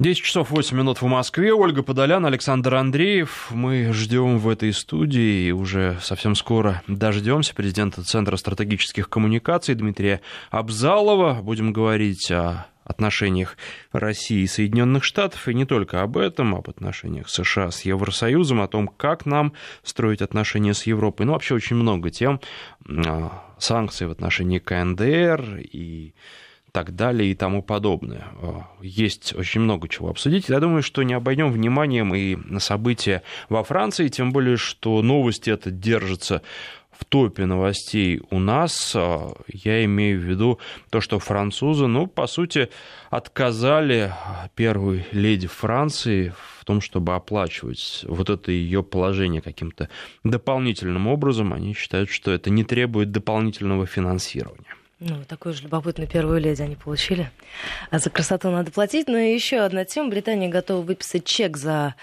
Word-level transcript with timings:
10 0.00 0.22
часов 0.22 0.50
8 0.50 0.76
минут 0.76 1.02
в 1.02 1.06
Москве. 1.06 1.52
Ольга 1.52 1.82
Подолян, 1.82 2.24
Александр 2.24 2.76
Андреев. 2.76 3.48
Мы 3.50 3.92
ждем 3.92 4.38
в 4.38 4.48
этой 4.48 4.72
студии 4.72 5.48
и 5.48 5.50
уже 5.50 5.98
совсем 6.00 6.36
скоро 6.36 6.82
дождемся 6.86 7.52
президента 7.52 8.04
Центра 8.04 8.36
стратегических 8.36 9.08
коммуникаций 9.08 9.74
Дмитрия 9.74 10.20
Абзалова. 10.52 11.40
Будем 11.42 11.72
говорить 11.72 12.30
о 12.30 12.68
отношениях 12.84 13.56
России 13.90 14.42
и 14.42 14.46
Соединенных 14.46 15.02
Штатов, 15.02 15.48
и 15.48 15.54
не 15.54 15.64
только 15.64 16.00
об 16.00 16.16
этом, 16.16 16.54
об 16.54 16.70
отношениях 16.70 17.28
США 17.28 17.72
с 17.72 17.80
Евросоюзом, 17.80 18.60
о 18.60 18.68
том, 18.68 18.86
как 18.86 19.26
нам 19.26 19.52
строить 19.82 20.22
отношения 20.22 20.74
с 20.74 20.84
Европой. 20.84 21.26
Ну, 21.26 21.32
вообще 21.32 21.56
очень 21.56 21.74
много 21.74 22.10
тем, 22.10 22.40
а, 22.88 23.42
санкции 23.58 24.04
в 24.04 24.12
отношении 24.12 24.60
КНДР 24.60 25.58
и 25.58 26.14
так 26.72 26.94
далее 26.94 27.30
и 27.30 27.34
тому 27.34 27.62
подобное. 27.62 28.28
Э, 28.40 28.60
есть 28.80 29.34
очень 29.34 29.60
много 29.60 29.88
чего 29.88 30.08
обсудить. 30.10 30.48
Я 30.48 30.60
думаю, 30.60 30.82
что 30.82 31.02
не 31.02 31.14
обойдем 31.14 31.50
вниманием 31.50 32.14
и 32.14 32.36
на 32.36 32.60
события 32.60 33.22
во 33.48 33.64
Франции, 33.64 34.08
тем 34.08 34.32
более, 34.32 34.56
что 34.56 35.02
новости 35.02 35.50
это 35.50 35.70
держатся 35.70 36.42
в 36.98 37.04
топе 37.04 37.46
новостей 37.46 38.20
у 38.30 38.38
нас, 38.38 38.92
э, 38.94 39.28
я 39.48 39.84
имею 39.84 40.20
в 40.20 40.24
виду 40.24 40.58
то, 40.90 41.00
что 41.00 41.18
французы, 41.18 41.86
ну, 41.86 42.06
по 42.06 42.26
сути, 42.26 42.70
отказали 43.08 44.12
первой 44.56 45.06
леди 45.12 45.46
Франции 45.46 46.34
в 46.58 46.64
том, 46.64 46.80
чтобы 46.80 47.14
оплачивать 47.14 48.04
вот 48.08 48.30
это 48.30 48.50
ее 48.50 48.82
положение 48.82 49.40
каким-то 49.40 49.88
дополнительным 50.24 51.06
образом. 51.06 51.52
Они 51.52 51.72
считают, 51.72 52.10
что 52.10 52.32
это 52.32 52.50
не 52.50 52.64
требует 52.64 53.12
дополнительного 53.12 53.86
финансирования. 53.86 54.77
Ну, 55.00 55.24
такую 55.24 55.54
же 55.54 55.62
любопытную 55.62 56.08
первую 56.08 56.40
леди 56.40 56.60
они 56.60 56.74
получили. 56.74 57.30
А 57.90 58.00
за 58.00 58.10
красоту 58.10 58.50
надо 58.50 58.72
платить. 58.72 59.06
Но 59.08 59.16
еще 59.16 59.58
одна 59.58 59.84
тема. 59.84 60.10
Британия 60.10 60.48
готова 60.48 60.84
выписать 60.84 61.24
чек 61.24 61.56
за 61.56 61.94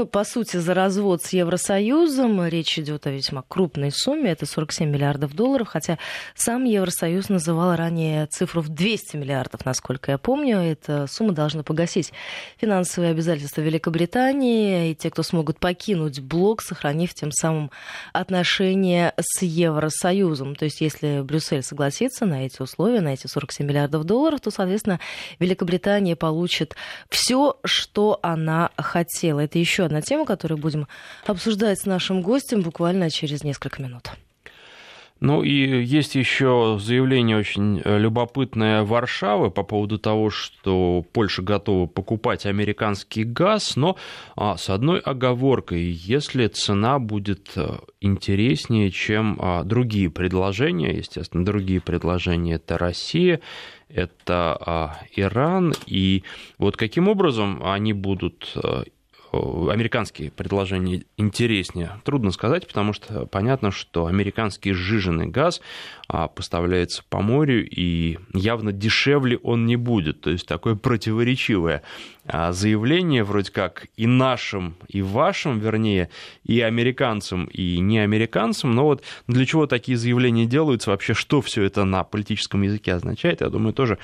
ну, 0.00 0.06
по 0.06 0.24
сути, 0.24 0.56
за 0.56 0.72
развод 0.72 1.22
с 1.22 1.34
Евросоюзом. 1.34 2.46
Речь 2.46 2.78
идет 2.78 3.06
о 3.06 3.10
весьма 3.10 3.42
крупной 3.46 3.90
сумме, 3.92 4.30
это 4.30 4.46
47 4.46 4.88
миллиардов 4.88 5.34
долларов, 5.34 5.68
хотя 5.68 5.98
сам 6.34 6.64
Евросоюз 6.64 7.28
называл 7.28 7.76
ранее 7.76 8.24
цифру 8.24 8.62
в 8.62 8.70
200 8.70 9.16
миллиардов, 9.18 9.66
насколько 9.66 10.12
я 10.12 10.16
помню. 10.16 10.56
Эта 10.56 11.06
сумма 11.06 11.32
должна 11.32 11.64
погасить 11.64 12.14
финансовые 12.56 13.10
обязательства 13.10 13.60
Великобритании, 13.60 14.92
и 14.92 14.94
те, 14.94 15.10
кто 15.10 15.22
смогут 15.22 15.58
покинуть 15.58 16.20
блок, 16.20 16.62
сохранив 16.62 17.12
тем 17.12 17.30
самым 17.30 17.70
отношения 18.14 19.12
с 19.20 19.42
Евросоюзом. 19.42 20.56
То 20.56 20.64
есть, 20.64 20.80
если 20.80 21.20
Брюссель 21.20 21.62
согласится 21.62 22.24
на 22.24 22.46
эти 22.46 22.62
условия, 22.62 23.02
на 23.02 23.12
эти 23.12 23.26
47 23.26 23.66
миллиардов 23.66 24.04
долларов, 24.04 24.40
то, 24.40 24.50
соответственно, 24.50 24.98
Великобритания 25.40 26.16
получит 26.16 26.74
все, 27.10 27.58
что 27.64 28.18
она 28.22 28.70
хотела. 28.78 29.40
Это 29.40 29.58
еще 29.58 29.89
одна 29.90 30.00
тема, 30.02 30.24
которую 30.24 30.58
будем 30.58 30.86
обсуждать 31.26 31.80
с 31.80 31.86
нашим 31.86 32.22
гостем 32.22 32.62
буквально 32.62 33.10
через 33.10 33.44
несколько 33.44 33.82
минут. 33.82 34.10
Ну 35.20 35.42
и 35.42 35.84
есть 35.84 36.14
еще 36.14 36.78
заявление 36.80 37.36
очень 37.36 37.82
э, 37.84 37.98
любопытное 37.98 38.84
Варшавы 38.84 39.50
по 39.50 39.62
поводу 39.62 39.98
того, 39.98 40.30
что 40.30 41.04
Польша 41.12 41.42
готова 41.42 41.86
покупать 41.86 42.46
американский 42.46 43.24
газ, 43.24 43.76
но 43.76 43.96
а, 44.34 44.56
с 44.56 44.70
одной 44.70 44.98
оговоркой, 44.98 45.82
если 45.82 46.46
цена 46.46 46.98
будет 46.98 47.50
э, 47.56 47.80
интереснее, 48.00 48.90
чем 48.90 49.36
а, 49.38 49.62
другие 49.64 50.08
предложения, 50.08 50.96
естественно, 50.96 51.44
другие 51.44 51.82
предложения 51.82 52.54
это 52.54 52.78
Россия, 52.78 53.40
это 53.90 54.56
а, 54.58 55.00
Иран, 55.14 55.74
и 55.86 56.22
вот 56.56 56.78
каким 56.78 57.08
образом 57.08 57.60
они 57.62 57.92
будут 57.92 58.52
э, 58.54 58.84
американские 59.32 60.30
предложения 60.30 61.04
интереснее? 61.16 62.00
Трудно 62.04 62.30
сказать, 62.30 62.66
потому 62.66 62.92
что 62.92 63.26
понятно, 63.26 63.70
что 63.70 64.06
американский 64.06 64.72
сжиженный 64.72 65.26
газ 65.26 65.60
а, 66.08 66.28
поставляется 66.28 67.02
по 67.08 67.20
морю, 67.20 67.66
и 67.68 68.18
явно 68.34 68.72
дешевле 68.72 69.38
он 69.38 69.66
не 69.66 69.76
будет. 69.76 70.20
То 70.20 70.30
есть 70.30 70.46
такое 70.46 70.74
противоречивое 70.74 71.82
заявление 72.26 73.24
вроде 73.24 73.50
как 73.50 73.86
и 73.96 74.06
нашим, 74.06 74.76
и 74.88 75.02
вашим, 75.02 75.58
вернее, 75.58 76.10
и 76.44 76.60
американцам, 76.60 77.46
и 77.46 77.78
не 77.78 77.98
американцам. 77.98 78.74
Но 78.74 78.84
вот 78.84 79.02
для 79.26 79.46
чего 79.46 79.66
такие 79.66 79.96
заявления 79.96 80.46
делаются, 80.46 80.90
вообще 80.90 81.14
что 81.14 81.40
все 81.40 81.62
это 81.62 81.84
на 81.84 82.04
политическом 82.04 82.62
языке 82.62 82.94
означает, 82.94 83.40
я 83.40 83.48
думаю, 83.48 83.72
тоже 83.72 83.98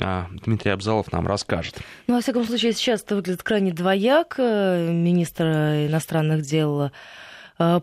а, 0.00 0.26
Дмитрий 0.44 0.70
Абзалов 0.70 1.12
нам 1.12 1.26
расскажет. 1.26 1.78
Ну, 2.06 2.14
во 2.14 2.20
всяком 2.20 2.44
случае, 2.44 2.72
сейчас 2.72 3.02
это 3.02 3.16
выглядит 3.16 3.42
крайне 3.42 3.72
двояк. 3.72 4.38
Министр 4.38 5.44
иностранных 5.88 6.42
дел 6.42 6.90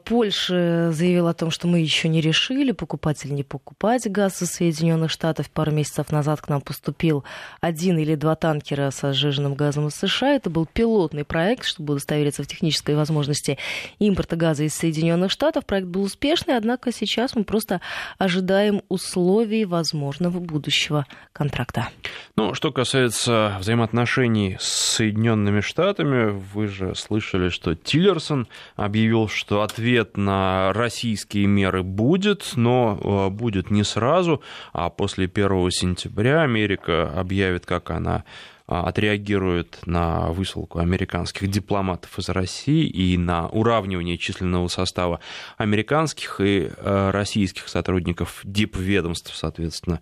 Польша 0.06 0.92
заявила 0.94 1.32
о 1.32 1.34
том, 1.34 1.52
что 1.52 1.68
мы 1.68 1.80
еще 1.80 2.08
не 2.08 2.22
решили, 2.22 2.72
покупать 2.72 3.26
или 3.26 3.34
не 3.34 3.44
покупать 3.44 4.10
газ 4.10 4.42
из 4.42 4.52
Соединенных 4.52 5.12
Штатов. 5.12 5.50
Пару 5.50 5.72
месяцев 5.74 6.14
назад 6.14 6.40
к 6.40 6.48
нам 6.48 6.62
поступил 6.62 7.26
один 7.60 7.98
или 7.98 8.16
два 8.16 8.36
танкера 8.36 8.90
со 8.92 9.12
сжиженным 9.12 9.54
газом 9.54 9.88
из 9.88 9.96
США. 9.96 10.36
Это 10.36 10.50
был 10.50 10.66
пилотный 10.66 11.26
проект, 11.26 11.66
чтобы 11.66 11.94
удостовериться 11.94 12.44
в 12.44 12.48
технической 12.48 12.96
возможности 12.96 13.58
импорта 14.00 14.38
газа 14.38 14.64
из 14.64 14.74
Соединенных 14.74 15.30
Штатов. 15.30 15.66
Проект 15.66 15.88
был 15.88 16.04
успешный, 16.04 16.56
однако 16.56 16.94
сейчас 16.94 17.36
мы 17.36 17.44
просто 17.44 17.82
ожидаем 18.18 18.82
условий 18.88 19.66
возможного 19.66 20.40
будущего 20.40 21.06
контракта. 21.34 21.90
Ну, 22.38 22.54
что 22.54 22.72
касается 22.72 23.58
взаимоотношений 23.60 24.56
с 24.58 24.96
Соединенными 24.96 25.60
Штатами, 25.60 26.32
вы 26.54 26.68
же 26.68 26.96
слышали, 26.96 27.50
что 27.50 27.76
Тиллерсон 27.76 28.48
объявил, 28.78 29.28
что 29.28 29.65
ответ 29.66 30.16
на 30.16 30.72
российские 30.74 31.48
меры 31.48 31.84
будет, 31.84 32.54
но 32.56 33.28
э, 33.28 33.30
будет 33.30 33.70
не 33.70 33.84
сразу, 33.84 34.42
а 34.72 34.90
после 34.90 35.26
1 35.26 35.72
сентября 35.72 36.44
Америка 36.44 37.12
объявит, 37.14 37.66
как 37.66 37.92
она 37.92 38.24
а, 38.68 38.88
отреагирует 38.88 39.78
на 39.86 40.32
высылку 40.32 40.80
американских 40.80 41.52
дипломатов 41.52 42.18
из 42.18 42.30
России 42.30 42.88
и 42.88 43.16
на 43.16 43.48
уравнивание 43.50 44.18
численного 44.18 44.70
состава 44.70 45.20
американских 45.58 46.42
и 46.42 46.72
э, 46.76 47.10
российских 47.12 47.68
сотрудников 47.68 48.42
дипведомств, 48.44 49.36
соответственно, 49.36 50.02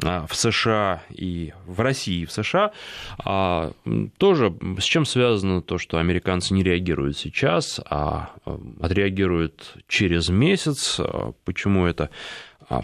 в 0.00 0.34
США 0.34 1.02
и 1.10 1.52
в 1.66 1.80
России 1.80 2.22
и 2.22 2.26
в 2.26 2.32
США, 2.32 2.72
а, 3.24 3.72
тоже 4.18 4.54
с 4.78 4.84
чем 4.84 5.06
связано 5.06 5.62
то, 5.62 5.78
что 5.78 5.98
американцы 5.98 6.54
не 6.54 6.62
реагируют 6.62 7.16
сейчас, 7.16 7.80
а, 7.84 8.30
а 8.44 8.60
отреагируют 8.80 9.74
через 9.88 10.28
месяц. 10.28 11.00
Почему 11.44 11.86
это 11.86 12.10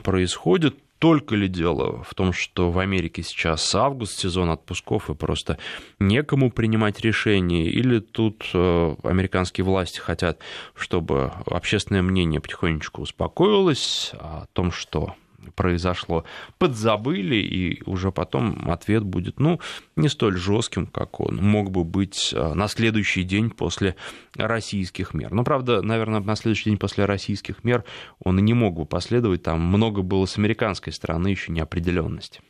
происходит? 0.02 0.76
Только 0.98 1.34
ли 1.34 1.48
дело 1.48 2.04
в 2.04 2.14
том, 2.14 2.32
что 2.32 2.70
в 2.70 2.78
Америке 2.78 3.24
сейчас 3.24 3.74
август, 3.74 4.20
сезон 4.20 4.50
отпусков, 4.50 5.10
и 5.10 5.14
просто 5.14 5.58
некому 5.98 6.52
принимать 6.52 7.00
решения, 7.00 7.66
или 7.66 7.98
тут 7.98 8.44
американские 8.54 9.64
власти 9.64 9.98
хотят, 9.98 10.38
чтобы 10.76 11.32
общественное 11.46 12.02
мнение 12.02 12.40
потихонечку 12.40 13.02
успокоилось 13.02 14.12
о 14.14 14.44
том, 14.52 14.70
что 14.70 15.16
произошло, 15.54 16.24
подзабыли, 16.58 17.36
и 17.36 17.82
уже 17.86 18.12
потом 18.12 18.70
ответ 18.70 19.02
будет, 19.04 19.40
ну, 19.40 19.60
не 19.96 20.08
столь 20.08 20.36
жестким, 20.36 20.86
как 20.86 21.20
он 21.20 21.36
мог 21.36 21.70
бы 21.70 21.84
быть 21.84 22.32
э, 22.34 22.54
на 22.54 22.68
следующий 22.68 23.22
день 23.22 23.50
после 23.50 23.96
российских 24.36 25.14
мер. 25.14 25.32
Но, 25.32 25.44
правда, 25.44 25.82
наверное, 25.82 26.20
на 26.20 26.36
следующий 26.36 26.70
день 26.70 26.78
после 26.78 27.04
российских 27.04 27.64
мер 27.64 27.84
он 28.24 28.38
и 28.38 28.42
не 28.42 28.54
мог 28.54 28.74
бы 28.74 28.86
последовать, 28.86 29.42
там 29.42 29.60
много 29.60 30.02
было 30.02 30.26
с 30.26 30.38
американской 30.38 30.92
стороны 30.92 31.28
еще 31.28 31.52
неопределенности. 31.52 32.40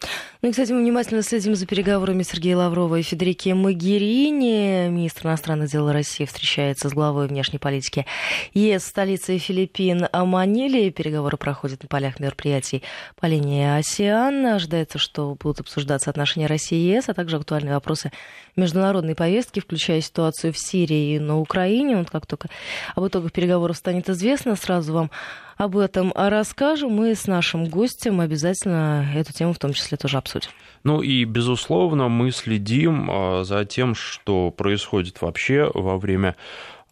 Ну 0.43 0.49
и, 0.49 0.53
кстати, 0.53 0.73
мы 0.73 0.81
внимательно 0.81 1.23
следим 1.23 1.55
за 1.55 1.67
переговорами 1.67 2.23
Сергея 2.23 2.57
Лаврова 2.57 2.97
и 2.97 3.03
Федерики 3.03 3.51
Магерини. 3.51 4.89
Министр 4.89 5.29
иностранных 5.29 5.71
дел 5.71 5.91
России 5.91 6.25
встречается 6.25 6.89
с 6.89 6.93
главой 6.93 7.27
внешней 7.27 7.59
политики 7.59 8.07
ЕС 8.55 8.87
столицей 8.87 9.39
Филиппин 9.39 10.09
Маниле. 10.13 10.91
Переговоры 10.91 11.37
проходят 11.37 11.83
на 11.83 11.89
полях 11.89 12.21
мероприятий 12.21 12.82
по 13.21 13.27
линии 13.27 13.65
АСИАН. 13.65 14.47
Ожидается, 14.47 14.99
что 14.99 15.37
будут 15.41 15.61
обсуждаться 15.61 16.11
отношения 16.11 16.47
России 16.47 16.79
и 16.79 16.95
ЕС, 16.95 17.09
а 17.09 17.15
также 17.15 17.37
актуальные 17.37 17.75
вопросы 17.75 18.13
международной 18.57 19.15
повестки, 19.15 19.61
включая 19.61 20.01
ситуацию 20.01 20.53
в 20.53 20.59
Сирии 20.59 21.15
и 21.15 21.19
на 21.19 21.39
Украине. 21.39 21.97
Вот 21.97 22.11
как 22.11 22.27
только 22.27 22.49
об 22.95 23.07
итогах 23.07 23.33
переговоров 23.33 23.77
станет 23.77 24.09
известно, 24.09 24.57
сразу 24.57 24.93
вам 24.93 25.11
об 25.57 25.77
этом 25.77 26.13
расскажем. 26.15 26.91
Мы 26.91 27.15
с 27.15 27.27
нашим 27.27 27.67
гостем 27.67 28.21
обязательно 28.21 29.07
эту 29.15 29.33
тему 29.33 29.53
в 29.53 29.59
том 29.59 29.73
числе 29.73 29.97
тоже 29.97 30.19
обсудим. 30.19 30.51
Ну 30.85 31.03
и, 31.03 31.25
безусловно, 31.25 32.09
мы 32.09 32.33
следим 32.33 33.09
а, 33.11 33.45
за 33.45 33.65
тем, 33.65 33.95
что 33.95 34.51
происходит 34.51 35.23
вообще 35.23 35.71
во 35.73 35.99
время 35.99 36.37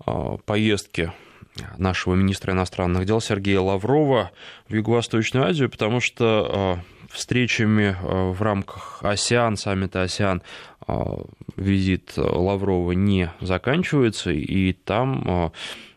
а, 0.07 0.37
поездки 0.39 1.13
нашего 1.79 2.15
министра 2.15 2.53
иностранных 2.53 3.05
дел 3.05 3.21
Сергея 3.21 3.61
Лаврова 3.61 4.31
в 4.69 4.75
Юго-Восточную 4.75 5.47
Азию, 5.47 5.69
потому 5.69 6.01
что 6.01 6.51
а, 6.53 6.79
встречами 7.11 7.97
в 8.01 8.41
рамках 8.41 9.01
АСИАН, 9.03 9.57
саммита 9.57 10.03
АСИАН, 10.03 10.43
визит 11.57 12.13
Лаврова 12.17 12.93
не 12.93 13.31
заканчивается, 13.41 14.31
и 14.31 14.73
там 14.73 15.53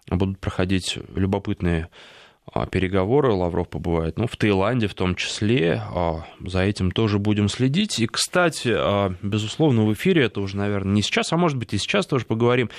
будут 0.07 0.39
проходить 0.39 1.00
любопытные 1.15 1.89
переговоры, 2.71 3.31
Лавров 3.31 3.69
побывает, 3.69 4.17
ну, 4.19 4.27
в 4.27 4.35
Таиланде 4.35 4.88
в 4.88 4.94
том 4.94 5.15
числе, 5.15 5.81
за 6.45 6.61
этим 6.61 6.91
тоже 6.91 7.17
будем 7.17 7.47
следить. 7.47 8.00
И, 8.00 8.07
кстати, 8.07 8.75
безусловно, 9.25 9.85
в 9.85 9.94
эфире, 9.94 10.25
это 10.25 10.41
уже, 10.41 10.57
наверное, 10.57 10.94
не 10.94 11.01
сейчас, 11.01 11.31
а 11.31 11.38
может 11.38 11.57
быть 11.57 11.73
и 11.73 11.77
сейчас 11.77 12.05
тоже 12.05 12.25
поговорим, 12.25 12.69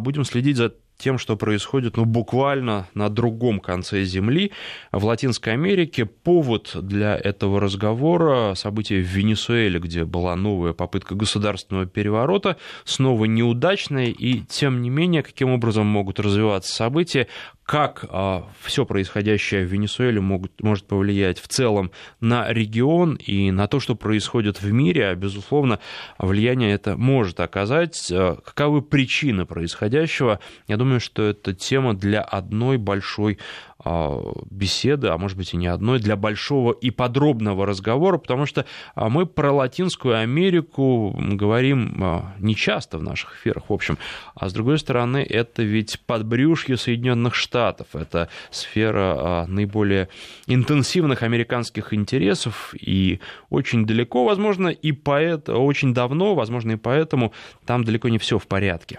будем 0.00 0.24
следить 0.24 0.56
за 0.56 0.74
тем, 0.96 1.18
что 1.18 1.36
происходит 1.36 1.96
ну, 1.96 2.04
буквально 2.04 2.88
на 2.94 3.08
другом 3.08 3.60
конце 3.60 4.04
Земли, 4.04 4.52
в 4.92 5.04
Латинской 5.04 5.52
Америке. 5.52 6.06
Повод 6.06 6.70
для 6.74 7.16
этого 7.16 7.60
разговора– 7.60 8.54
события 8.56 9.00
в 9.00 9.06
Венесуэле, 9.06 9.78
где 9.78 10.04
была 10.04 10.36
новая 10.36 10.72
попытка 10.72 11.14
государственного 11.14 11.86
переворота, 11.86 12.56
снова 12.84 13.24
неудачная, 13.24 14.06
и 14.06 14.40
тем 14.40 14.82
не 14.82 14.90
менее, 14.90 15.22
каким 15.22 15.50
образом 15.50 15.86
могут 15.86 16.20
развиваться 16.20 16.74
события, 16.74 17.28
как 17.64 18.04
а, 18.10 18.46
все 18.60 18.84
происходящее 18.84 19.64
в 19.64 19.72
Венесуэле 19.72 20.20
могут, 20.20 20.62
может 20.62 20.86
повлиять 20.86 21.40
в 21.40 21.48
целом 21.48 21.92
на 22.20 22.52
регион 22.52 23.14
и 23.14 23.50
на 23.50 23.68
то, 23.68 23.80
что 23.80 23.94
происходит 23.94 24.60
в 24.60 24.70
мире, 24.70 25.08
а, 25.08 25.14
безусловно, 25.14 25.80
влияние 26.18 26.74
это 26.74 26.96
может 26.96 27.40
оказать. 27.40 28.10
А, 28.12 28.36
каковы 28.44 28.82
причины 28.82 29.46
происходящего? 29.46 30.40
Я 30.68 30.76
думаю, 30.76 30.83
что 31.00 31.22
это 31.22 31.54
тема 31.54 31.94
для 31.94 32.20
одной 32.20 32.76
большой 32.76 33.38
а, 33.86 34.18
беседы, 34.50 35.08
а 35.08 35.18
может 35.18 35.36
быть 35.36 35.52
и 35.52 35.58
не 35.58 35.66
одной, 35.66 35.98
для 35.98 36.16
большого 36.16 36.72
и 36.72 36.90
подробного 36.90 37.66
разговора, 37.66 38.16
потому 38.16 38.46
что 38.46 38.64
а, 38.94 39.10
мы 39.10 39.26
про 39.26 39.52
Латинскую 39.52 40.18
Америку 40.18 41.14
говорим 41.18 42.02
а, 42.02 42.34
нечасто 42.38 42.96
в 42.96 43.02
наших 43.02 43.36
эфирах, 43.36 43.64
в 43.68 43.72
общем. 43.72 43.98
А 44.34 44.48
с 44.48 44.54
другой 44.54 44.78
стороны, 44.78 45.18
это 45.18 45.62
ведь 45.62 46.00
подбрюшье 46.06 46.78
Соединенных 46.78 47.34
Штатов, 47.34 47.88
это 47.94 48.30
сфера 48.50 49.44
наиболее 49.48 50.08
интенсивных 50.46 51.22
американских 51.22 51.92
интересов, 51.92 52.74
и 52.80 53.20
очень 53.50 53.84
далеко, 53.84 54.24
возможно, 54.24 54.68
и 54.68 54.92
поэтому, 54.92 55.62
очень 55.64 55.92
давно, 55.92 56.34
возможно, 56.34 56.72
и 56.72 56.76
поэтому 56.76 57.34
там 57.66 57.84
далеко 57.84 58.08
не 58.08 58.18
все 58.18 58.38
в 58.38 58.46
порядке. 58.46 58.98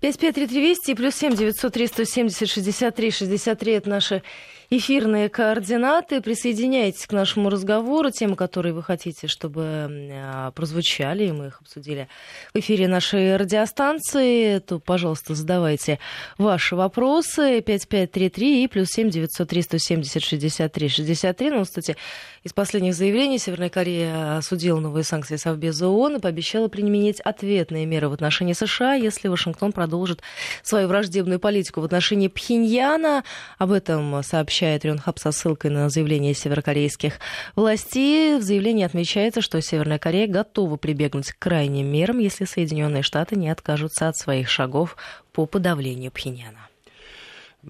553320 0.00 0.88
и 0.88 0.94
плюс 0.94 1.14
7 1.14 1.34
903 1.34 1.86
170 1.86 2.48
63 2.48 3.10
63 3.10 3.72
это 3.72 3.88
наши 3.90 4.22
эфирные 4.72 5.28
координаты. 5.28 6.20
Присоединяйтесь 6.20 7.06
к 7.06 7.12
нашему 7.12 7.50
разговору. 7.50 8.10
Темы, 8.10 8.36
которые 8.36 8.72
вы 8.72 8.84
хотите, 8.84 9.26
чтобы 9.26 9.60
а, 10.12 10.52
прозвучали, 10.52 11.24
и 11.24 11.32
мы 11.32 11.48
их 11.48 11.60
обсудили 11.60 12.08
в 12.54 12.58
эфире 12.60 12.86
нашей 12.86 13.36
радиостанции, 13.36 14.60
то, 14.60 14.78
пожалуйста, 14.78 15.34
задавайте 15.34 15.98
ваши 16.38 16.76
вопросы. 16.76 17.60
5533 17.60 18.64
и 18.64 18.68
плюс 18.68 18.88
7 18.90 19.10
903 19.10 19.62
170 19.62 20.22
63 20.22 20.88
63. 20.88 21.50
Ну, 21.50 21.64
кстати, 21.64 21.96
из 22.44 22.52
последних 22.52 22.94
заявлений 22.94 23.38
Северная 23.38 23.70
Корея 23.70 24.36
осудила 24.36 24.78
новые 24.78 25.02
санкции 25.02 25.34
Совбеза 25.34 25.88
ООН 25.88 26.16
и 26.16 26.20
пообещала 26.20 26.68
применить 26.68 27.20
ответные 27.20 27.86
меры 27.86 28.08
в 28.08 28.12
отношении 28.12 28.52
США, 28.52 28.94
если 28.94 29.26
Вашингтон 29.26 29.72
продолжит 29.72 30.22
свою 30.62 30.86
враждебную 30.86 31.40
политику 31.40 31.80
в 31.80 31.84
отношении 31.84 32.28
Пхеньяна. 32.28 33.24
Об 33.58 33.72
этом 33.72 34.22
сообщает 34.22 34.59
сообщает 34.60 34.84
Ренхаб 34.84 35.18
со 35.18 35.32
ссылкой 35.32 35.70
на 35.70 35.88
заявление 35.88 36.34
северокорейских 36.34 37.14
властей. 37.56 38.36
В 38.36 38.42
заявлении 38.42 38.84
отмечается, 38.84 39.40
что 39.40 39.62
Северная 39.62 39.98
Корея 39.98 40.28
готова 40.28 40.76
прибегнуть 40.76 41.32
к 41.32 41.38
крайним 41.38 41.86
мерам, 41.86 42.18
если 42.18 42.44
Соединенные 42.44 43.02
Штаты 43.02 43.36
не 43.36 43.48
откажутся 43.48 44.08
от 44.08 44.18
своих 44.18 44.50
шагов 44.50 44.98
по 45.32 45.46
подавлению 45.46 46.12
Пхеньяна. 46.12 46.68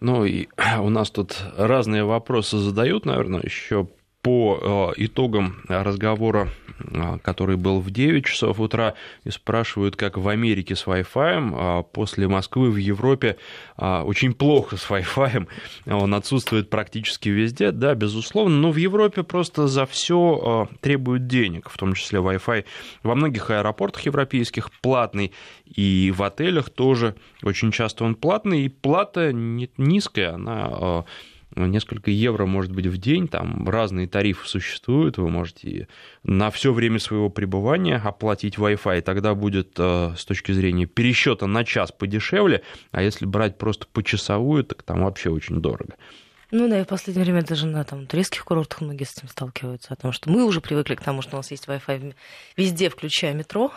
Ну 0.00 0.24
и 0.24 0.48
у 0.80 0.88
нас 0.90 1.12
тут 1.12 1.36
разные 1.56 2.02
вопросы 2.02 2.58
задают, 2.58 3.06
наверное, 3.06 3.42
еще 3.42 3.86
по 4.22 4.92
э, 4.96 5.04
итогам 5.04 5.62
разговора, 5.68 6.50
э, 6.78 7.18
который 7.22 7.56
был 7.56 7.80
в 7.80 7.90
9 7.90 8.24
часов 8.26 8.60
утра, 8.60 8.94
и 9.24 9.30
спрашивают, 9.30 9.96
как 9.96 10.18
в 10.18 10.28
Америке 10.28 10.76
с 10.76 10.86
Wi-Fi. 10.86 11.52
А 11.54 11.82
после 11.82 12.28
Москвы 12.28 12.70
в 12.70 12.76
Европе 12.76 13.36
а, 13.76 14.04
очень 14.04 14.34
плохо 14.34 14.76
с 14.76 14.88
Wi-Fi. 14.90 15.48
Он 15.86 16.14
отсутствует 16.14 16.68
практически 16.68 17.30
везде, 17.30 17.72
да, 17.72 17.94
безусловно. 17.94 18.56
Но 18.56 18.70
в 18.72 18.76
Европе 18.76 19.22
просто 19.22 19.68
за 19.68 19.86
все 19.86 20.68
э, 20.70 20.74
требуют 20.80 21.26
денег, 21.26 21.70
в 21.70 21.78
том 21.78 21.94
числе 21.94 22.18
Wi-Fi. 22.18 22.64
Во 23.02 23.14
многих 23.14 23.50
аэропортах 23.50 24.02
европейских 24.02 24.70
платный, 24.82 25.32
и 25.64 26.12
в 26.14 26.22
отелях 26.22 26.68
тоже 26.68 27.14
очень 27.42 27.72
часто 27.72 28.04
он 28.04 28.14
платный. 28.14 28.64
И 28.64 28.68
плата 28.68 29.32
низкая, 29.32 30.34
она 30.34 31.04
несколько 31.56 32.10
евро, 32.10 32.46
может 32.46 32.72
быть, 32.72 32.86
в 32.86 32.96
день, 32.96 33.28
там 33.28 33.68
разные 33.68 34.06
тарифы 34.08 34.46
существуют, 34.46 35.18
вы 35.18 35.28
можете 35.30 35.88
на 36.22 36.50
все 36.50 36.72
время 36.72 36.98
своего 36.98 37.30
пребывания 37.30 37.96
оплатить 37.96 38.56
Wi-Fi, 38.56 39.02
тогда 39.02 39.34
будет 39.34 39.74
э, 39.78 40.14
с 40.16 40.24
точки 40.24 40.52
зрения 40.52 40.86
пересчета 40.86 41.46
на 41.46 41.64
час 41.64 41.92
подешевле, 41.92 42.62
а 42.92 43.02
если 43.02 43.26
брать 43.26 43.58
просто 43.58 43.86
почасовую, 43.92 44.64
так 44.64 44.82
там 44.82 45.04
вообще 45.04 45.30
очень 45.30 45.60
дорого. 45.60 45.94
Ну 46.52 46.68
да, 46.68 46.80
и 46.80 46.84
в 46.84 46.88
последнее 46.88 47.24
время 47.24 47.42
даже 47.42 47.66
на 47.66 47.84
там, 47.84 48.06
туристских 48.06 48.44
курортах 48.44 48.80
многие 48.80 49.04
с 49.04 49.16
этим 49.16 49.28
сталкиваются, 49.28 49.90
потому 49.90 50.12
что 50.12 50.30
мы 50.30 50.44
уже 50.44 50.60
привыкли 50.60 50.96
к 50.96 51.02
тому, 51.02 51.22
что 51.22 51.34
у 51.34 51.36
нас 51.36 51.50
есть 51.52 51.66
Wi-Fi 51.68 52.14
везде, 52.56 52.90
включая 52.90 53.34
метро, 53.34 53.72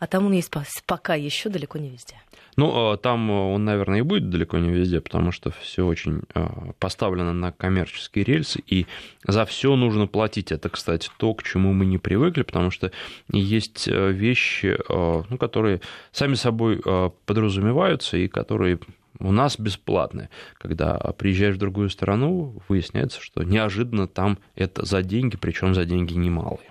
а 0.00 0.06
там 0.06 0.26
он 0.26 0.32
есть 0.32 0.50
пока 0.86 1.14
еще 1.14 1.48
далеко 1.48 1.78
не 1.78 1.90
везде. 1.90 2.16
Ну, 2.58 2.90
а 2.90 2.96
там 2.96 3.30
он, 3.30 3.64
наверное, 3.64 4.00
и 4.00 4.02
будет 4.02 4.30
далеко 4.30 4.58
не 4.58 4.70
везде, 4.70 5.00
потому 5.00 5.30
что 5.30 5.52
все 5.52 5.86
очень 5.86 6.22
а, 6.34 6.72
поставлено 6.80 7.32
на 7.32 7.52
коммерческие 7.52 8.24
рельсы, 8.24 8.60
и 8.66 8.88
за 9.24 9.46
все 9.46 9.76
нужно 9.76 10.08
платить. 10.08 10.50
Это, 10.50 10.68
кстати, 10.68 11.08
то, 11.18 11.34
к 11.34 11.44
чему 11.44 11.72
мы 11.72 11.86
не 11.86 11.98
привыкли, 11.98 12.42
потому 12.42 12.72
что 12.72 12.90
есть 13.30 13.86
э, 13.86 14.10
вещи, 14.10 14.76
а, 14.88 15.22
ну, 15.30 15.38
которые 15.38 15.82
сами 16.10 16.34
собой 16.34 16.82
подразумеваются 17.26 18.16
и 18.16 18.26
которые 18.26 18.80
у 19.20 19.30
нас 19.30 19.56
бесплатные. 19.56 20.28
Когда 20.58 20.96
приезжаешь 21.16 21.54
в 21.54 21.60
другую 21.60 21.90
страну, 21.90 22.60
выясняется, 22.66 23.20
что 23.20 23.44
неожиданно 23.44 24.08
там 24.08 24.36
это 24.56 24.84
за 24.84 25.04
деньги, 25.04 25.36
причем 25.36 25.74
за 25.74 25.84
деньги 25.84 26.14
немалые. 26.14 26.66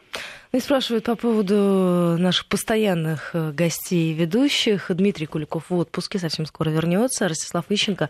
И 0.54 0.62
спрашивают 0.62 1.04
по 1.04 1.18
поводу 1.18 2.16
наших 2.18 2.46
постоянных 2.46 3.32
э, 3.34 3.52
гостей 3.52 4.12
и 4.12 4.14
ведущих. 4.14 4.90
Дмитрий 4.90 5.26
Куликов 5.26 5.70
в 5.70 5.76
отпуске, 5.76 6.20
совсем 6.20 6.46
скоро 6.46 6.70
вернется. 6.70 7.28
Ростислав 7.28 7.66
Ищенко 7.68 8.10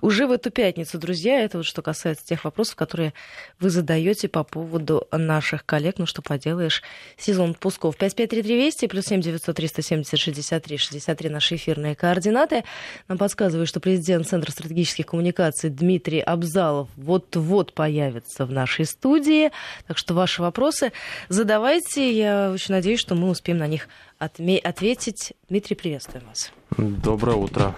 уже 0.00 0.26
в 0.26 0.32
эту 0.32 0.50
пятницу, 0.50 0.96
друзья. 0.96 1.40
Это 1.40 1.58
вот 1.58 1.66
что 1.66 1.82
касается 1.82 2.24
тех 2.24 2.44
вопросов, 2.44 2.76
которые 2.76 3.12
вы 3.60 3.68
задаете 3.68 4.28
по 4.28 4.44
поводу 4.44 5.06
наших 5.12 5.66
коллег. 5.66 5.96
Ну 5.98 6.06
что 6.06 6.22
поделаешь, 6.22 6.82
сезон 7.18 7.50
отпусков. 7.50 7.96
553320 7.98 8.90
плюс 8.90 9.04
7 9.04 9.20
900 9.20 9.54
370 9.54 10.18
63 10.18 10.78
63 10.78 11.28
наши 11.28 11.56
эфирные 11.56 11.94
координаты. 11.94 12.64
Нам 13.08 13.18
подсказывают, 13.18 13.68
что 13.68 13.80
президент 13.80 14.26
Центра 14.26 14.50
стратегических 14.52 15.04
коммуникаций 15.04 15.68
Дмитрий 15.68 16.20
Абзалов 16.20 16.88
вот-вот 16.96 17.74
появится 17.74 18.46
в 18.46 18.52
нашей 18.52 18.86
студии. 18.86 19.50
Так 19.86 19.98
что 19.98 20.14
ваши 20.14 20.40
вопросы 20.40 20.90
задавайте 21.28 21.73
давайте. 21.74 22.12
Я 22.12 22.50
очень 22.52 22.74
надеюсь, 22.74 23.00
что 23.00 23.14
мы 23.14 23.28
успеем 23.30 23.58
на 23.58 23.66
них 23.66 23.88
отме- 24.20 24.58
ответить. 24.58 25.32
Дмитрий, 25.48 25.76
приветствуем 25.76 26.26
вас. 26.26 26.52
Доброе 26.76 27.36
утро. 27.36 27.74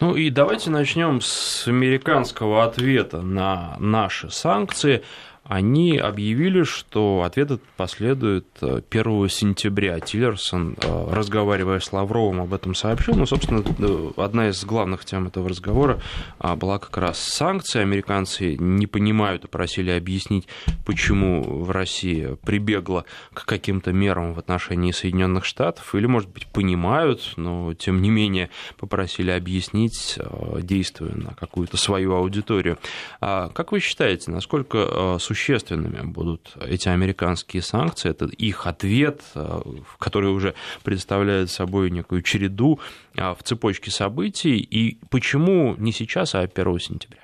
Ну 0.00 0.14
и 0.14 0.28
давайте 0.28 0.70
начнем 0.70 1.20
с 1.22 1.66
американского 1.66 2.64
ответа 2.64 3.22
на 3.22 3.76
наши 3.78 4.28
санкции 4.30 5.02
они 5.44 5.98
объявили, 5.98 6.62
что 6.62 7.22
ответ 7.22 7.60
последует 7.76 8.46
1 8.62 8.84
э, 8.90 9.28
сентября. 9.28 10.00
Тиллерсон, 10.00 10.74
э, 10.80 11.06
разговаривая 11.12 11.80
с 11.80 11.92
Лавровым, 11.92 12.40
об 12.40 12.54
этом 12.54 12.74
сообщил. 12.74 13.14
Ну, 13.14 13.26
собственно, 13.26 13.62
э, 13.78 14.10
одна 14.16 14.48
из 14.48 14.64
главных 14.64 15.04
тем 15.04 15.26
этого 15.26 15.50
разговора 15.50 16.00
а, 16.38 16.56
была 16.56 16.78
как 16.78 16.96
раз 16.96 17.18
санкции. 17.18 17.82
Американцы 17.82 18.56
не 18.56 18.86
понимают 18.86 19.44
и 19.44 19.48
просили 19.48 19.90
объяснить, 19.90 20.48
почему 20.86 21.42
в 21.42 21.70
России 21.70 22.38
прибегла 22.46 23.04
к 23.34 23.44
каким-то 23.44 23.92
мерам 23.92 24.32
в 24.32 24.38
отношении 24.38 24.92
Соединенных 24.92 25.44
Штатов. 25.44 25.94
Или, 25.94 26.06
может 26.06 26.30
быть, 26.30 26.46
понимают, 26.46 27.34
но, 27.36 27.74
тем 27.74 28.00
не 28.00 28.08
менее, 28.08 28.48
попросили 28.78 29.30
объяснить, 29.30 30.18
действуя 30.62 31.14
на 31.14 31.34
какую-то 31.34 31.76
свою 31.76 32.14
аудиторию. 32.14 32.78
А 33.20 33.50
как 33.50 33.72
вы 33.72 33.80
считаете, 33.80 34.30
насколько 34.30 35.18
существенно 35.20 35.33
существенными 35.34 36.00
будут 36.02 36.54
эти 36.60 36.88
американские 36.88 37.62
санкции. 37.62 38.10
Это 38.10 38.26
их 38.26 38.66
ответ, 38.66 39.22
э, 39.34 39.60
который 39.98 40.30
уже 40.30 40.54
представляет 40.84 41.50
собой 41.50 41.90
некую 41.90 42.22
череду 42.22 42.78
э, 43.16 43.34
в 43.34 43.42
цепочке 43.42 43.90
событий. 43.90 44.58
И 44.58 44.98
почему 45.10 45.74
не 45.76 45.92
сейчас, 45.92 46.34
а 46.34 46.40
1 46.40 46.78
сентября? 46.78 47.20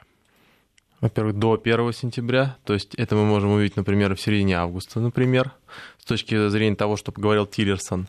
Во-первых, 1.00 1.38
до 1.38 1.58
1 1.62 1.92
сентября, 1.92 2.56
то 2.64 2.74
есть 2.74 2.94
это 2.96 3.14
мы 3.14 3.24
можем 3.24 3.52
увидеть, 3.52 3.76
например, 3.76 4.14
в 4.14 4.20
середине 4.20 4.58
августа, 4.58 5.00
например, 5.00 5.52
с 5.98 6.04
точки 6.04 6.48
зрения 6.48 6.76
того, 6.76 6.96
что 6.96 7.12
поговорил 7.12 7.46
Тиллерсон. 7.46 8.08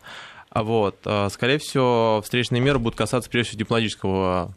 А 0.50 0.64
вот, 0.64 0.98
э, 1.06 1.30
скорее 1.30 1.60
всего, 1.60 2.22
встречные 2.24 2.60
меры 2.60 2.80
будут 2.80 2.98
касаться 2.98 3.30
прежде 3.30 3.50
всего 3.50 3.60
дипломатического 3.60 4.54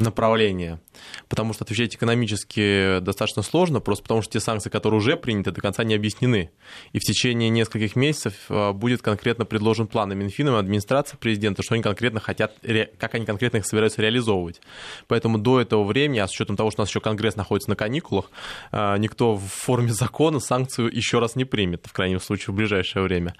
направления, 0.00 0.80
потому 1.28 1.52
что 1.52 1.64
отвечать 1.64 1.94
экономически 1.94 3.00
достаточно 3.00 3.42
сложно, 3.42 3.80
просто 3.80 4.02
потому 4.02 4.22
что 4.22 4.32
те 4.32 4.40
санкции, 4.40 4.70
которые 4.70 4.98
уже 4.98 5.16
приняты, 5.16 5.50
до 5.50 5.60
конца 5.60 5.84
не 5.84 5.94
объяснены. 5.94 6.50
И 6.92 6.98
в 6.98 7.02
течение 7.02 7.48
нескольких 7.50 7.96
месяцев 7.96 8.34
э, 8.48 8.72
будет 8.72 9.02
конкретно 9.02 9.44
предложен 9.44 9.86
план 9.86 10.16
Минфином, 10.16 10.56
и 10.56 10.58
администрации 10.58 11.16
президента, 11.16 11.62
что 11.62 11.74
они 11.74 11.82
конкретно 11.82 12.20
хотят, 12.20 12.54
как 12.98 13.14
они 13.14 13.26
конкретно 13.26 13.58
их 13.58 13.66
собираются 13.66 14.02
реализовывать. 14.02 14.60
Поэтому 15.06 15.38
до 15.38 15.60
этого 15.60 15.84
времени, 15.84 16.18
а 16.18 16.26
с 16.26 16.32
учетом 16.32 16.56
того, 16.56 16.70
что 16.70 16.80
у 16.80 16.82
нас 16.82 16.88
еще 16.88 17.00
Конгресс 17.00 17.36
находится 17.36 17.70
на 17.70 17.76
каникулах, 17.76 18.30
э, 18.72 18.96
никто 18.98 19.34
в 19.34 19.46
форме 19.46 19.92
закона 19.92 20.40
санкцию 20.40 20.94
еще 20.94 21.18
раз 21.18 21.36
не 21.36 21.44
примет, 21.44 21.86
в 21.86 21.92
крайнем 21.92 22.20
случае, 22.20 22.54
в 22.54 22.56
ближайшее 22.56 23.02
время. 23.02 23.34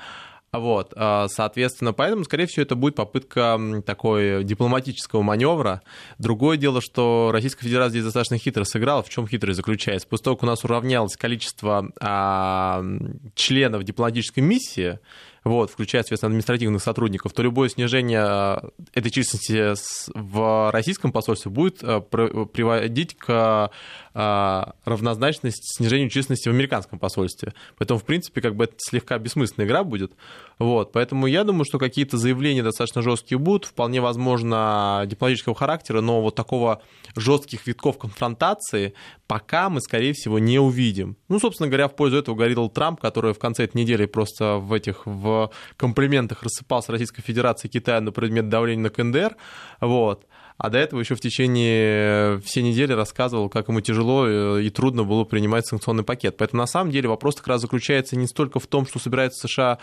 Вот, 0.51 0.95
а, 0.97 1.29
соответственно, 1.29 1.93
поэтому, 1.93 2.25
скорее 2.25 2.47
всего, 2.47 2.63
это 2.63 2.75
будет 2.75 2.95
попытка 2.95 3.61
такой 3.85 4.45
дипломатического 4.45 5.21
маневра. 5.21 5.83
Другое 6.19 6.57
дело, 6.57 6.81
что 6.81 7.31
Российская 7.33 7.67
Федерация 7.67 7.91
здесь 7.91 8.05
достаточно 8.05 8.39
хитро 8.39 8.65
сыграла. 8.65 9.03
В 9.03 9.11
чем 9.11 9.29
хитрость 9.29 9.57
заключается? 9.57 10.09
После 10.09 10.25
того, 10.25 10.37
как 10.37 10.45
у 10.45 10.47
нас 10.47 10.65
уравнялось 10.65 11.17
количество 11.17 11.91
а, 12.01 12.83
членов 13.35 13.85
дипломатической 13.85 14.41
миссии, 14.41 14.99
вот, 15.49 15.71
включая, 15.71 16.03
соответственно, 16.03 16.29
административных 16.29 16.83
сотрудников, 16.83 17.33
то 17.33 17.43
любое 17.43 17.71
снижение 17.71 18.21
э, 18.23 18.69
этой 18.93 19.11
численности 19.11 19.73
в 20.15 20.71
российском 20.71 21.11
посольстве 21.11 21.51
будет 21.51 21.83
э, 21.83 22.01
приводить 22.01 23.17
к 23.17 23.71
э, 24.15 24.65
равнозначности 24.85 25.77
снижению 25.77 26.11
численности 26.11 26.49
в 26.49 26.53
американском 26.53 26.99
посольстве. 26.99 27.55
Поэтому, 27.79 27.99
в 27.99 28.05
принципе, 28.05 28.43
как 28.43 28.57
бы 28.57 28.65
это 28.65 28.75
слегка 28.79 29.19
бессмысленная 29.19 29.67
игра 29.67 29.85
будет. 29.85 30.13
Вот, 30.59 30.93
поэтому 30.93 31.27
я 31.27 31.45
думаю, 31.45 31.65
что 31.65 31.79
какие-то 31.79 32.19
заявления 32.19 32.63
достаточно 32.63 33.01
жесткие 33.01 33.39
будут, 33.39 33.65
вполне 33.65 34.01
возможно, 34.01 35.05
дипломатического 35.07 35.55
характера, 35.55 36.01
но 36.01 36.21
вот 36.21 36.35
такого 36.35 36.83
жестких 37.17 37.67
витков 37.67 37.97
конфронтации 37.97 38.93
пока 39.27 39.71
мы, 39.71 39.81
скорее 39.81 40.15
всего, 40.15 40.39
не 40.39 40.59
увидим. 40.59 41.17
Ну, 41.29 41.39
собственно 41.39 41.69
говоря, 41.69 41.87
в 41.87 41.95
пользу 41.95 42.17
этого 42.17 42.35
говорил 42.35 42.69
Трамп, 42.69 43.01
который 43.01 43.35
в 43.35 43.39
конце 43.39 43.65
этой 43.65 43.77
недели 43.77 44.07
просто 44.07 44.57
в 44.57 44.73
этих 44.73 45.07
в 45.07 45.38
комплиментах 45.77 46.43
рассыпался 46.43 46.93
Российской 46.93 47.23
Федерации 47.23 47.69
Китая 47.69 48.01
на 48.01 48.13
предмет 48.13 48.49
давления 48.49 48.85
на 48.85 48.91
КНДР. 48.91 49.37
Вот 49.81 50.27
а 50.59 50.71
до 50.71 50.79
этого 50.79 50.99
еще 51.01 51.15
в 51.15 51.21
течение 51.21 52.41
всей 52.41 52.63
недели 52.63 52.93
рассказывал, 52.93 53.49
как 53.49 53.69
ему 53.69 53.81
тяжело 53.81 54.27
э, 54.27 54.63
и 54.65 54.71
трудно 54.71 55.05
было 55.05 55.23
принимать 55.23 55.67
санкционный 55.67 56.03
пакет. 56.03 56.37
Поэтому 56.37 56.61
на 56.61 56.67
самом 56.67 56.91
деле 56.91 57.09
вопрос 57.09 57.37
как 57.37 57.47
раз 57.47 57.61
заключается 57.61 58.17
не 58.17 58.27
столько 58.27 58.59
в 58.59 58.67
том, 58.67 58.85
что 58.85 58.99
собирается 58.99 59.47
США, 59.47 59.79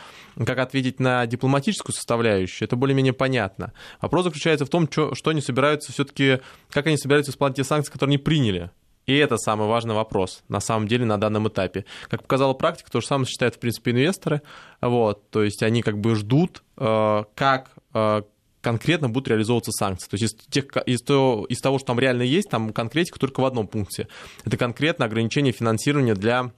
как 0.45 0.59
ответить 0.59 0.99
на 0.99 1.25
дипломатическую 1.25 1.95
составляющую, 1.95 2.67
это 2.67 2.75
более-менее 2.75 3.13
понятно. 3.13 3.71
Вопрос 4.01 4.25
заключается 4.25 4.65
в 4.65 4.69
том, 4.69 4.89
что 4.91 5.29
они 5.29 5.39
собираются 5.39 5.93
все-таки, 5.93 6.39
как 6.69 6.87
они 6.87 6.97
собираются 6.97 7.31
исполнять 7.31 7.55
те 7.55 7.63
санкции, 7.63 7.91
которые 7.91 8.15
они 8.15 8.17
приняли. 8.17 8.69
И 9.05 9.15
это 9.15 9.37
самый 9.37 9.67
важный 9.67 9.93
вопрос, 9.93 10.43
на 10.47 10.59
самом 10.59 10.87
деле, 10.87 11.05
на 11.05 11.17
данном 11.17 11.47
этапе. 11.47 11.85
Как 12.09 12.23
показала 12.23 12.53
практика, 12.53 12.89
то 12.91 13.01
же 13.01 13.07
самое 13.07 13.27
считают, 13.27 13.55
в 13.55 13.59
принципе, 13.59 13.91
инвесторы. 13.91 14.41
Вот, 14.81 15.29
то 15.29 15.43
есть 15.43 15.61
они 15.63 15.81
как 15.81 15.99
бы 15.99 16.15
ждут, 16.15 16.63
э, 16.77 17.23
как 17.35 17.71
э, 17.93 18.21
конкретно 18.61 19.09
будут 19.09 19.27
реализовываться 19.27 19.71
санкции. 19.71 20.09
То 20.09 20.15
есть 20.15 20.23
из, 20.23 20.45
тех, 20.47 20.65
из, 20.87 21.01
того, 21.01 21.45
из 21.47 21.59
того, 21.59 21.77
что 21.77 21.87
там 21.87 21.99
реально 21.99 22.23
есть, 22.23 22.49
там 22.49 22.73
конкретика 22.73 23.19
только 23.19 23.41
в 23.41 23.45
одном 23.45 23.67
пункте. 23.67 24.07
Это 24.43 24.57
конкретно 24.57 25.05
ограничение 25.05 25.53
финансирования 25.53 26.15
для 26.15 26.51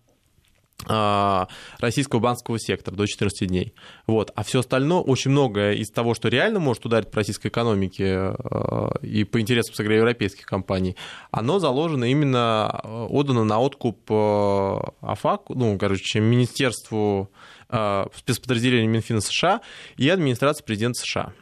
российского 0.86 2.19
банковского 2.19 2.60
сектора 2.60 2.96
до 2.96 3.05
14 3.05 3.48
дней. 3.48 3.74
Вот. 4.05 4.31
А 4.36 4.43
все 4.43 4.60
остальное, 4.60 5.00
очень 5.00 5.31
многое 5.31 5.74
из 5.74 5.89
того, 5.89 6.13
что 6.13 6.29
реально 6.29 6.60
может 6.60 6.86
ударить 6.86 7.10
по 7.10 7.17
российской 7.17 7.48
экономике 7.48 8.05
а, 8.07 8.91
и 9.01 9.24
по 9.24 9.41
интересам, 9.41 9.74
скорее, 9.74 9.98
европейских 9.98 10.46
компаний, 10.46 10.96
оно 11.31 11.60
заложено 11.60 12.05
именно, 12.05 12.69
а, 12.69 13.05
отдано 13.10 13.43
на 13.43 13.60
откуп 13.60 14.00
АФАК, 14.10 15.50
ну, 15.50 15.77
короче, 15.77 16.19
Министерству 16.19 17.31
спецподразделения 18.15 18.88
Минфина 18.88 19.19
США 19.19 19.60
и 19.98 20.07
администрации 20.07 20.63
президента 20.63 21.01
США. 21.01 21.34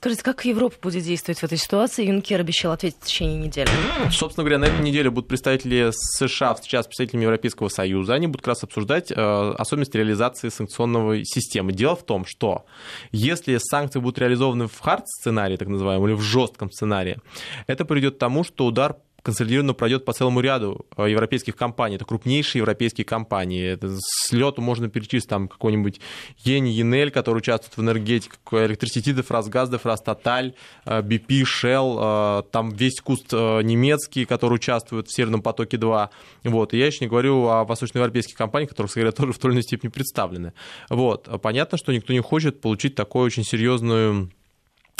Скажите, 0.00 0.22
как 0.22 0.46
Европа 0.46 0.76
будет 0.80 1.04
действовать 1.04 1.40
в 1.40 1.44
этой 1.44 1.58
ситуации? 1.58 2.06
Юнкер 2.06 2.40
обещал 2.40 2.72
ответить 2.72 2.96
в 3.02 3.04
течение 3.04 3.36
недели. 3.36 3.68
Собственно 4.10 4.44
говоря, 4.44 4.56
на 4.56 4.64
этой 4.64 4.80
неделе 4.80 5.10
будут 5.10 5.28
представители 5.28 5.90
США 5.92 6.54
встречаться 6.54 6.84
с 6.84 6.88
представителями 6.88 7.24
Европейского 7.24 7.68
Союза. 7.68 8.14
Они 8.14 8.26
будут 8.26 8.40
как 8.40 8.48
раз 8.48 8.64
обсуждать 8.64 9.12
э, 9.12 9.14
особенности 9.14 9.98
реализации 9.98 10.48
санкционной 10.48 11.26
системы. 11.26 11.72
Дело 11.74 11.96
в 11.96 12.02
том, 12.04 12.24
что 12.24 12.64
если 13.12 13.58
санкции 13.58 13.98
будут 13.98 14.18
реализованы 14.18 14.68
в 14.68 14.80
хард-сценарии, 14.80 15.58
так 15.58 15.68
называемом, 15.68 16.08
или 16.08 16.14
в 16.14 16.22
жестком 16.22 16.70
сценарии, 16.70 17.18
это 17.66 17.84
приведет 17.84 18.14
к 18.14 18.18
тому, 18.18 18.42
что 18.42 18.64
удар 18.64 18.96
консолидированно 19.22 19.74
пройдет 19.74 20.04
по 20.04 20.12
целому 20.12 20.40
ряду 20.40 20.86
э, 20.96 21.10
европейских 21.10 21.56
компаний. 21.56 21.96
Это 21.96 22.04
крупнейшие 22.04 22.60
европейские 22.60 23.04
компании. 23.04 23.64
Это 23.64 23.96
с 23.98 24.32
лету 24.32 24.62
можно 24.62 24.88
перечислить 24.88 25.28
там 25.28 25.48
какой-нибудь 25.48 26.00
Ени, 26.44 26.70
Енель, 26.70 27.10
который 27.10 27.38
участвует 27.38 27.76
в 27.76 27.80
энергетике, 27.80 28.36
Электросети, 28.52 29.12
Дефрасгаз, 29.12 29.70
Дефрастаталь, 29.70 30.54
BP, 30.84 31.42
Shell, 31.42 32.44
там 32.50 32.70
весь 32.70 33.00
куст 33.00 33.32
э, 33.32 33.62
немецкий, 33.62 34.24
который 34.24 34.54
участвует 34.54 35.08
в 35.08 35.14
Северном 35.14 35.42
потоке-2. 35.42 36.08
Вот. 36.44 36.74
И 36.74 36.78
я 36.78 36.86
еще 36.86 37.04
не 37.04 37.08
говорю 37.08 37.46
о 37.46 37.64
восточноевропейских 37.64 38.36
компаниях, 38.36 38.70
которые, 38.70 38.90
скорее, 38.90 39.12
тоже 39.12 39.32
в 39.32 39.38
той 39.38 39.50
или 39.50 39.56
иной 39.56 39.62
степени 39.62 39.90
представлены. 39.90 40.52
Вот. 40.88 41.28
Понятно, 41.42 41.78
что 41.78 41.92
никто 41.92 42.12
не 42.12 42.20
хочет 42.20 42.60
получить 42.60 42.94
такую 42.94 43.24
очень 43.24 43.44
серьезную 43.44 44.30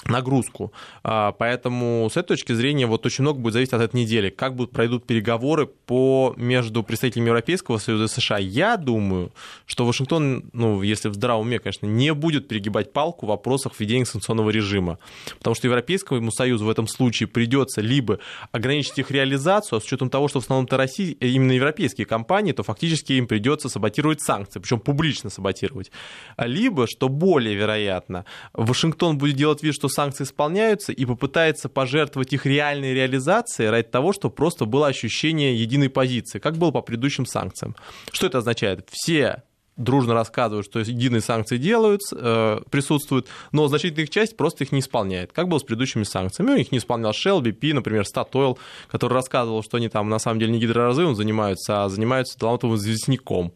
нагрузку. 0.06 0.72
А, 1.02 1.32
поэтому 1.32 2.08
с 2.10 2.16
этой 2.16 2.28
точки 2.28 2.52
зрения 2.52 2.86
вот 2.86 3.04
очень 3.04 3.22
много 3.22 3.38
будет 3.38 3.54
зависеть 3.54 3.74
от 3.74 3.82
этой 3.82 3.96
недели. 3.96 4.30
Как 4.30 4.54
будут 4.54 4.72
пройдут 4.72 5.06
переговоры 5.06 5.66
по, 5.66 6.34
между 6.36 6.82
представителями 6.82 7.28
Европейского 7.28 7.78
Союза 7.78 8.04
и 8.04 8.08
США. 8.08 8.38
Я 8.38 8.76
думаю, 8.76 9.32
что 9.66 9.84
Вашингтон, 9.84 10.44
ну, 10.52 10.82
если 10.82 11.08
в 11.08 11.14
здравом 11.14 11.46
уме, 11.46 11.58
конечно, 11.58 11.86
не 11.86 12.14
будет 12.14 12.48
перегибать 12.48 12.92
палку 12.92 13.26
в 13.26 13.28
вопросах 13.28 13.72
введения 13.78 14.06
санкционного 14.06 14.50
режима. 14.50 14.98
Потому 15.38 15.54
что 15.54 15.66
Европейскому 15.66 16.32
Союзу 16.32 16.64
в 16.64 16.70
этом 16.70 16.88
случае 16.88 17.26
придется 17.26 17.80
либо 17.80 18.18
ограничить 18.52 18.98
их 18.98 19.10
реализацию, 19.10 19.78
а 19.78 19.80
с 19.80 19.84
учетом 19.84 20.08
того, 20.08 20.28
что 20.28 20.40
в 20.40 20.44
основном-то 20.44 20.76
России, 20.76 21.16
э, 21.20 21.28
именно 21.28 21.52
европейские 21.52 22.06
компании, 22.06 22.52
то 22.52 22.62
фактически 22.62 23.12
им 23.14 23.26
придется 23.26 23.68
саботировать 23.68 24.22
санкции, 24.22 24.60
причем 24.60 24.80
публично 24.80 25.30
саботировать. 25.30 25.90
Либо, 26.38 26.86
что 26.86 27.08
более 27.08 27.54
вероятно, 27.54 28.24
Вашингтон 28.54 29.18
будет 29.18 29.36
делать 29.36 29.62
вид, 29.62 29.74
что 29.74 29.89
санкции 29.90 30.24
исполняются, 30.24 30.92
и 30.92 31.04
попытается 31.04 31.68
пожертвовать 31.68 32.32
их 32.32 32.46
реальной 32.46 32.94
реализацией 32.94 33.68
ради 33.68 33.88
того, 33.88 34.12
чтобы 34.12 34.34
просто 34.34 34.64
было 34.64 34.86
ощущение 34.86 35.54
единой 35.54 35.90
позиции, 35.90 36.38
как 36.38 36.56
было 36.56 36.70
по 36.70 36.82
предыдущим 36.82 37.26
санкциям. 37.26 37.76
Что 38.12 38.26
это 38.26 38.38
означает? 38.38 38.88
Все 38.90 39.42
дружно 39.80 40.14
рассказывают, 40.14 40.66
что 40.66 40.80
единые 40.80 41.20
санкции 41.20 41.56
делаются, 41.56 42.16
э, 42.18 42.60
присутствуют, 42.70 43.26
но 43.52 43.66
значительная 43.68 44.04
их 44.04 44.10
часть 44.10 44.36
просто 44.36 44.64
их 44.64 44.72
не 44.72 44.80
исполняет, 44.80 45.32
как 45.32 45.48
было 45.48 45.58
с 45.58 45.62
предыдущими 45.62 46.04
санкциями. 46.04 46.52
У 46.52 46.56
них 46.56 46.70
не 46.70 46.78
исполнял 46.78 47.12
Shell, 47.12 47.40
BP, 47.40 47.74
например, 47.74 48.04
Statoil, 48.04 48.58
который 48.88 49.14
рассказывал, 49.14 49.62
что 49.62 49.78
они 49.78 49.88
там 49.88 50.08
на 50.08 50.18
самом 50.18 50.38
деле 50.38 50.52
не 50.52 50.60
гидроразрывом 50.60 51.14
занимаются, 51.14 51.84
а 51.84 51.88
занимаются 51.88 52.38
талантовым 52.38 52.76
известняком. 52.76 53.52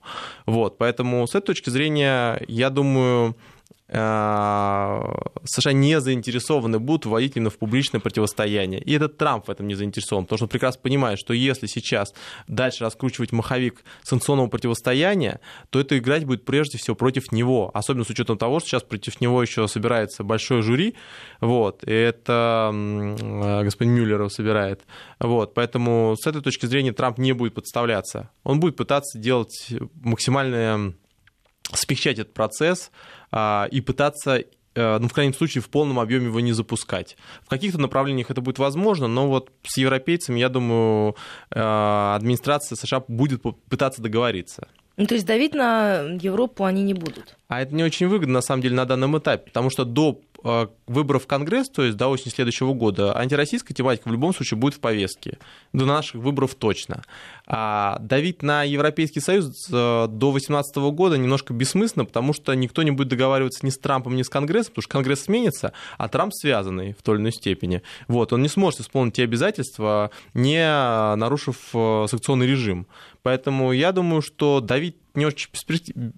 Вот, 0.47 0.79
поэтому 0.79 1.27
с 1.27 1.35
этой 1.35 1.47
точки 1.47 1.71
зрения, 1.71 2.43
я 2.49 2.71
думаю, 2.71 3.37
США 3.95 5.73
не 5.73 6.01
заинтересованы 6.01 6.81
будут 6.81 7.07
вводить 7.07 7.37
именно 7.37 7.51
в 7.51 7.59
публичное 7.59 8.01
противостояние. 8.01 8.81
И 8.81 8.93
этот 8.93 9.19
Трамп 9.19 9.47
в 9.47 9.51
этом 9.51 9.69
не 9.69 9.75
заинтересован, 9.75 10.25
потому 10.25 10.39
что 10.39 10.45
он 10.47 10.49
прекрасно 10.49 10.81
понимает, 10.83 11.19
что 11.19 11.33
если 11.33 11.67
сейчас 11.67 12.13
дальше 12.49 12.83
раскручивать 12.83 13.31
маховик 13.31 13.85
санкционного 14.03 14.49
противостояния, 14.49 15.41
то 15.71 15.79
это 15.79 15.97
играть 15.97 16.25
будет 16.25 16.45
прежде 16.45 16.77
всего 16.79 16.97
против 16.97 17.31
него, 17.31 17.71
особенно 17.73 18.05
с 18.05 18.11
учетом 18.11 18.37
того, 18.37 18.59
что 18.59 18.71
сейчас 18.71 18.83
против 18.83 19.21
него 19.21 19.41
еще 19.41 19.69
собирается 19.69 20.25
большой 20.25 20.63
жюри, 20.63 20.97
вот, 21.41 21.85
и 21.87 21.93
это 21.93 22.71
э, 22.73 23.63
господин 23.63 23.95
Мюллер 23.95 24.29
собирает, 24.29 24.83
вот, 25.21 25.55
поэтому 25.55 26.17
с 26.19 26.27
этой 26.27 26.43
точки 26.43 26.67
зрения 26.67 26.93
Трамп 26.93 27.19
не 27.19 27.33
будет 27.33 27.55
подставляться, 27.55 28.31
он 28.43 28.59
будет 28.59 28.77
пытаться 28.77 29.19
делать 29.19 29.73
максимальное 30.03 30.95
смягчать 31.73 32.19
этот 32.19 32.35
процесс 32.35 32.91
и 33.71 33.81
пытаться 33.81 34.45
э, 34.75 34.99
ну, 34.99 35.09
в 35.09 35.13
крайнем 35.13 35.35
случае, 35.35 35.63
в 35.63 35.69
полном 35.69 35.99
объеме 36.01 36.27
его 36.27 36.41
не 36.41 36.53
запускать. 36.53 37.17
В 37.45 37.49
каких-то 37.49 37.81
направлениях 37.81 38.31
это 38.31 38.41
будет 38.41 38.59
возможно, 38.59 39.07
но 39.07 39.29
вот 39.29 39.51
с 39.65 39.77
европейцами, 39.77 40.41
я 40.41 40.49
думаю, 40.49 41.17
э, 41.51 41.61
администрация 41.61 42.77
США 42.77 43.05
будет 43.07 43.43
пытаться 43.69 44.03
договориться. 44.03 44.69
Ну, 44.97 45.07
то 45.07 45.15
есть 45.15 45.27
давить 45.27 45.55
на 45.55 46.03
Европу 46.21 46.65
они 46.65 46.83
не 46.85 46.95
будут? 46.95 47.37
А 47.49 47.61
это 47.63 47.75
не 47.75 47.83
очень 47.83 48.07
выгодно, 48.07 48.35
на 48.35 48.43
самом 48.43 48.63
деле, 48.63 48.77
на 48.77 48.85
данном 48.85 49.19
этапе, 49.19 49.45
потому 49.47 49.71
что 49.71 49.85
до 49.85 50.21
выборов 50.87 51.25
в 51.25 51.27
Конгресс, 51.27 51.71
то 51.71 51.83
есть 51.83 51.97
до 51.97 52.09
осени 52.09 52.31
следующего 52.31 52.75
года, 52.75 53.17
антироссийская 53.17 53.75
тематика 53.75 54.09
в 54.09 54.13
любом 54.13 54.35
случае 54.35 54.59
будет 54.59 54.75
в 54.75 54.81
повестке. 54.81 55.39
До 55.73 55.87
наших 55.87 56.17
выборов 56.17 56.55
точно. 56.55 57.03
А 57.47 57.99
давить 58.01 58.43
на 58.43 58.63
Европейский 58.63 59.21
Союз 59.21 59.47
э, 59.71 59.73
до 59.73 60.31
2018 60.33 60.77
года 60.77 61.17
немножко 61.17 61.55
бессмысленно, 61.55 62.05
потому 62.05 62.35
что 62.35 62.53
никто 62.55 62.83
не 62.83 62.91
будет 62.91 63.09
договариваться 63.09 63.65
ни 63.65 63.71
с 63.71 63.79
Трампом, 63.79 64.17
ни 64.17 64.23
с 64.23 64.29
Конгрессом, 64.29 64.73
потому 64.73 64.83
что 64.83 64.93
Конгресс 64.93 65.25
сменится, 65.25 65.73
а 65.97 66.09
Трамп 66.09 66.35
связанный 66.35 66.93
в 66.93 67.03
той 67.03 67.17
или 67.17 67.23
иной 67.23 67.33
степени. 67.33 67.83
Вот, 68.07 68.33
он 68.35 68.43
не 68.43 68.49
сможет 68.49 68.81
исполнить 68.81 69.15
те 69.15 69.25
обязательства, 69.25 70.11
не 70.35 70.63
нарушив 71.17 71.57
э, 71.73 72.07
санкционный 72.09 72.47
режим. 72.47 72.87
Поэтому 73.23 73.73
я 73.73 73.93
думаю, 73.93 74.21
что 74.21 74.61
давить 74.61 74.97
не 75.15 75.25
очень, 75.25 75.49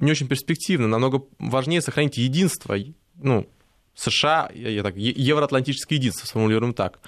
не 0.01 0.11
очень 0.11 0.27
перспективно, 0.27 0.89
намного 0.89 1.23
важнее 1.39 1.81
сохранить 1.81 2.17
единство 2.17 2.77
ну, 3.19 3.47
США, 3.97 4.51
я 4.55 4.83
так, 4.83 4.97
евроатлантическое 4.97 5.99
единство, 5.99 6.27
сформулируем 6.27 6.75
так. 6.75 7.01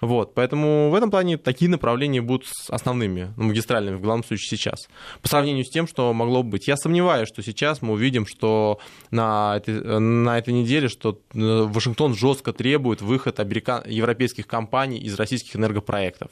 Вот, 0.00 0.34
поэтому 0.34 0.90
в 0.90 0.94
этом 0.94 1.10
плане 1.10 1.38
такие 1.38 1.70
направления 1.70 2.20
будут 2.20 2.46
основными, 2.68 3.32
ну, 3.36 3.44
магистральными 3.44 3.96
в 3.96 4.02
главном 4.02 4.24
случае 4.24 4.48
сейчас. 4.48 4.88
По 5.22 5.28
сравнению 5.28 5.64
с 5.64 5.70
тем, 5.70 5.86
что 5.86 6.12
могло 6.12 6.42
бы 6.42 6.50
быть. 6.50 6.68
Я 6.68 6.76
сомневаюсь, 6.76 7.28
что 7.28 7.42
сейчас 7.42 7.80
мы 7.80 7.94
увидим, 7.94 8.26
что 8.26 8.78
на 9.10 9.56
этой, 9.56 9.80
на 9.98 10.38
этой 10.38 10.52
неделе, 10.52 10.88
что 10.88 11.18
э, 11.34 11.38
Вашингтон 11.38 12.14
жестко 12.14 12.52
требует 12.52 13.00
выход 13.00 13.40
американ... 13.40 13.82
европейских 13.86 14.46
компаний 14.46 14.98
из 14.98 15.14
российских 15.14 15.56
энергопроектов. 15.56 16.30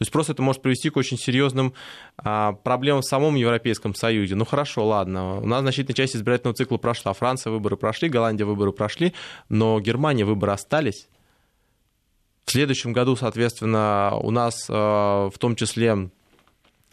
То 0.00 0.04
есть 0.04 0.12
просто 0.12 0.32
это 0.32 0.40
может 0.40 0.62
привести 0.62 0.88
к 0.88 0.96
очень 0.96 1.18
серьезным 1.18 1.74
а, 2.16 2.52
проблемам 2.54 3.02
в 3.02 3.04
самом 3.04 3.34
Европейском 3.34 3.94
Союзе. 3.94 4.34
Ну 4.34 4.46
хорошо, 4.46 4.86
ладно, 4.86 5.36
у 5.40 5.46
нас 5.46 5.60
значительная 5.60 5.94
часть 5.94 6.16
избирательного 6.16 6.56
цикла 6.56 6.78
прошла. 6.78 7.12
Франция 7.12 7.50
выборы 7.50 7.76
прошли, 7.76 8.08
Голландия 8.08 8.46
выборы 8.46 8.72
прошли, 8.72 9.12
но 9.50 9.78
Германия 9.78 10.24
выборы 10.24 10.52
остались. 10.52 11.06
В 12.46 12.50
следующем 12.50 12.94
году, 12.94 13.14
соответственно, 13.14 14.12
у 14.22 14.30
нас 14.30 14.68
а, 14.70 15.28
в 15.28 15.36
том 15.36 15.54
числе 15.54 16.08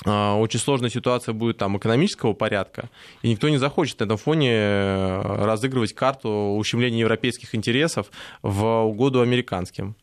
а, 0.06 0.36
очень 0.36 0.60
сложная 0.60 0.90
ситуация 0.90 1.32
будет 1.32 1.60
там 1.60 1.78
экономического 1.78 2.34
порядка, 2.34 2.90
и 3.22 3.30
никто 3.30 3.48
не 3.48 3.58
захочет 3.58 4.02
на 4.02 4.04
этом 4.04 4.18
фоне 4.18 4.52
э, 4.52 5.46
разыгрывать 5.46 5.94
карту 5.94 6.58
ущемления 6.58 7.00
европейских 7.00 7.56
интересов 7.56 8.08
в 8.42 8.84
угоду 8.84 9.22
американским 9.22 9.96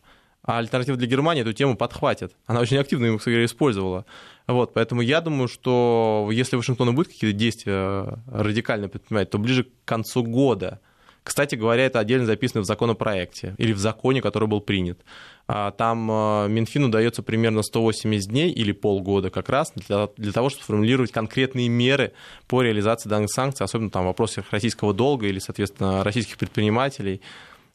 а 0.45 0.59
альтернатива 0.59 0.97
для 0.97 1.07
Германии 1.07 1.41
эту 1.41 1.55
тему 1.55 1.77
подхватит. 1.77 2.37
Она 2.47 2.61
очень 2.61 2.77
активно 2.77 3.07
его, 3.07 3.19
кстати, 3.19 3.45
использовала. 3.45 4.05
Вот, 4.47 4.75
поэтому 4.75 5.01
я 5.01 5.23
думаю, 5.23 5.49
что 5.49 6.29
если 6.31 6.57
Вашингтон 6.57 6.95
будет 6.95 7.09
какие-то 7.09 7.37
действия 7.37 8.19
радикально 8.31 8.89
предпринимать, 8.89 9.31
то 9.31 9.39
ближе 9.39 9.65
к 9.65 9.69
концу 9.87 10.23
года. 10.23 10.81
Кстати 11.23 11.55
говоря, 11.55 11.87
это 11.87 11.99
отдельно 11.99 12.27
записано 12.27 12.61
в 12.61 12.67
законопроекте 12.67 13.55
или 13.57 13.73
в 13.73 13.79
законе, 13.79 14.21
который 14.21 14.47
был 14.47 14.61
принят. 14.61 15.01
А 15.49 15.71
там 15.71 16.11
э, 16.11 16.49
Минфину 16.49 16.91
дается 16.91 17.23
примерно 17.23 17.63
180 17.63 18.29
дней 18.29 18.51
или 18.51 18.73
полгода 18.73 19.31
как 19.31 19.49
раз 19.49 19.73
для, 19.75 20.11
для 20.19 20.33
того, 20.33 20.51
чтобы 20.51 20.65
сформулировать 20.65 21.13
конкретные 21.13 21.71
меры 21.71 22.13
по 22.47 22.61
реализации 22.61 23.09
данных 23.09 23.31
санкций, 23.31 23.65
особенно 23.65 23.91
там 23.91 24.05
в 24.05 24.09
вопросах 24.09 24.45
российского 24.51 24.93
долга 24.93 25.27
или, 25.27 25.39
соответственно, 25.39 26.05
российских 26.05 26.37
предпринимателей. 26.37 27.23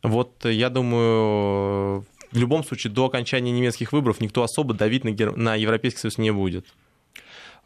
Вот 0.03 0.45
я 0.45 0.69
думаю, 0.69 2.05
в 2.31 2.37
любом 2.37 2.63
случае 2.63 2.91
до 2.93 3.05
окончания 3.05 3.51
немецких 3.51 3.91
выборов 3.91 4.21
никто 4.21 4.43
особо 4.43 4.73
давить 4.73 5.03
на, 5.03 5.11
Гер... 5.11 5.35
на 5.35 5.55
Европейский 5.55 5.99
Союз 5.99 6.17
не 6.17 6.31
будет. 6.31 6.65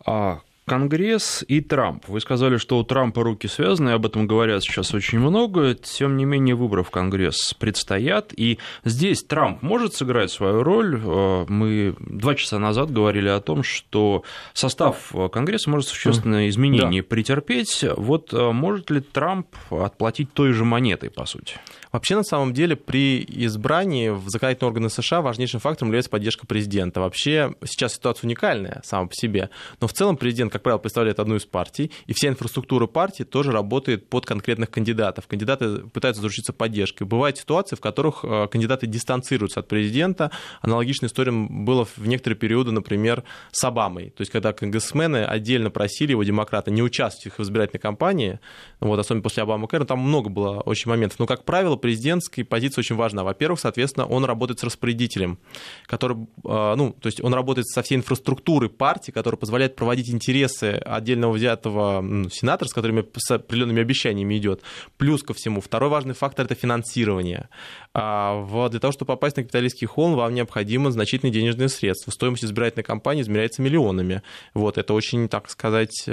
А 0.06 0.42
Конгресс 0.66 1.44
и 1.48 1.60
Трамп. 1.60 2.08
Вы 2.08 2.22
сказали, 2.22 2.58
что 2.58 2.80
у 2.80 2.84
Трампа 2.84 3.24
руки 3.24 3.48
связаны, 3.48 3.90
об 3.90 4.06
этом 4.06 4.28
говорят 4.28 4.64
сейчас 4.64 4.94
очень 4.94 5.20
много. 5.20 5.74
Тем 5.76 6.16
не 6.16 6.24
менее, 6.24 6.56
выборы 6.56 6.84
в 6.84 6.90
Конгресс 6.90 7.54
предстоят. 7.54 8.34
И 8.36 8.60
здесь 8.86 9.24
Трамп 9.24 9.62
может 9.62 9.94
сыграть 9.94 10.32
свою 10.32 10.64
роль. 10.64 11.02
Э, 11.04 11.46
мы 11.50 11.96
два 12.00 12.36
часа 12.36 12.60
назад 12.60 12.92
говорили 12.92 13.28
о 13.28 13.42
том, 13.42 13.64
что 13.64 14.24
состав 14.54 15.12
Конгресса 15.32 15.70
может 15.70 15.90
существенное 15.90 16.48
изменение 16.48 17.02
да. 17.02 17.08
претерпеть. 17.10 17.84
Вот 17.98 18.34
э, 18.34 18.52
может 18.52 18.90
ли 18.90 19.02
Трамп 19.02 19.48
отплатить 19.70 20.32
той 20.32 20.54
же 20.54 20.64
монетой, 20.64 21.10
по 21.10 21.26
сути? 21.26 21.58
Вообще, 21.94 22.16
на 22.16 22.24
самом 22.24 22.54
деле, 22.54 22.76
при 22.76 23.24
избрании 23.46 24.10
в 24.10 24.28
законодательные 24.28 24.68
органы 24.68 24.90
США 24.90 25.22
важнейшим 25.22 25.60
фактором 25.60 25.90
является 25.90 26.10
поддержка 26.10 26.48
президента. 26.48 27.00
Вообще, 27.00 27.54
сейчас 27.64 27.94
ситуация 27.94 28.28
уникальная 28.28 28.82
сама 28.84 29.06
по 29.06 29.14
себе, 29.14 29.52
но 29.80 29.88
в 29.88 29.94
целом 29.94 30.18
президент, 30.18 30.52
как 30.52 30.64
правило, 30.64 30.80
представляет 30.80 31.20
одну 31.20 31.36
из 31.36 31.46
партий, 31.46 31.92
и 32.08 32.14
вся 32.14 32.30
инфраструктура 32.30 32.88
партии 32.88 33.22
тоже 33.22 33.52
работает 33.52 34.10
под 34.10 34.26
конкретных 34.26 34.72
кандидатов. 34.72 35.28
Кандидаты 35.28 35.88
пытаются 35.90 36.22
заручиться 36.22 36.52
поддержкой. 36.52 37.04
Бывают 37.04 37.38
ситуации, 37.38 37.76
в 37.76 37.80
которых 37.80 38.22
э, 38.24 38.48
кандидаты 38.48 38.88
дистанцируются 38.88 39.60
от 39.60 39.68
президента. 39.68 40.32
Аналогичная 40.64 41.10
история 41.10 41.32
была 41.32 41.86
в 41.86 42.08
некоторые 42.08 42.40
периоды, 42.40 42.72
например, 42.72 43.24
с 43.52 43.64
Обамой. 43.64 44.10
То 44.10 44.22
есть, 44.22 44.32
когда 44.32 44.52
конгрессмены 44.52 45.26
отдельно 45.26 45.70
просили 45.70 46.10
его, 46.12 46.24
демократы, 46.24 46.72
не 46.72 46.82
участвовать 46.82 47.38
в 47.38 47.44
избирательной 47.44 47.82
кампании, 47.82 48.40
вот, 48.80 48.98
особенно 48.98 49.22
после 49.22 49.44
Обамы 49.44 49.68
Кэра, 49.68 49.86
там 49.86 50.00
много 50.00 50.32
было 50.32 50.62
очень 50.62 50.90
моментов. 50.90 51.20
Но, 51.20 51.28
как 51.28 51.46
правило, 51.46 51.76
президентской 51.84 52.44
позиция 52.44 52.82
очень 52.82 52.96
важна. 52.96 53.26
Во-первых, 53.26 53.60
соответственно, 53.60 54.06
он 54.06 54.24
работает 54.24 54.60
с 54.60 54.64
распорядителем, 54.64 55.38
который, 55.86 56.16
э, 56.46 56.74
ну, 56.78 56.96
то 56.98 57.08
есть 57.08 57.22
он 57.22 57.34
работает 57.34 57.68
со 57.68 57.82
всей 57.82 57.96
инфраструктурой 57.96 58.70
партии, 58.70 59.12
которая 59.12 59.38
позволяет 59.38 59.76
проводить 59.76 60.10
интересы 60.10 60.82
отдельного 60.86 61.34
взятого 61.34 62.30
сенатора, 62.32 62.70
с 62.70 62.74
которыми 62.74 63.06
с 63.18 63.32
определенными 63.32 63.82
обещаниями 63.82 64.38
идет. 64.38 64.62
Плюс 64.96 65.24
ко 65.24 65.34
всему, 65.34 65.60
второй 65.60 65.90
важный 65.90 66.14
фактор– 66.14 66.46
это 66.48 66.56
финансирование. 66.56 67.50
А 67.94 68.70
для 68.70 68.80
того, 68.80 68.94
чтобы 68.94 69.08
попасть 69.08 69.36
на 69.36 69.44
капиталистский 69.44 69.86
холм, 69.86 70.16
вам 70.16 70.34
необходимо 70.34 70.90
значительные 70.90 71.34
денежные 71.34 71.68
средства. 71.68 72.12
Стоимость 72.12 72.46
избирательной 72.46 72.86
кампании 72.86 73.24
измеряется 73.24 73.62
миллионами. 73.62 74.24
Вот, 74.54 74.78
это 74.78 74.94
очень, 74.94 75.28
так 75.28 75.50
сказать, 75.50 76.06
э, 76.08 76.12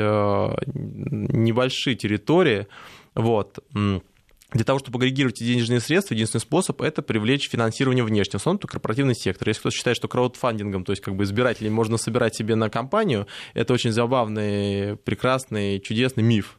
небольшие 0.67 1.95
территории. 1.95 2.67
Вот. 3.15 3.61
Для 4.53 4.65
того, 4.65 4.81
чтобы 4.81 4.99
агрегировать 4.99 5.39
денежные 5.39 5.81
средства, 5.81 6.15
единственный 6.15 6.41
способ– 6.41 6.83
это 6.83 7.03
привлечь 7.03 7.49
финансирование 7.49 8.03
внешнего, 8.03 8.39
в 8.39 8.43
основном 8.43 8.59
корпоративный 8.61 9.15
сектор. 9.15 9.49
Если 9.49 9.61
кто-то 9.61 9.77
считает, 9.77 9.97
что 9.97 10.09
краудфандингом, 10.09 10.85
то 10.85 10.93
есть 10.93 11.03
как 11.03 11.15
бы 11.15 11.23
избирателей 11.25 11.71
можно 11.71 11.99
собирать 11.99 12.35
себе 12.35 12.57
на 12.57 12.69
компанию, 12.69 13.27
это 13.55 13.73
очень 13.73 13.93
забавный, 13.93 14.97
прекрасный, 14.97 15.79
чудесный 15.81 16.25
миф. 16.25 16.59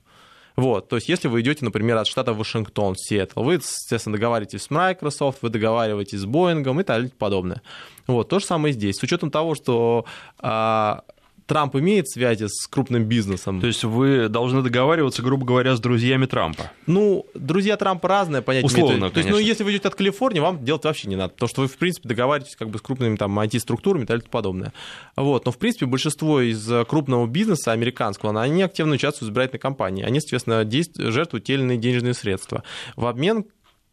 Вот, 0.56 0.90
то 0.90 0.98
есть 0.98 1.10
если 1.10 1.28
вы 1.28 1.42
идете, 1.42 1.64
например, 1.64 1.98
от 1.98 2.08
штата 2.08 2.34
Вашингтон, 2.34 2.96
Сиэтл, 2.96 3.42
вы, 3.42 3.54
естественно, 3.56 4.16
договариваетесь 4.16 4.64
с 4.64 4.70
Microsoft, 4.70 5.40
вы 5.42 5.50
договариваетесь 5.50 6.20
с 6.20 6.26
Boeing 6.26 6.62
и 6.62 6.84
так 6.84 6.86
далее 6.86 7.10
и 7.10 7.18
подобное. 7.18 7.62
Вот, 8.08 8.30
то 8.30 8.40
же 8.40 8.46
самое 8.46 8.74
здесь. 8.74 8.98
С 8.98 9.04
учетом 9.04 9.32
того, 9.32 9.56
что 9.56 10.06
а, 10.40 11.04
Трамп 11.52 11.76
имеет 11.76 12.08
связи 12.08 12.46
с 12.48 12.66
крупным 12.66 13.04
бизнесом. 13.04 13.60
То 13.60 13.68
есть 13.68 13.84
вы 13.84 14.30
должны 14.30 14.62
договариваться, 14.62 15.22
грубо 15.22 15.46
говоря, 15.46 15.76
с 15.76 15.82
друзьями 15.82 16.26
Трампа? 16.26 16.72
Ну, 16.88 17.26
друзья 17.34 17.76
Трампа 17.76 18.08
разное 18.08 18.42
понятие. 18.42 18.68
Условно, 18.68 18.96
имеют. 19.00 19.14
То 19.16 19.20
есть, 19.20 19.30
ну, 19.30 19.38
если 19.38 19.66
вы 19.66 19.72
идете 19.72 19.90
от 19.90 19.96
Калифорнии, 19.96 20.40
вам 20.40 20.64
делать 20.64 20.86
вообще 20.86 21.10
не 21.10 21.18
надо, 21.18 21.34
потому 21.34 21.50
что 21.50 21.64
вы, 21.64 21.68
в 21.68 21.76
принципе, 21.76 22.08
договариваетесь 22.08 22.56
как 22.56 22.70
бы 22.70 22.78
с 22.78 22.82
крупными 22.82 23.18
там 23.18 23.38
IT-структурами 23.38 24.06
и 24.06 24.14
и 24.14 24.30
подобное. 24.30 24.72
Вот. 25.18 25.46
Но, 25.46 25.52
в 25.52 25.58
принципе, 25.58 25.88
большинство 25.88 26.40
из 26.40 26.66
крупного 26.88 27.28
бизнеса 27.28 27.74
американского, 27.74 28.42
они 28.42 28.64
активно 28.64 28.94
участвуют 28.94 29.28
в 29.28 29.34
избирательной 29.34 29.60
кампании. 29.60 30.06
Они, 30.06 30.22
соответственно, 30.22 30.64
действуют, 30.64 31.14
жертвуют 31.14 31.44
те 31.44 31.56
или 31.56 31.64
иные 31.64 31.78
денежные 31.78 32.14
средства. 32.14 32.64
В 32.96 33.06
обмен 33.08 33.44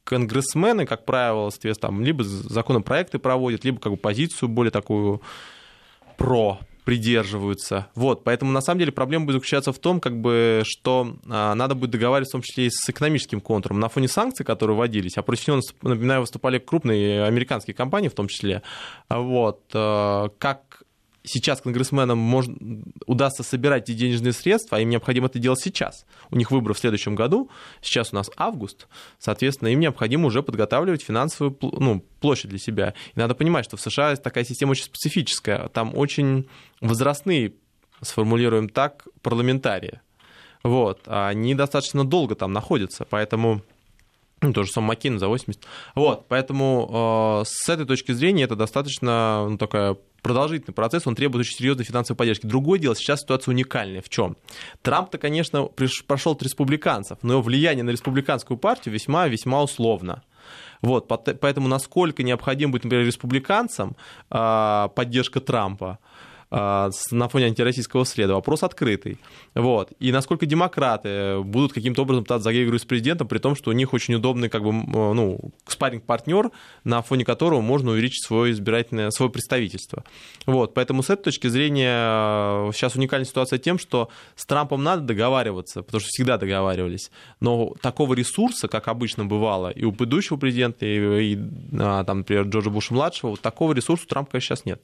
конгрессмены, 0.04 0.86
как 0.86 1.04
правило, 1.04 1.50
соответственно, 1.50 1.90
там, 1.90 2.04
либо 2.04 2.22
законопроекты 2.22 3.18
проводят, 3.18 3.64
либо 3.64 3.80
как 3.80 3.90
бы 3.90 3.98
позицию 3.98 4.48
более 4.48 4.70
такую 4.70 5.22
про 6.16 6.60
придерживаются. 6.88 7.88
Вот, 7.94 8.24
поэтому 8.24 8.50
на 8.50 8.62
самом 8.62 8.78
деле 8.78 8.92
проблема 8.92 9.26
будет 9.26 9.34
заключаться 9.34 9.74
в 9.74 9.78
том, 9.78 10.00
как 10.00 10.18
бы, 10.18 10.62
что 10.64 11.18
а, 11.28 11.54
надо 11.54 11.74
будет 11.74 11.90
договариваться 11.90 12.38
в 12.38 12.40
том 12.40 12.42
числе 12.42 12.68
и 12.68 12.70
с 12.70 12.88
экономическим 12.88 13.42
контуром. 13.42 13.78
На 13.78 13.90
фоне 13.90 14.08
санкций, 14.08 14.46
которые 14.46 14.74
вводились, 14.74 15.18
а 15.18 15.22
против 15.22 15.48
него, 15.48 15.60
напоминаю, 15.82 16.22
выступали 16.22 16.58
крупные 16.58 17.24
американские 17.24 17.74
компании 17.74 18.08
в 18.08 18.14
том 18.14 18.26
числе, 18.26 18.62
вот, 19.10 19.60
а, 19.74 20.30
как 20.38 20.67
сейчас 21.24 21.60
конгрессменам 21.60 22.18
может, 22.18 22.56
удастся 23.06 23.42
собирать 23.42 23.88
эти 23.88 23.96
денежные 23.96 24.32
средства, 24.32 24.78
а 24.78 24.80
им 24.80 24.88
необходимо 24.88 25.26
это 25.26 25.38
делать 25.38 25.60
сейчас. 25.60 26.06
У 26.30 26.36
них 26.36 26.50
выборы 26.50 26.74
в 26.74 26.78
следующем 26.78 27.14
году, 27.14 27.50
сейчас 27.80 28.12
у 28.12 28.16
нас 28.16 28.30
август, 28.36 28.88
соответственно, 29.18 29.68
им 29.68 29.80
необходимо 29.80 30.26
уже 30.26 30.42
подготавливать 30.42 31.02
финансовую 31.02 31.56
ну, 31.60 32.04
площадь 32.20 32.50
для 32.50 32.58
себя. 32.58 32.94
И 33.14 33.18
надо 33.18 33.34
понимать, 33.34 33.64
что 33.64 33.76
в 33.76 33.80
США 33.80 34.16
такая 34.16 34.44
система 34.44 34.72
очень 34.72 34.84
специфическая, 34.84 35.68
там 35.68 35.96
очень 35.96 36.48
возрастные, 36.80 37.54
сформулируем 38.00 38.68
так, 38.68 39.06
парламентарии. 39.22 40.00
Вот, 40.62 41.02
а 41.06 41.28
они 41.28 41.54
достаточно 41.54 42.04
долго 42.04 42.34
там 42.34 42.52
находятся, 42.52 43.06
поэтому 43.08 43.62
ну, 44.40 44.52
то 44.52 44.62
же 44.62 44.70
самое 44.70 44.88
Маккин 44.88 45.18
за 45.18 45.28
80. 45.28 45.62
Вот, 45.94 46.26
поэтому 46.28 47.42
э, 47.42 47.44
с 47.46 47.68
этой 47.68 47.86
точки 47.86 48.12
зрения 48.12 48.44
это 48.44 48.56
достаточно 48.56 49.46
ну, 49.48 49.58
такая 49.58 49.96
продолжительный 50.22 50.74
процесс, 50.74 51.06
он 51.06 51.14
требует 51.14 51.46
очень 51.46 51.56
серьезной 51.56 51.84
финансовой 51.84 52.16
поддержки. 52.16 52.46
Другое 52.46 52.78
дело, 52.78 52.94
сейчас 52.94 53.20
ситуация 53.20 53.52
уникальная. 53.52 54.02
В 54.02 54.08
чем? 54.08 54.36
Трамп-то, 54.82 55.18
конечно, 55.18 55.68
прошел 56.06 56.32
от 56.32 56.42
республиканцев, 56.42 57.18
но 57.22 57.34
его 57.34 57.42
влияние 57.42 57.84
на 57.84 57.90
республиканскую 57.90 58.58
партию 58.58 58.94
весьма-весьма 58.94 59.62
условно. 59.62 60.22
Вот, 60.80 61.08
поэтому 61.08 61.66
насколько 61.66 62.22
необходим 62.22 62.70
будет, 62.70 62.84
например, 62.84 63.04
республиканцам 63.04 63.96
а, 64.30 64.88
поддержка 64.88 65.40
Трампа, 65.40 65.98
на 66.50 67.28
фоне 67.28 67.46
антироссийского 67.46 68.06
следа. 68.06 68.34
Вопрос 68.34 68.62
открытый. 68.62 69.18
Вот. 69.54 69.92
И 69.98 70.12
насколько 70.12 70.46
демократы 70.46 71.40
будут 71.42 71.72
каким-то 71.72 72.02
образом 72.02 72.24
пытаться 72.24 72.44
заигрывать 72.44 72.82
с 72.82 72.84
президентом, 72.86 73.28
при 73.28 73.38
том, 73.38 73.54
что 73.54 73.70
у 73.70 73.74
них 73.74 73.92
очень 73.92 74.14
удобный 74.14 74.48
как 74.48 74.62
бы, 74.62 74.72
ну, 74.72 75.52
спарринг-партнер, 75.66 76.50
на 76.84 77.02
фоне 77.02 77.24
которого 77.24 77.60
можно 77.60 77.90
увеличить 77.90 78.24
свое 78.24 78.52
избирательное, 78.52 79.10
свое 79.10 79.30
представительство. 79.30 80.04
Вот. 80.46 80.72
Поэтому 80.74 81.02
с 81.02 81.10
этой 81.10 81.24
точки 81.24 81.48
зрения 81.48 82.72
сейчас 82.72 82.94
уникальная 82.94 83.26
ситуация 83.26 83.58
тем, 83.58 83.78
что 83.78 84.08
с 84.34 84.46
Трампом 84.46 84.82
надо 84.82 85.02
договариваться, 85.02 85.82
потому 85.82 86.00
что 86.00 86.08
всегда 86.08 86.38
договаривались. 86.38 87.10
Но 87.40 87.74
такого 87.82 88.14
ресурса, 88.14 88.68
как 88.68 88.88
обычно 88.88 89.26
бывало 89.26 89.68
и 89.68 89.84
у 89.84 89.92
предыдущего 89.92 90.38
президента, 90.38 90.86
и, 90.86 91.34
и 91.34 91.38
а, 91.78 92.04
там, 92.04 92.18
например, 92.18 92.44
Джорджа 92.44 92.70
Буша-младшего, 92.70 93.30
вот 93.30 93.40
такого 93.40 93.72
ресурса 93.74 94.04
у 94.06 94.08
Трампа, 94.08 94.40
сейчас 94.40 94.64
нет. 94.64 94.80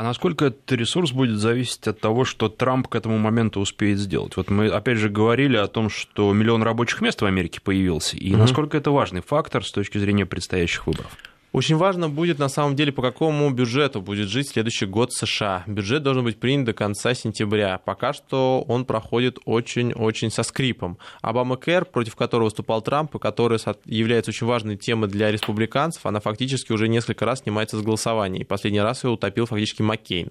А 0.00 0.02
насколько 0.02 0.46
этот 0.46 0.72
ресурс 0.72 1.12
будет 1.12 1.36
зависеть 1.36 1.86
от 1.86 2.00
того, 2.00 2.24
что 2.24 2.48
Трамп 2.48 2.88
к 2.88 2.94
этому 2.94 3.18
моменту 3.18 3.60
успеет 3.60 3.98
сделать? 3.98 4.34
Вот 4.34 4.48
мы, 4.48 4.68
опять 4.68 4.96
же, 4.96 5.10
говорили 5.10 5.58
о 5.58 5.66
том, 5.66 5.90
что 5.90 6.32
миллион 6.32 6.62
рабочих 6.62 7.02
мест 7.02 7.20
в 7.20 7.26
Америке 7.26 7.60
появился, 7.62 8.16
и 8.16 8.30
угу. 8.32 8.38
насколько 8.38 8.78
это 8.78 8.92
важный 8.92 9.20
фактор 9.20 9.62
с 9.62 9.70
точки 9.70 9.98
зрения 9.98 10.24
предстоящих 10.24 10.86
выборов? 10.86 11.14
Очень 11.52 11.76
важно 11.76 12.08
будет 12.08 12.38
на 12.38 12.48
самом 12.48 12.76
деле, 12.76 12.92
по 12.92 13.02
какому 13.02 13.50
бюджету 13.50 14.00
будет 14.00 14.28
жить 14.28 14.48
следующий 14.48 14.86
год 14.86 15.12
США. 15.12 15.64
Бюджет 15.66 16.04
должен 16.04 16.22
быть 16.22 16.38
принят 16.38 16.64
до 16.64 16.72
конца 16.72 17.12
сентября. 17.12 17.78
Пока 17.84 18.12
что 18.12 18.64
он 18.68 18.84
проходит 18.84 19.38
очень-очень 19.46 20.30
со 20.30 20.44
скрипом. 20.44 20.98
Обама 21.22 21.56
Кэр, 21.56 21.86
против 21.86 22.14
которого 22.14 22.44
выступал 22.44 22.82
Трамп, 22.82 23.16
и 23.16 23.18
который 23.18 23.58
является 23.84 24.30
очень 24.30 24.46
важной 24.46 24.76
темой 24.76 25.08
для 25.10 25.32
республиканцев, 25.32 26.06
она 26.06 26.20
фактически 26.20 26.70
уже 26.70 26.86
несколько 26.86 27.24
раз 27.24 27.40
снимается 27.40 27.76
с 27.76 27.82
голосования. 27.82 28.42
И 28.42 28.44
последний 28.44 28.80
раз 28.80 29.02
ее 29.02 29.10
утопил 29.10 29.46
фактически 29.46 29.82
Маккейн. 29.82 30.30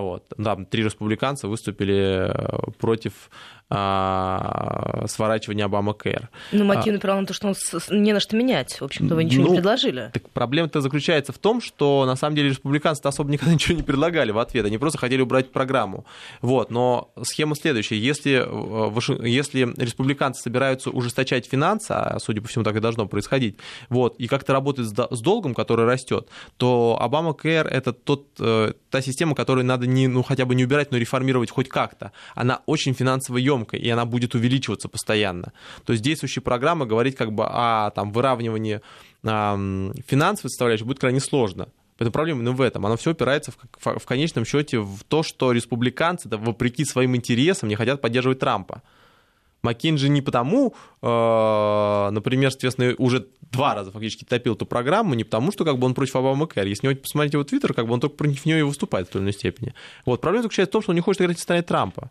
Вот. 0.00 0.24
Да, 0.36 0.56
три 0.56 0.84
республиканца 0.84 1.48
выступили 1.48 2.28
э, 2.28 2.70
против 2.78 3.30
а, 3.74 5.04
сворачивания 5.06 5.64
Обама 5.64 5.94
Кэр. 5.94 6.28
Ну, 6.52 6.64
Маккейн 6.64 6.96
упирал 6.96 7.20
на 7.20 7.26
то, 7.26 7.32
что 7.32 7.48
он 7.48 7.54
не 8.02 8.12
на 8.12 8.20
что 8.20 8.36
менять. 8.36 8.78
В 8.78 8.84
общем-то, 8.84 9.14
вы 9.14 9.24
ничего 9.24 9.44
ну, 9.44 9.48
не 9.48 9.54
предложили. 9.56 10.10
Так 10.12 10.28
проблема-то 10.28 10.82
заключается 10.82 11.32
в 11.32 11.38
том, 11.38 11.62
что 11.62 12.04
на 12.04 12.14
самом 12.14 12.36
деле 12.36 12.50
республиканцы 12.50 13.00
особо 13.06 13.30
никогда 13.30 13.54
ничего 13.54 13.74
не 13.74 13.82
предлагали 13.82 14.30
в 14.30 14.38
ответ. 14.38 14.66
Они 14.66 14.76
просто 14.76 14.98
хотели 14.98 15.22
убрать 15.22 15.52
программу. 15.52 16.04
Вот. 16.42 16.70
Но 16.70 17.12
схема 17.22 17.56
следующая. 17.56 17.98
Если, 17.98 18.44
э, 18.44 19.26
если 19.26 19.72
республиканцы 19.80 20.42
собираются 20.42 20.90
ужесточать 20.90 21.46
финансы, 21.46 21.92
а 21.92 22.18
судя 22.18 22.42
по 22.42 22.48
всему 22.48 22.64
так 22.64 22.76
и 22.76 22.80
должно 22.80 23.06
происходить, 23.06 23.56
вот, 23.88 24.16
и 24.16 24.26
как-то 24.26 24.52
работать 24.52 24.86
с 24.86 25.20
долгом, 25.20 25.54
который 25.54 25.86
растет, 25.86 26.28
то 26.58 26.98
Обама 27.00 27.32
Кэр 27.32 27.68
это 27.68 27.94
тот, 27.94 28.26
э, 28.38 28.74
та 28.90 29.00
система, 29.00 29.34
которую 29.34 29.64
надо 29.64 29.81
не, 29.86 30.08
ну, 30.08 30.22
хотя 30.22 30.44
бы 30.44 30.54
не 30.54 30.64
убирать, 30.64 30.90
но 30.90 30.98
реформировать 30.98 31.50
хоть 31.50 31.68
как-то. 31.68 32.12
Она 32.34 32.60
очень 32.66 32.94
финансово 32.94 33.38
емкая, 33.38 33.80
и 33.80 33.88
она 33.88 34.04
будет 34.04 34.34
увеличиваться 34.34 34.88
постоянно. 34.88 35.52
То 35.84 35.92
есть 35.92 36.02
действующая 36.02 36.40
программа 36.40 36.86
говорить 36.86 37.16
как 37.16 37.32
бы 37.32 37.44
о 37.46 37.90
там, 37.90 38.12
выравнивании 38.12 38.80
э, 39.22 39.92
финансовой 40.06 40.50
составляющей 40.50 40.84
будет 40.84 40.98
крайне 40.98 41.20
сложно. 41.20 41.68
Это 41.98 42.10
проблема 42.10 42.40
именно 42.40 42.52
в 42.52 42.60
этом. 42.60 42.84
Оно 42.84 42.96
все 42.96 43.12
опирается 43.12 43.52
в, 43.52 43.98
в 43.98 44.06
конечном 44.06 44.44
счете 44.44 44.80
в 44.80 45.04
то, 45.06 45.22
что 45.22 45.52
республиканцы, 45.52 46.28
да, 46.28 46.36
вопреки 46.36 46.84
своим 46.84 47.14
интересам, 47.14 47.68
не 47.68 47.76
хотят 47.76 48.00
поддерживать 48.00 48.38
Трампа. 48.40 48.82
Маккинджи 49.62 50.08
не 50.08 50.22
потому, 50.22 50.74
э, 51.00 52.08
например, 52.10 52.50
соответственно, 52.50 52.94
уже 52.98 53.26
два 53.52 53.74
раза 53.74 53.92
фактически 53.92 54.24
топил 54.24 54.54
эту 54.54 54.66
программу, 54.66 55.14
не 55.14 55.24
потому, 55.24 55.52
что 55.52 55.64
как 55.64 55.78
бы 55.78 55.86
он 55.86 55.94
против 55.94 56.16
Обамы 56.16 56.46
Кэр. 56.46 56.66
Если 56.66 56.86
вы 56.88 56.96
посмотрите 56.96 57.36
его 57.36 57.44
твиттер, 57.44 57.74
как 57.74 57.86
бы 57.86 57.92
он 57.92 58.00
только 58.00 58.16
против 58.16 58.44
нее 58.46 58.60
и 58.60 58.62
выступает 58.62 59.08
в 59.08 59.10
той 59.10 59.20
или 59.20 59.24
иной 59.24 59.32
степени. 59.34 59.74
Вот. 60.06 60.20
Проблема 60.20 60.42
заключается 60.42 60.70
в 60.70 60.72
том, 60.72 60.82
что 60.82 60.90
он 60.90 60.96
не 60.96 61.02
хочет 61.02 61.22
играть 61.22 61.38
в 61.38 61.42
стороне 61.42 61.62
Трампа. 61.62 62.10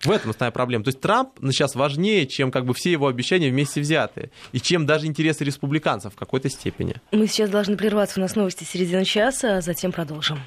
В 0.00 0.10
этом 0.10 0.30
основная 0.30 0.52
проблема. 0.52 0.84
То 0.84 0.88
есть 0.88 1.00
Трамп 1.00 1.30
сейчас 1.50 1.74
важнее, 1.74 2.26
чем 2.26 2.50
как 2.50 2.64
бы 2.64 2.72
все 2.72 2.92
его 2.92 3.08
обещания 3.08 3.50
вместе 3.50 3.80
взятые, 3.80 4.30
и 4.52 4.60
чем 4.60 4.86
даже 4.86 5.06
интересы 5.06 5.44
республиканцев 5.44 6.14
в 6.14 6.16
какой-то 6.16 6.48
степени. 6.48 6.94
Мы 7.10 7.26
сейчас 7.26 7.50
должны 7.50 7.76
прерваться. 7.76 8.20
У 8.20 8.22
нас 8.22 8.36
новости 8.36 8.64
середины 8.64 9.04
часа, 9.04 9.56
а 9.56 9.60
затем 9.60 9.90
продолжим. 9.90 10.38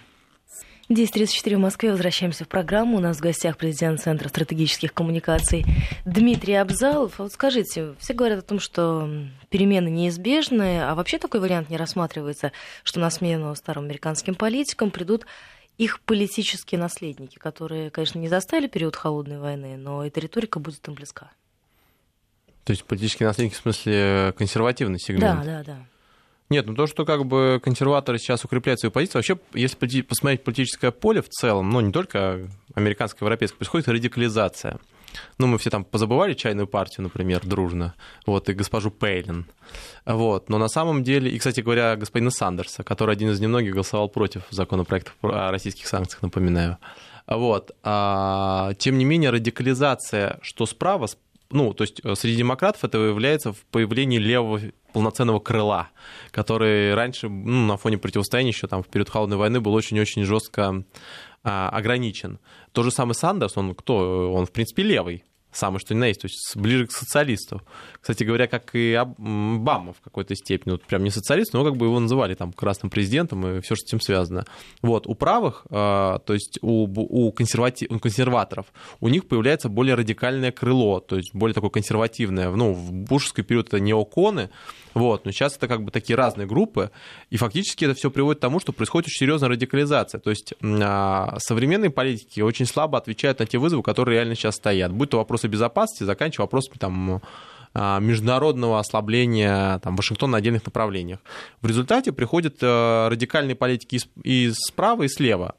10.34 0.91 1.55
в 1.55 1.59
Москве. 1.59 1.91
Возвращаемся 1.91 2.43
в 2.43 2.47
программу. 2.47 2.97
У 2.97 2.99
нас 2.99 3.17
в 3.17 3.21
гостях 3.21 3.57
президент 3.57 4.01
Центра 4.01 4.27
стратегических 4.27 4.93
коммуникаций 4.93 5.65
Дмитрий 6.05 6.55
Абзалов. 6.55 7.19
А 7.19 7.23
вот 7.23 7.31
скажите, 7.31 7.95
все 7.99 8.13
говорят 8.13 8.39
о 8.39 8.41
том, 8.41 8.59
что 8.59 9.09
перемены 9.49 9.89
неизбежны, 9.89 10.81
а 10.81 10.93
вообще 10.95 11.17
такой 11.17 11.39
вариант 11.39 11.69
не 11.69 11.77
рассматривается, 11.77 12.51
что 12.83 12.99
на 12.99 13.09
смену 13.09 13.55
старым 13.55 13.85
американским 13.85 14.35
политикам 14.35 14.91
придут 14.91 15.25
их 15.77 16.01
политические 16.01 16.79
наследники, 16.79 17.37
которые, 17.37 17.89
конечно, 17.89 18.19
не 18.19 18.27
застали 18.27 18.67
период 18.67 18.95
холодной 18.95 19.39
войны, 19.39 19.77
но 19.77 20.05
эта 20.05 20.19
риторика 20.19 20.59
будет 20.59 20.85
им 20.87 20.93
близка. 20.93 21.31
То 22.65 22.71
есть 22.71 22.83
политические 22.83 23.27
наследники 23.27 23.55
в 23.55 23.61
смысле 23.61 24.33
консервативный 24.37 24.99
сегмент? 24.99 25.43
Да, 25.43 25.43
да, 25.43 25.63
да. 25.63 25.77
Нет, 26.51 26.65
ну 26.67 26.75
то, 26.75 26.85
что 26.85 27.05
как 27.05 27.25
бы 27.25 27.61
консерваторы 27.63 28.19
сейчас 28.19 28.43
укрепляют 28.43 28.81
свою 28.81 28.91
позицию, 28.91 29.19
вообще, 29.19 29.37
если 29.53 30.01
посмотреть 30.01 30.43
политическое 30.43 30.91
поле 30.91 31.21
в 31.21 31.29
целом, 31.29 31.69
ну 31.69 31.79
не 31.79 31.93
только 31.93 32.49
американское, 32.75 33.25
европейское, 33.25 33.57
происходит 33.57 33.87
радикализация. 33.87 34.77
Ну, 35.37 35.47
мы 35.47 35.57
все 35.57 35.69
там 35.69 35.85
позабывали 35.85 36.33
чайную 36.33 36.67
партию, 36.67 37.03
например, 37.03 37.39
дружно, 37.45 37.93
вот, 38.25 38.49
и 38.49 38.53
госпожу 38.53 38.91
Пейлин. 38.91 39.45
Вот, 40.05 40.49
но 40.49 40.57
на 40.57 40.67
самом 40.67 41.03
деле, 41.03 41.31
и, 41.31 41.37
кстати 41.37 41.61
говоря, 41.61 41.95
господина 41.95 42.31
Сандерса, 42.31 42.83
который 42.83 43.15
один 43.15 43.29
из 43.29 43.39
немногих 43.39 43.71
голосовал 43.71 44.09
против 44.09 44.43
законопроекта 44.49 45.11
о 45.21 45.51
российских 45.51 45.87
санкциях, 45.87 46.21
напоминаю. 46.21 46.77
Вот, 47.27 47.71
а, 47.83 48.73
тем 48.77 48.97
не 48.97 49.05
менее, 49.05 49.29
радикализация, 49.29 50.39
что 50.41 50.65
справа, 50.65 51.07
ну, 51.51 51.73
то 51.73 51.83
есть 51.83 52.01
э, 52.03 52.15
среди 52.15 52.37
демократов 52.37 52.83
это 52.83 52.97
выявляется 52.97 53.53
в 53.53 53.57
появлении 53.71 54.17
левого 54.17 54.61
полноценного 54.93 55.39
крыла, 55.39 55.89
который 56.31 56.93
раньше, 56.93 57.29
ну, 57.29 57.65
на 57.65 57.77
фоне 57.77 57.97
противостояния 57.97 58.49
еще 58.49 58.67
там 58.67 58.83
в 58.83 58.87
период 58.87 59.09
холодной 59.09 59.37
войны 59.37 59.59
был 59.59 59.73
очень-очень 59.73 60.23
жестко 60.23 60.83
а, 61.43 61.69
ограничен. 61.69 62.39
То 62.71 62.83
же 62.83 62.91
самое 62.91 63.15
Сандерс, 63.15 63.57
он 63.57 63.75
кто? 63.75 64.31
Он, 64.33 64.45
в 64.45 64.51
принципе, 64.51 64.83
левый 64.83 65.23
самый 65.51 65.79
что 65.79 65.93
ни 65.93 65.99
на 65.99 66.07
есть, 66.07 66.21
то 66.21 66.27
есть 66.27 66.55
ближе 66.55 66.87
к 66.87 66.91
социалисту. 66.91 67.61
Кстати 67.99 68.23
говоря, 68.23 68.47
как 68.47 68.75
и 68.75 68.93
Обама 68.93 69.93
в 69.93 70.01
какой-то 70.01 70.35
степени, 70.35 70.71
вот 70.71 70.83
прям 70.83 71.03
не 71.03 71.09
социалист, 71.09 71.53
но 71.53 71.63
как 71.63 71.75
бы 71.75 71.87
его 71.87 71.99
называли 71.99 72.35
там 72.35 72.53
красным 72.53 72.89
президентом 72.89 73.45
и 73.47 73.61
все, 73.61 73.75
что 73.75 73.85
с 73.85 73.89
этим 73.89 74.01
связано. 74.01 74.45
Вот, 74.81 75.07
у 75.07 75.15
правых, 75.15 75.65
а, 75.69 76.19
то 76.19 76.33
есть 76.33 76.59
у, 76.61 76.87
у, 76.87 77.31
консервати... 77.31 77.87
у 77.89 77.99
консерваторов, 77.99 78.67
у 78.99 79.07
них 79.07 79.27
появляется 79.27 79.69
более 79.69 79.95
радикальное 79.95 80.51
крыло, 80.51 80.99
то 80.99 81.17
есть 81.17 81.33
более 81.33 81.53
такое 81.53 81.69
консервативное. 81.69 82.49
Ну, 82.49 82.73
в 82.73 82.91
бушевский 82.91 83.43
период 83.43 83.67
это 83.67 83.79
неоконы, 83.79 84.49
вот, 84.93 85.25
но 85.25 85.31
сейчас 85.31 85.55
это 85.55 85.67
как 85.67 85.83
бы 85.83 85.91
такие 85.91 86.15
разные 86.15 86.47
группы, 86.47 86.91
и 87.29 87.37
фактически 87.37 87.85
это 87.85 87.93
все 87.93 88.11
приводит 88.11 88.39
к 88.39 88.41
тому, 88.41 88.59
что 88.59 88.73
происходит 88.73 89.07
очень 89.07 89.19
серьезная 89.19 89.49
радикализация. 89.49 90.19
То 90.19 90.29
есть 90.29 90.53
а, 90.61 91.37
современные 91.39 91.89
политики 91.89 92.41
очень 92.41 92.65
слабо 92.65 92.97
отвечают 92.97 93.39
на 93.39 93.45
те 93.45 93.57
вызовы, 93.57 93.83
которые 93.83 94.17
реально 94.17 94.35
сейчас 94.35 94.55
стоят. 94.55 94.91
Будь 94.91 95.09
то 95.09 95.17
вопросы 95.17 95.47
безопасности, 95.47 96.03
заканчивая 96.03 96.45
вопросами 96.45 96.77
там, 96.77 97.21
а, 97.73 97.99
международного 97.99 98.79
ослабления 98.79 99.79
там, 99.79 99.95
Вашингтона 99.95 100.33
на 100.33 100.37
отдельных 100.39 100.65
направлениях. 100.65 101.19
В 101.61 101.67
результате 101.67 102.11
приходят 102.11 102.57
э, 102.61 103.07
радикальные 103.07 103.55
политики 103.55 103.99
и 104.23 104.51
справа, 104.53 105.03
и 105.03 105.07
слева. 105.07 105.55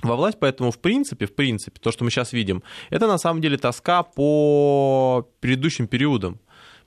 Во 0.00 0.16
власть, 0.16 0.38
поэтому, 0.40 0.70
в 0.70 0.78
принципе, 0.78 1.26
в 1.26 1.34
принципе, 1.34 1.78
то, 1.78 1.92
что 1.92 2.04
мы 2.04 2.10
сейчас 2.10 2.32
видим, 2.32 2.62
это 2.88 3.06
на 3.06 3.18
самом 3.18 3.42
деле 3.42 3.58
тоска 3.58 4.02
по 4.02 5.28
предыдущим 5.40 5.86
периодам. 5.86 6.40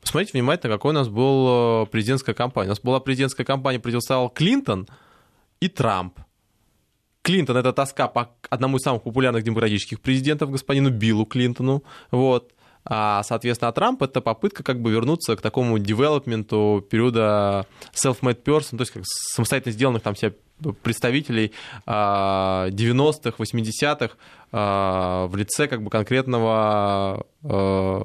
Посмотрите 0.06 0.34
внимательно, 0.34 0.72
какой 0.72 0.91
у 0.91 0.94
нас 0.94 1.10
был 1.10 1.84
э, 1.84 1.86
президентская 1.88 2.36
кампания. 2.36 2.68
У 2.68 2.70
нас 2.70 2.80
была 2.80 3.00
президентская 3.00 3.44
кампания, 3.44 3.80
противостоял 3.80 4.30
Клинтон 4.30 4.88
и 5.60 5.68
Трамп. 5.68 6.20
Клинтон— 7.24 7.58
это 7.58 7.74
тоска 7.74 8.08
по 8.08 8.30
одному 8.52 8.78
из 8.78 8.84
самых 8.84 9.02
популярных 9.02 9.44
демократических 9.44 10.00
президентов, 10.00 10.52
господину 10.52 10.91
Биллу 10.91 11.26
Клинтону. 11.26 11.84
Вот. 12.12 12.54
А, 12.86 13.24
соответственно, 13.24 13.70
а 13.70 13.72
Трамп— 13.72 14.00
это 14.04 14.22
попытка 14.22 14.62
как 14.62 14.80
бы 14.80 14.91
вернуться 14.91 15.36
к 15.36 15.41
такому 15.41 15.80
девелопменту 15.80 16.86
периода 16.88 17.65
self-made 17.91 18.44
person, 18.44 18.78
то 18.78 18.82
есть 18.82 18.91
как 18.91 19.02
самостоятельно 19.08 19.74
сделанных 19.74 20.04
там 20.04 20.15
себя 20.15 20.34
представителей 20.84 21.52
90-х, 21.88 23.34
80-х 23.39 24.15
в 25.28 25.36
лице 25.36 25.68
как 25.68 25.82
бы 25.82 25.89
конкретного 25.89 27.26
э, 27.44 28.02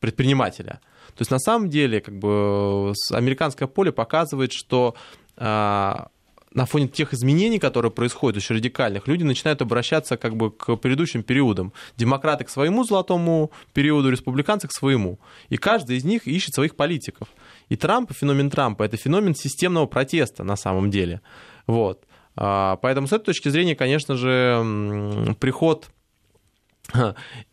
предпринимателя. 0.00 0.80
То 1.16 1.22
есть 1.22 1.30
на 1.30 1.38
самом 1.38 1.70
деле 1.70 2.00
как 2.00 2.18
бы 2.18 2.92
американское 3.10 3.66
поле 3.66 3.90
показывает, 3.90 4.52
что 4.52 4.94
а, 5.36 6.08
на 6.52 6.64
фоне 6.64 6.88
тех 6.88 7.12
изменений, 7.12 7.58
которые 7.58 7.90
происходят, 7.90 8.38
очень 8.38 8.56
радикальных, 8.56 9.06
люди 9.08 9.22
начинают 9.22 9.60
обращаться 9.62 10.16
как 10.16 10.36
бы 10.36 10.50
к 10.50 10.76
предыдущим 10.76 11.22
периодам. 11.22 11.72
Демократы 11.96 12.44
к 12.44 12.50
своему 12.50 12.84
золотому 12.84 13.50
периоду, 13.74 14.10
республиканцы 14.10 14.66
к 14.68 14.72
своему. 14.72 15.18
И 15.50 15.58
каждый 15.58 15.98
из 15.98 16.04
них 16.04 16.26
ищет 16.26 16.54
своих 16.54 16.74
политиков. 16.74 17.28
И 17.68 17.76
Трамп, 17.76 18.10
феномен 18.12 18.50
Трампа, 18.50 18.84
это 18.84 18.96
феномен 18.96 19.34
системного 19.34 19.86
протеста 19.86 20.44
на 20.44 20.56
самом 20.56 20.90
деле. 20.90 21.20
Вот. 21.66 22.04
А, 22.36 22.76
поэтому 22.76 23.06
с 23.06 23.12
этой 23.12 23.24
точки 23.26 23.50
зрения, 23.50 23.76
конечно 23.76 24.16
же, 24.16 25.34
приход 25.40 25.90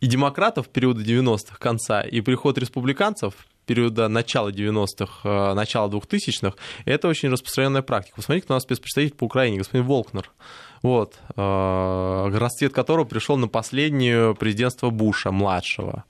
и 0.00 0.06
демократов 0.06 0.68
периода 0.68 1.02
90-х 1.02 1.56
конца, 1.58 2.02
и 2.02 2.20
приход 2.20 2.58
республиканцев 2.58 3.34
периода 3.66 4.08
начала 4.08 4.50
90-х, 4.50 5.28
э, 5.28 5.54
начала 5.54 5.88
2000-х, 5.88 6.56
это 6.84 7.08
очень 7.08 7.28
распространенная 7.30 7.82
практика. 7.82 8.16
Посмотрите, 8.16 8.44
кто 8.44 8.54
у 8.54 8.56
нас 8.56 8.62
спецпредставитель 8.62 9.16
по 9.16 9.24
Украине, 9.24 9.58
господин 9.58 9.86
Волкнер. 9.86 10.30
Вот, 10.82 11.18
э, 11.36 12.30
расцвет 12.34 12.72
которого 12.72 13.04
пришел 13.04 13.36
на 13.36 13.48
последнее 13.48 14.34
президентство 14.34 14.90
Буша, 14.90 15.30
младшего. 15.30 16.04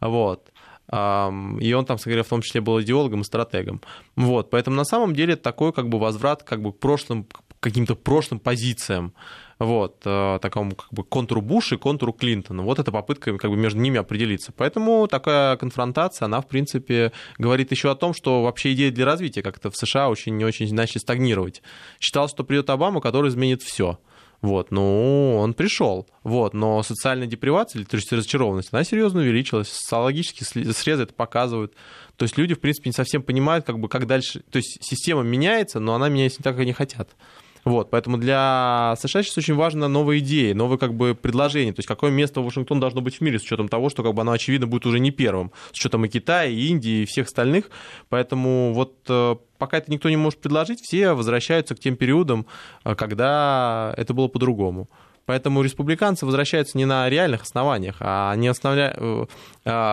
Вот. 0.00 0.50
И 0.92 1.74
он 1.74 1.86
там, 1.86 1.96
говоря, 2.04 2.22
в 2.22 2.28
том 2.28 2.42
числе 2.42 2.60
был 2.60 2.80
идеологом 2.82 3.22
и 3.22 3.24
стратегом. 3.24 3.80
Вот, 4.16 4.50
поэтому 4.50 4.76
на 4.76 4.84
самом 4.84 5.14
деле 5.14 5.34
такой 5.34 5.72
как 5.72 5.88
бы 5.88 5.98
возврат 5.98 6.42
как 6.42 6.60
бы 6.60 6.74
к 6.74 6.78
прошлым, 6.78 7.26
каким-то 7.60 7.94
прошлым 7.94 8.38
позициям 8.38 9.14
вот, 9.58 10.02
э, 10.04 10.38
такому 10.40 10.74
как 10.74 10.92
бы 10.92 11.04
контуру 11.04 11.40
Буша 11.40 11.76
и 11.76 11.78
контуру 11.78 12.12
Клинтона. 12.12 12.62
Вот 12.62 12.78
эта 12.78 12.90
попытка 12.92 13.36
как 13.38 13.50
бы 13.50 13.56
между 13.56 13.80
ними 13.80 13.98
определиться. 13.98 14.52
Поэтому 14.56 15.06
такая 15.06 15.56
конфронтация, 15.56 16.26
она, 16.26 16.40
в 16.40 16.48
принципе, 16.48 17.12
говорит 17.38 17.70
еще 17.70 17.90
о 17.90 17.94
том, 17.94 18.14
что 18.14 18.42
вообще 18.42 18.72
идея 18.72 18.90
для 18.90 19.04
развития 19.04 19.42
как-то 19.42 19.70
в 19.70 19.76
США 19.76 20.08
очень 20.08 20.36
не 20.36 20.44
очень 20.44 20.72
начали 20.74 20.98
стагнировать. 20.98 21.62
Считалось, 22.00 22.30
что 22.30 22.44
придет 22.44 22.70
Обама, 22.70 23.00
который 23.00 23.28
изменит 23.30 23.62
все. 23.62 23.98
Вот, 24.44 24.70
ну, 24.70 25.38
он 25.38 25.54
пришел. 25.54 26.06
Вот, 26.22 26.52
но 26.52 26.82
социальная 26.82 27.26
депривация, 27.26 27.82
то 27.86 27.96
есть 27.96 28.12
разочарованность, 28.12 28.68
она 28.72 28.84
серьезно 28.84 29.20
увеличилась. 29.20 29.68
Социологические 29.68 30.70
срезы 30.74 31.04
это 31.04 31.14
показывают. 31.14 31.72
То 32.16 32.24
есть 32.24 32.36
люди, 32.36 32.54
в 32.54 32.60
принципе, 32.60 32.90
не 32.90 32.92
совсем 32.92 33.22
понимают, 33.22 33.64
как 33.64 33.78
бы, 33.78 33.88
как 33.88 34.06
дальше... 34.06 34.40
То 34.50 34.58
есть 34.58 34.78
система 34.82 35.22
меняется, 35.22 35.80
но 35.80 35.94
она 35.94 36.10
меняется 36.10 36.40
не 36.40 36.42
так, 36.42 36.54
как 36.54 36.62
они 36.62 36.74
хотят. 36.74 37.16
Вот, 37.64 37.90
поэтому 37.90 38.18
для 38.18 38.94
США 38.98 39.22
сейчас 39.22 39.38
очень 39.38 39.54
важна 39.54 39.88
новая 39.88 40.18
идея, 40.18 40.54
новые 40.54 40.78
как 40.78 40.94
бы 40.94 41.14
предложения, 41.14 41.72
то 41.72 41.78
есть 41.78 41.88
какое 41.88 42.10
место 42.10 42.42
Вашингтон 42.42 42.78
должно 42.78 43.00
быть 43.00 43.16
в 43.16 43.20
мире, 43.22 43.38
с 43.38 43.42
учетом 43.42 43.68
того, 43.68 43.88
что 43.88 44.02
как 44.02 44.12
бы 44.12 44.20
оно, 44.20 44.32
очевидно, 44.32 44.66
будет 44.66 44.84
уже 44.84 45.00
не 45.00 45.10
первым, 45.10 45.50
с 45.72 45.78
учетом 45.78 46.04
и 46.04 46.08
Китая, 46.08 46.44
и 46.44 46.66
Индии, 46.66 47.02
и 47.02 47.06
всех 47.06 47.26
остальных. 47.26 47.70
Поэтому 48.10 48.74
вот 48.74 48.98
э, 49.08 49.36
пока 49.56 49.78
это 49.78 49.90
никто 49.90 50.10
не 50.10 50.16
может 50.16 50.40
предложить, 50.40 50.80
все 50.80 51.14
возвращаются 51.14 51.74
к 51.74 51.80
тем 51.80 51.96
периодам, 51.96 52.46
э, 52.84 52.94
когда 52.94 53.94
это 53.96 54.12
было 54.12 54.28
по-другому. 54.28 54.90
Поэтому 55.24 55.62
республиканцы 55.62 56.26
возвращаются 56.26 56.76
не 56.76 56.84
на 56.84 57.08
реальных 57.08 57.42
основаниях, 57.42 57.96
а 58.00 58.30
они 58.30 58.48
основля... 58.48 58.94
Э, 58.94 59.24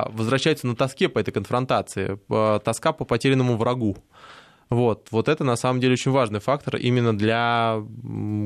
возвращаются 0.09 0.67
на 0.67 0.75
тоске 0.75 1.07
по 1.07 1.19
этой 1.19 1.31
конфронтации, 1.31 2.19
тоска 2.59 2.91
по 2.91 3.05
потерянному 3.05 3.55
врагу. 3.55 3.95
Вот, 4.71 5.09
вот 5.11 5.27
это 5.27 5.43
на 5.43 5.57
самом 5.57 5.81
деле 5.81 5.93
очень 5.93 6.11
важный 6.11 6.39
фактор 6.39 6.77
именно 6.77 7.15
для 7.15 7.83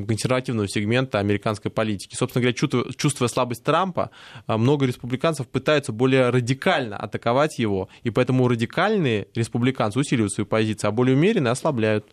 консервативного 0.07 0.67
сегмента 0.67 1.19
американской 1.19 1.69
политики. 1.69 2.15
Собственно 2.15 2.41
говоря, 2.41 2.57
чувствуя, 2.57 2.85
чувствуя 2.97 3.27
слабость 3.27 3.63
Трампа, 3.63 4.09
а, 4.47 4.57
много 4.57 4.87
республиканцев 4.87 5.47
пытаются 5.47 5.91
более 5.91 6.31
радикально 6.31 6.97
атаковать 6.97 7.59
его, 7.59 7.89
и 8.01 8.09
поэтому 8.09 8.47
радикальные 8.47 9.27
республиканцы 9.35 9.99
усиливают 9.99 10.33
свою 10.33 10.47
позицию, 10.47 10.89
а 10.89 10.91
более 10.91 11.15
умеренные 11.15 11.51
ослабляют. 11.51 12.07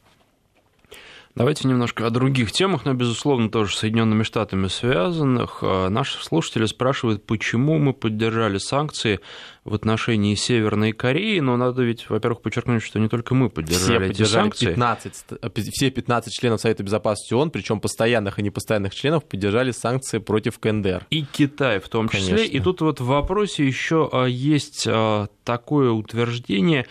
Давайте 1.35 1.66
немножко 1.66 2.07
о 2.07 2.11
других 2.11 2.53
темах, 2.53 2.85
но, 2.85 2.92
безусловно, 2.92 3.48
тоже 3.48 3.75
с 3.75 3.79
Соединенными 3.79 4.25
Штатами 4.25 4.68
связанных. 4.68 5.61
А, 5.62 5.88
наши 5.88 6.22
слушатели 6.22 6.66
спрашивают, 6.66 7.25
почему 7.25 7.79
мы 7.79 7.94
поддержали 7.94 8.59
санкции 8.59 9.20
в 9.64 9.75
отношении 9.75 10.35
Северной 10.35 10.92
Кореи, 10.92 11.38
но 11.38 11.57
надо 11.57 11.83
ведь, 11.83 12.11
во-первых, 12.11 12.42
подчеркнуть, 12.42 12.83
что 12.83 12.98
не 12.98 13.09
только 13.09 13.35
мы 13.35 13.48
поддержали 13.48 14.12
все 14.12 14.25
эти 14.25 14.29
санкции. 14.29 14.66
15, 14.66 15.72
все 15.72 15.90
15 15.90 16.33
членов 16.33 16.61
Совета 16.61 16.83
Безопасности 16.83 17.35
ООН, 17.35 17.51
причем 17.51 17.81
постоянных 17.81 18.40
и 18.40 18.42
непостоянных 18.42 18.92
членов, 18.92 19.25
поддержали 19.25 19.70
санкции 19.70 20.18
против 20.18 20.59
КНДР. 20.59 21.07
И 21.11 21.25
Китай 21.25 21.79
в 21.79 21.88
том 21.88 22.09
числе. 22.09 22.37
Конечно. 22.37 22.57
И 22.57 22.61
тут 22.61 22.81
вот 22.81 23.01
в 23.01 23.07
вопросе 23.07 23.64
еще 23.64 24.09
а, 24.12 24.25
есть 24.25 24.87
а, 24.88 25.29
такое 25.44 25.90
утверждение, 25.90 26.87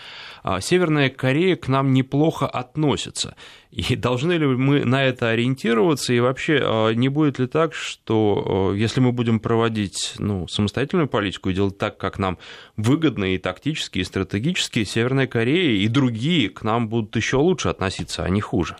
Северная 0.60 1.10
Корея 1.10 1.56
к 1.56 1.68
нам 1.68 1.94
неплохо 1.94 2.48
относится. 2.48 3.36
И 3.72 3.96
должны 3.96 4.34
ли 4.34 4.46
мы 4.46 4.84
на 4.84 5.04
это 5.04 5.30
ориентироваться? 5.30 6.14
И 6.14 6.20
вообще, 6.20 6.60
а, 6.62 6.92
не 6.92 7.08
будет 7.08 7.40
ли 7.40 7.48
так, 7.48 7.74
что 7.74 8.72
а, 8.72 8.74
если 8.74 9.00
мы 9.00 9.14
будем 9.14 9.40
проводить 9.40 10.16
ну, 10.20 10.46
самостоятельную 10.48 11.08
политику 11.08 11.50
и 11.50 11.54
делать 11.54 11.78
так, 11.78 11.98
как 11.98 12.20
нам 12.20 12.38
выгодно 12.78 13.34
и 13.34 13.38
тактически, 13.38 14.00
и 14.00 14.04
стратегически, 14.04 14.84
Северная 14.84 15.28
Корея 15.28 15.72
и 15.72 15.88
другие 15.88 16.50
к 16.50 16.64
нам 16.64 16.90
будут 16.90 17.16
еще 17.16 17.38
лучше 17.38 17.70
относиться, 17.70 18.24
а 18.24 18.30
не 18.30 18.42
хуже? 18.42 18.78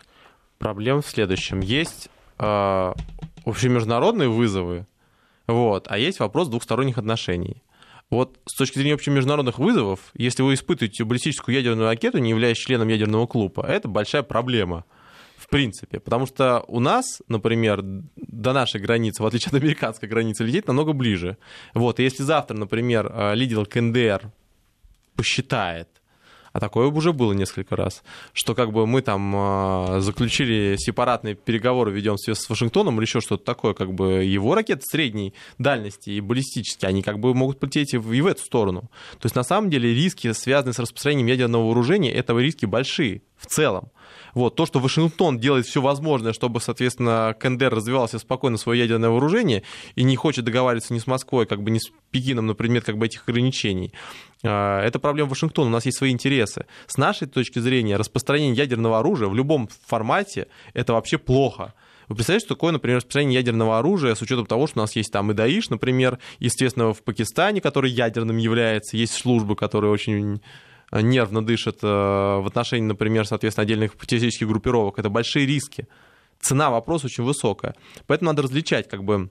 Проблема 0.58 1.02
в 1.02 1.06
следующем. 1.06 1.60
Есть 1.60 2.08
э, 2.38 2.92
общемеждународные 3.44 4.28
вызовы, 4.28 4.86
вот, 5.46 5.86
а 5.88 5.98
есть 5.98 6.20
вопрос 6.20 6.48
двухсторонних 6.48 6.98
отношений. 6.98 7.62
Вот 8.10 8.38
с 8.44 8.56
точки 8.56 8.78
зрения 8.78 8.94
общемеждународных 8.94 9.58
вызовов, 9.58 10.12
если 10.14 10.42
вы 10.42 10.54
испытываете 10.54 11.04
баллистическую 11.04 11.54
ядерную 11.54 11.88
ракету, 11.88 12.18
не 12.18 12.30
являясь 12.30 12.58
членом 12.58 12.88
ядерного 12.88 13.26
клуба, 13.26 13.64
это 13.66 13.88
большая 13.88 14.22
проблема. 14.22 14.84
Принципе, 15.52 16.00
потому 16.00 16.24
что 16.26 16.64
у 16.66 16.80
нас, 16.80 17.20
например, 17.28 17.82
до 18.16 18.54
нашей 18.54 18.80
границы, 18.80 19.22
в 19.22 19.26
отличие 19.26 19.48
от 19.48 19.62
американской 19.62 20.08
границы, 20.08 20.44
лететь 20.44 20.66
намного 20.66 20.94
ближе. 20.94 21.36
Вот, 21.74 22.00
и 22.00 22.04
если 22.04 22.22
завтра, 22.22 22.56
например, 22.56 23.12
э, 23.12 23.34
лидер 23.34 23.66
КНДР 23.66 24.32
посчитает, 25.14 25.88
а 26.54 26.60
такое 26.60 26.86
уже 26.86 27.12
было 27.12 27.34
несколько 27.34 27.76
раз, 27.76 28.02
что 28.32 28.54
как 28.54 28.72
бы 28.72 28.86
мы 28.86 29.02
там 29.02 29.34
э, 29.34 30.00
заключили 30.00 30.76
сепаратные 30.78 31.34
переговоры, 31.34 31.92
ведем 31.92 32.16
с 32.16 32.48
Вашингтоном 32.48 32.96
или 32.96 33.04
еще 33.04 33.20
что-то 33.20 33.44
такое, 33.44 33.74
как 33.74 33.92
бы 33.92 34.24
его 34.24 34.54
ракеты 34.54 34.82
средней 34.84 35.34
дальности 35.58 36.08
и 36.08 36.20
баллистические, 36.22 36.88
они 36.88 37.02
как 37.02 37.18
бы 37.18 37.34
могут 37.34 37.60
полететь 37.60 37.92
и 37.92 37.98
в, 37.98 38.10
и 38.12 38.22
в 38.22 38.26
эту 38.26 38.42
сторону. 38.42 38.90
То 39.18 39.26
есть 39.26 39.34
на 39.34 39.44
самом 39.44 39.68
деле 39.68 39.92
риски, 39.92 40.32
связанные 40.32 40.72
с 40.72 40.78
распространением 40.78 41.26
ядерного 41.26 41.66
вооружения, 41.66 42.10
это 42.10 42.34
риски 42.38 42.64
большие 42.64 43.20
в 43.36 43.46
целом. 43.46 43.90
Вот, 44.34 44.56
то, 44.56 44.64
что 44.64 44.80
Вашингтон 44.80 45.38
делает 45.38 45.66
все 45.66 45.80
возможное, 45.80 46.32
чтобы, 46.32 46.60
соответственно, 46.60 47.36
КНДР 47.38 47.74
развивался 47.74 48.18
спокойно 48.18 48.56
свое 48.56 48.80
ядерное 48.80 49.10
вооружение 49.10 49.62
и 49.94 50.04
не 50.04 50.16
хочет 50.16 50.44
договариваться 50.44 50.94
ни 50.94 50.98
с 50.98 51.06
Москвой, 51.06 51.46
как 51.46 51.62
бы 51.62 51.70
ни 51.70 51.78
с 51.78 51.90
Пекином 52.10 52.46
на 52.46 52.54
предмет 52.54 52.84
как 52.84 52.96
бы 52.96 53.06
этих 53.06 53.28
ограничений. 53.28 53.92
А, 54.42 54.82
это 54.82 54.98
проблема 54.98 55.30
Вашингтона, 55.30 55.68
у 55.68 55.72
нас 55.72 55.84
есть 55.84 55.98
свои 55.98 56.10
интересы. 56.10 56.66
С 56.86 56.96
нашей 56.96 57.28
точки 57.28 57.58
зрения, 57.58 57.96
распространение 57.96 58.54
ядерного 58.54 58.98
оружия 58.98 59.28
в 59.28 59.34
любом 59.34 59.68
формате– 59.86 60.48
это 60.74 60.94
вообще 60.94 61.18
плохо. 61.18 61.74
Вы 62.08 62.16
представляете, 62.16 62.46
что 62.46 62.54
такое, 62.54 62.72
например, 62.72 62.98
распространение 62.98 63.38
ядерного 63.38 63.78
оружия 63.78 64.14
с 64.14 64.22
учетом 64.22 64.46
того, 64.46 64.66
что 64.66 64.80
у 64.80 64.82
нас 64.82 64.96
есть 64.96 65.12
там 65.12 65.30
и 65.30 65.34
Даиш, 65.34 65.70
например, 65.70 66.18
естественно, 66.40 66.92
в 66.92 67.02
Пакистане, 67.02 67.60
который 67.60 67.90
ядерным 67.90 68.36
является, 68.38 68.96
есть 68.96 69.14
службы, 69.14 69.56
которые 69.56 69.90
очень 69.92 70.40
нервно 71.00 71.44
дышат 71.44 71.78
э, 71.82 71.86
в 71.86 72.46
отношении, 72.46 72.86
например, 72.86 73.26
соответственно, 73.26 73.62
отдельных 73.62 73.96
террористических 73.96 74.48
группировок. 74.48 74.98
Это 74.98 75.08
большие 75.08 75.46
риски. 75.46 75.88
Цена 76.40 76.70
вопроса 76.70 77.06
очень 77.06 77.24
высокая. 77.24 77.74
Поэтому 78.06 78.30
надо 78.30 78.42
различать 78.42 78.88
как 78.88 79.04
бы 79.04 79.30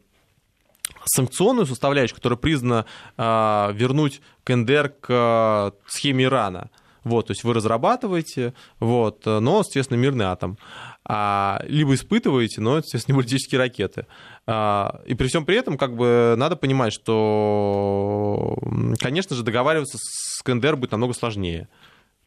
санкционную 1.06 1.66
составляющую, 1.66 2.16
которая 2.16 2.38
признана 2.38 2.86
э, 3.18 3.74
вернуть 3.74 4.22
КНДР 4.44 4.90
к 5.02 5.08
э, 5.10 5.72
схеме 5.88 6.26
Ирана. 6.26 6.70
Вот, 7.04 7.28
то 7.28 7.32
есть 7.32 7.44
вы 7.44 7.56
разрабатываете, 7.56 8.54
вот, 8.80 9.26
но, 9.26 9.60
естественно, 9.60 9.98
мирный 9.98 10.26
атом. 10.26 10.60
А, 11.04 11.64
либо 11.68 11.96
испытываете, 11.96 12.62
но, 12.62 12.78
естественно, 12.78 13.16
баллистические 13.18 13.60
ракеты. 13.60 14.06
А, 14.46 15.02
и 15.06 15.16
при 15.16 15.28
всем 15.28 15.46
при 15.46 15.58
этом, 15.58 15.78
как 15.78 15.96
бы, 15.96 16.36
надо 16.38 16.56
понимать, 16.56 16.94
что, 16.94 18.58
конечно 19.00 19.36
же, 19.36 19.44
договариваться 19.44 19.98
с 20.00 20.42
КНДР 20.44 20.76
будет 20.76 20.92
намного 20.92 21.14
сложнее 21.14 21.68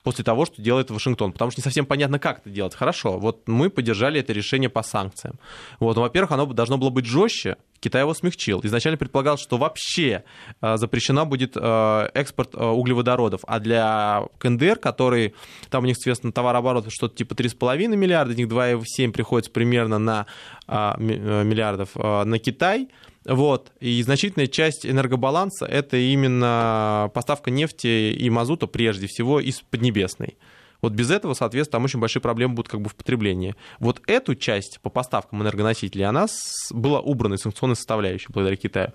после 0.05 0.23
того, 0.23 0.45
что 0.45 0.63
делает 0.63 0.91
Вашингтон, 0.91 1.33
потому 1.33 1.51
что 1.51 1.61
не 1.61 1.65
совсем 1.65 1.87
понятно, 1.87 2.19
как 2.21 2.41
это 2.41 2.51
делать. 2.51 2.75
Хорошо, 2.75 3.19
вот 3.19 3.49
мы 3.49 3.71
поддержали 3.71 4.21
это 4.21 4.33
решение 4.33 4.69
по 4.69 4.83
санкциям. 4.83 5.41
Вот, 5.81 5.97
ну, 5.97 6.03
во-первых, 6.03 6.31
оно 6.31 6.47
должно 6.47 6.79
было 6.79 6.91
быть 6.91 7.07
жестче, 7.07 7.57
Китай 7.81 8.03
его 8.03 8.15
смягчил. 8.15 8.61
Изначально 8.63 8.99
предполагал, 8.99 9.37
что 9.39 9.57
вообще 9.57 10.25
э, 10.61 10.77
запрещена 10.77 11.25
будет 11.25 11.57
э, 11.57 12.09
экспорт 12.15 12.55
э, 12.55 12.65
углеводородов, 12.65 13.41
а 13.47 13.61
для 13.61 14.25
КНДР, 14.39 14.77
который, 14.77 15.35
там 15.71 15.85
у 15.85 15.87
них, 15.87 15.97
соответственно, 15.97 16.33
товарооборот 16.33 16.87
что-то 16.91 17.17
типа 17.17 17.33
3,5 17.33 17.89
миллиарда, 17.97 18.33
из 18.33 18.37
них 18.37 18.49
2,7 18.49 19.11
приходится 19.11 19.51
примерно 19.51 19.99
на 19.99 20.27
миллиардов 20.67 21.95
на 21.95 22.39
Китай, 22.39 22.89
вот. 23.27 23.73
И 23.81 24.03
значительная 24.03 24.47
часть 24.47 24.85
энергобаланса– 24.87 25.65
это 25.67 25.97
именно 25.97 27.11
поставка 27.15 27.51
нефти 27.51 28.13
и 28.13 28.31
мазута 28.31 28.67
прежде 28.67 29.07
всего 29.07 29.41
из 29.41 29.61
Поднебесной. 29.61 30.37
Вот 30.83 30.93
без 30.93 31.11
этого, 31.11 31.33
соответственно, 31.33 31.79
там 31.79 31.85
очень 31.85 32.01
большие 32.01 32.21
проблемы 32.21 32.55
будут 32.55 32.71
как 32.71 32.83
бы 32.83 32.91
в 32.91 32.95
потреблении. 32.95 33.55
Вот 33.79 34.03
эту 34.07 34.35
часть 34.35 34.81
по 34.83 34.91
поставкам 34.91 35.43
энергоносителей, 35.43 36.05
она 36.05 36.27
была 36.71 37.01
убрана 37.01 37.35
из 37.35 37.41
санкционной 37.41 37.77
составляющей 37.77 38.27
благодаря 38.29 38.57
Китаю. 38.57 38.93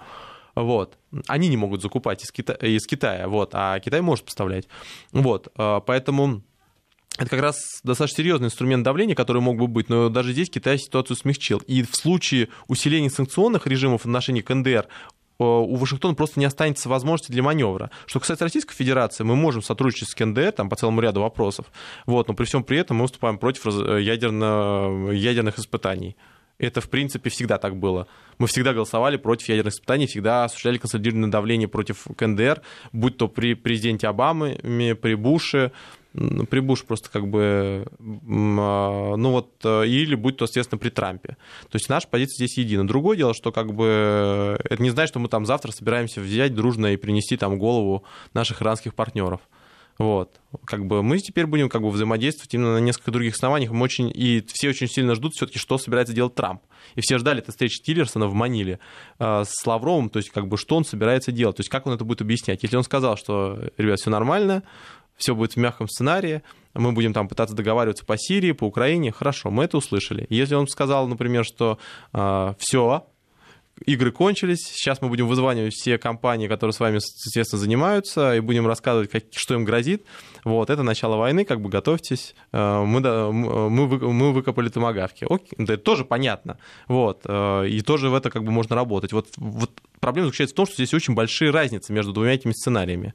Вот. 0.54 0.98
Они 1.28 1.48
не 1.48 1.58
могут 1.58 1.82
закупать 1.82 2.24
из, 2.24 2.32
Кита... 2.32 2.54
из 2.54 2.86
Китая, 2.86 3.28
вот, 3.28 3.52
а 3.54 3.80
Китай 3.80 4.02
может 4.02 4.26
поставлять. 4.26 4.68
Вот. 5.12 5.48
А, 5.56 5.80
поэтому 5.80 6.44
это 7.20 7.30
как 7.30 7.42
раз 7.42 7.82
достаточно 7.84 8.18
серьезный 8.18 8.48
инструмент 8.48 8.84
давления, 8.84 9.14
который 9.14 9.42
мог 9.42 9.58
бы 9.58 9.68
быть, 9.68 9.90
но 9.90 10.08
даже 10.10 10.32
здесь 10.32 10.50
Китай 10.50 10.80
ситуацию 10.80 11.18
смягчил. 11.18 11.60
И 11.68 11.84
в 11.84 11.94
случае 11.94 12.48
усиления 12.68 13.10
санкционных 13.10 13.68
режимов 13.68 14.02
в 14.02 14.06
отношении 14.06 14.42
КНДР 14.42 14.88
у 15.38 15.76
Вашингтона 15.76 16.16
просто 16.16 16.40
не 16.40 16.46
останется 16.46 16.90
возможности 16.90 17.32
для 17.32 17.44
маневра. 17.44 17.92
Что 18.06 18.20
касается 18.20 18.46
Российской 18.46 18.74
Федерации, 18.74 19.24
мы 19.24 19.36
можем 19.36 19.62
сотрудничать 19.62 20.10
с 20.10 20.16
КНДР 20.16 20.54
там, 20.54 20.70
по 20.70 20.76
целому 20.76 21.02
ряду 21.02 21.22
вопросов, 21.22 21.68
вот, 22.06 22.28
но 22.28 22.34
при 22.34 22.46
всем 22.46 22.64
при 22.64 22.78
этом 22.78 22.98
мы 22.98 23.04
выступаем 23.04 23.38
против 23.38 23.66
ядерно, 23.66 25.12
ядерных 25.12 25.60
испытаний. 25.60 26.16
Это, 26.58 26.82
в 26.82 26.90
принципе, 26.90 27.30
всегда 27.30 27.58
так 27.58 27.78
было. 27.78 28.06
Мы 28.38 28.48
всегда 28.48 28.74
голосовали 28.74 29.16
против 29.16 29.48
ядерных 29.48 29.76
испытаний, 29.76 30.08
всегда 30.08 30.44
осуществляли 30.44 30.78
консолидированное 30.78 31.30
давление 31.30 31.70
против 31.70 32.06
КНДР, 32.18 32.62
будь 32.92 33.16
то 33.16 33.30
при 33.30 33.54
президенте 33.54 34.08
Обаме, 34.08 34.56
при 34.96 35.16
Буше, 35.16 35.72
при 36.14 36.60
Буш 36.60 36.86
просто 36.86 37.10
как 37.10 37.28
бы, 37.28 37.86
а, 38.00 39.16
ну 39.16 39.32
вот, 39.32 39.54
э, 39.64 39.86
или 39.88 40.16
будь 40.16 40.38
то, 40.38 40.46
естественно, 40.46 40.80
при 40.80 40.90
Трампе. 40.90 41.38
То 41.70 41.76
есть 41.76 41.88
наша 41.88 42.08
позиция 42.08 42.48
здесь 42.48 42.58
едина. 42.58 42.88
Другое 42.88 43.16
дело, 43.18 43.34
что 43.34 43.52
как 43.52 43.74
бы 43.74 44.58
это 44.64 44.82
не 44.82 44.90
значит, 44.90 45.10
что 45.10 45.20
мы 45.20 45.28
там 45.28 45.46
завтра 45.46 45.72
собираемся 45.72 46.22
взять 46.22 46.56
дружно 46.56 46.88
и 46.88 46.98
принести 46.98 47.38
там 47.38 47.60
голову 47.60 48.04
наших 48.34 48.62
иранских 48.62 48.96
партнеров. 48.96 49.42
Вот. 50.00 50.40
Как 50.64 50.86
бы 50.86 51.04
мы 51.04 51.20
теперь 51.20 51.46
будем 51.46 51.68
как 51.68 51.82
бы 51.82 51.90
взаимодействовать 51.90 52.54
именно 52.54 52.76
на 52.76 52.78
несколько 52.78 53.12
других 53.12 53.36
основаниях. 53.36 53.72
Мы 53.72 53.84
очень, 53.84 54.10
и 54.16 54.42
все 54.48 54.70
очень 54.70 54.88
сильно 54.88 55.14
ждут 55.14 55.34
все-таки, 55.34 55.60
что 55.60 55.78
собирается 55.78 56.14
делать 56.14 56.36
Трамп. 56.36 56.62
И 56.96 57.02
все 57.02 57.18
ждали 57.18 57.40
этой 57.40 57.52
встречи 57.52 57.82
Тиллерсона 57.82 58.28
в 58.28 58.34
Маниле 58.34 58.80
э, 59.20 59.44
с 59.46 59.68
Лавровым, 59.68 60.10
то 60.10 60.18
есть 60.18 60.30
как 60.30 60.48
бы 60.48 60.58
что 60.58 60.78
он 60.78 60.86
собирается 60.86 61.34
делать, 61.34 61.58
то 61.58 61.60
есть 61.60 61.70
как 61.70 61.86
он 61.86 61.94
это 61.94 62.06
будет 62.06 62.22
объяснять. 62.22 62.64
Если 62.64 62.78
он 62.78 62.84
сказал, 62.84 63.18
что, 63.18 63.60
ребят, 63.78 64.00
все 64.00 64.10
нормально, 64.10 64.64
все 65.20 65.36
будет 65.36 65.54
в 65.54 65.58
мягком 65.58 65.88
сценарии, 65.88 66.42
мы 66.74 66.92
будем 66.92 67.14
там 67.14 67.28
пытаться 67.28 67.56
договариваться 67.56 68.06
по 68.06 68.18
Сирии, 68.18 68.54
по 68.54 68.64
Украине, 68.64 69.12
хорошо, 69.12 69.52
мы 69.52 69.66
это 69.66 69.78
услышали. 69.78 70.26
Если 70.30 70.56
он 70.56 70.68
сказал, 70.68 71.08
например, 71.08 71.46
что 71.46 71.78
э, 72.14 72.54
все, 72.58 73.06
игры 73.86 74.12
кончились, 74.12 74.62
сейчас 74.62 75.02
мы 75.02 75.10
будем 75.10 75.28
вызванивать 75.28 75.74
все 75.74 75.98
компании, 75.98 76.48
которые 76.48 76.74
с 76.74 76.80
вами, 76.80 76.96
естественно, 76.96 77.60
занимаются, 77.60 78.36
и 78.36 78.40
будем 78.40 78.68
рассказывать, 78.68 79.10
как, 79.10 79.24
что 79.32 79.54
им 79.56 79.66
грозит. 79.66 80.06
Вот, 80.44 80.70
это 80.70 80.84
начало 80.84 81.18
войны, 81.18 81.46
как 81.46 81.62
бы 81.62 81.70
готовьтесь, 81.70 82.36
э, 82.52 82.84
мы, 82.84 83.02
мы, 83.32 83.88
мы 83.88 84.34
выкопали 84.34 84.70
томогавки. 84.70 85.26
Окей, 85.30 85.52
это 85.58 85.78
тоже 85.78 86.06
понятно, 86.06 86.58
вот, 86.88 87.22
э, 87.26 87.68
и 87.68 87.82
тоже 87.82 88.10
в 88.10 88.16
это 88.16 88.30
как 88.30 88.44
бы 88.44 88.52
можно 88.52 88.76
работать. 88.76 89.12
Вот, 89.12 89.28
вот 89.38 89.72
проблема 90.00 90.28
заключается 90.28 90.54
в 90.54 90.58
том, 90.58 90.66
что 90.66 90.76
здесь 90.76 90.94
очень 90.94 91.14
большие 91.14 91.52
разницы 91.52 91.92
между 91.94 92.14
двумя 92.14 92.34
этими 92.34 92.52
сценариями. 92.52 93.14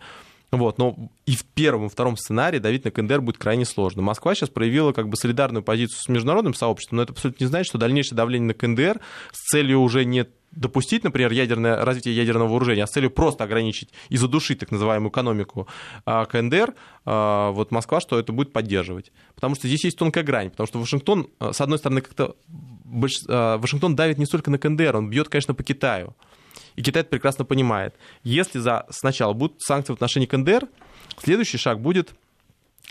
Вот, 0.56 0.78
но 0.78 0.96
и 1.26 1.36
в 1.36 1.44
первом 1.44 1.86
и 1.86 1.88
втором 1.88 2.16
сценарии 2.16 2.58
давить 2.58 2.84
на 2.84 2.90
КНДР 2.90 3.20
будет 3.20 3.38
крайне 3.38 3.64
сложно. 3.64 4.02
Москва 4.02 4.34
сейчас 4.34 4.50
проявила 4.50 4.92
как 4.92 5.08
бы 5.08 5.16
солидарную 5.16 5.62
позицию 5.62 5.98
с 6.00 6.08
международным 6.08 6.54
сообществом, 6.54 6.96
но 6.96 7.02
это 7.02 7.12
абсолютно 7.12 7.44
не 7.44 7.48
значит, 7.48 7.68
что 7.68 7.78
дальнейшее 7.78 8.16
давление 8.16 8.48
на 8.48 8.54
КНДР 8.54 9.00
с 9.32 9.50
целью 9.50 9.80
уже 9.80 10.04
не 10.04 10.26
допустить, 10.56 11.04
например, 11.04 11.32
ядерное, 11.32 11.84
развитие 11.84 12.14
ядерного 12.14 12.48
вооружения, 12.48 12.84
а 12.84 12.86
с 12.86 12.90
целью 12.90 13.10
просто 13.10 13.44
ограничить 13.44 13.90
и 14.08 14.16
задушить 14.16 14.60
так 14.60 14.70
называемую 14.70 15.10
экономику 15.10 15.66
а, 16.04 16.24
КНДР, 16.26 16.74
а, 17.04 17.50
вот 17.50 17.70
Москва, 17.70 18.00
что 18.00 18.18
это 18.18 18.32
будет 18.32 18.52
поддерживать. 18.52 19.12
Потому 19.34 19.54
что 19.54 19.66
здесь 19.66 19.84
есть 19.84 19.98
тонкая 19.98 20.24
грань, 20.24 20.50
потому 20.50 20.66
что 20.66 20.78
Вашингтон, 20.78 21.28
а, 21.38 21.52
с 21.52 21.60
одной 21.60 21.78
стороны, 21.78 22.00
как-то 22.00 22.36
Вашингтон 22.84 23.96
давит 23.96 24.18
не 24.18 24.26
столько 24.26 24.50
на 24.50 24.58
КНДР, 24.58 24.96
он 24.96 25.10
бьет, 25.10 25.28
конечно, 25.28 25.54
по 25.54 25.64
Китаю. 25.64 26.14
И 26.76 26.82
Китай 26.82 27.02
это 27.02 27.10
прекрасно 27.10 27.44
понимает. 27.44 27.94
Если 28.22 28.58
за, 28.58 28.87
сначала 28.90 29.32
будут 29.32 29.60
санкции 29.62 29.92
в 29.92 29.96
отношении 29.96 30.26
КНДР, 30.26 30.68
следующий 31.18 31.58
шаг 31.58 31.80
будет, 31.80 32.14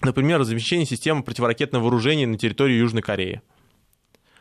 например, 0.02 0.40
размещение 0.40 0.86
системы 0.86 1.24
противоракетного 1.24 1.84
вооружения 1.84 2.28
на 2.28 2.38
территории 2.38 2.76
Южной 2.76 3.02
Кореи. 3.02 3.42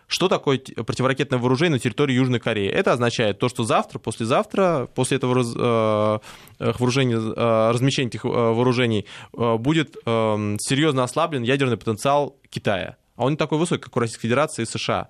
Что 0.07 0.29
такое 0.29 0.59
противоракетное 0.59 1.39
вооружение 1.39 1.77
на 1.77 1.79
территории 1.79 2.15
Южной 2.15 2.39
Кореи? 2.39 2.69
Это 2.69 2.93
означает 2.93 3.39
то, 3.39 3.49
что 3.49 3.65
завтра, 3.65 3.99
послезавтра, 3.99 4.87
после 4.95 5.17
этого 5.17 5.35
раз, 5.35 5.55
э, 5.57 6.19
вооружения, 6.59 7.17
э, 7.17 7.71
размещения 7.71 8.09
этих 8.09 8.27
э, 8.27 8.29
вооружений 8.29 9.07
э, 9.33 9.57
будет 9.57 9.97
э, 9.97 10.57
серьезно 10.61 11.05
ослаблен 11.05 11.43
ядерный 11.43 11.79
потенциал 11.79 12.37
Китая. 12.51 12.97
А 13.17 13.25
он 13.25 13.33
не 13.33 13.37
такой 13.39 13.57
высокий, 13.57 13.85
как 13.85 13.97
у 13.97 14.01
Российской 14.01 14.23
Федерации 14.23 14.63
и 14.63 14.67
США. 14.67 15.09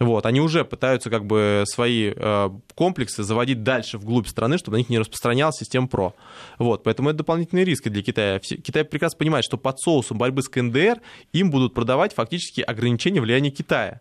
Вот, 0.00 0.26
они 0.26 0.40
уже 0.40 0.64
пытаются 0.64 1.10
как 1.10 1.26
бы 1.26 1.64
свои 1.66 2.12
э, 2.14 2.50
комплексы 2.76 3.24
заводить 3.24 3.64
дальше 3.64 3.98
вглубь 3.98 4.28
страны, 4.28 4.56
чтобы 4.56 4.76
на 4.76 4.78
них 4.78 4.88
не 4.90 4.98
распространялась 4.98 5.56
система 5.56 5.88
ПРО. 5.88 6.14
Вот, 6.58 6.84
поэтому 6.84 7.08
это 7.08 7.18
дополнительные 7.18 7.64
риски 7.64 7.88
для 7.88 8.02
Китая. 8.02 8.38
Китай 8.38 8.84
прекрасно 8.84 9.18
понимает, 9.18 9.44
что 9.44 9.56
под 9.56 9.80
соусом 9.80 10.16
борьбы 10.16 10.42
с 10.42 10.48
КНДР 10.48 11.00
им 11.32 11.50
будут 11.50 11.74
продавать 11.74 12.14
фактически 12.14 12.60
ограничения 12.60 13.20
влияния 13.20 13.50
Китая. 13.50 14.00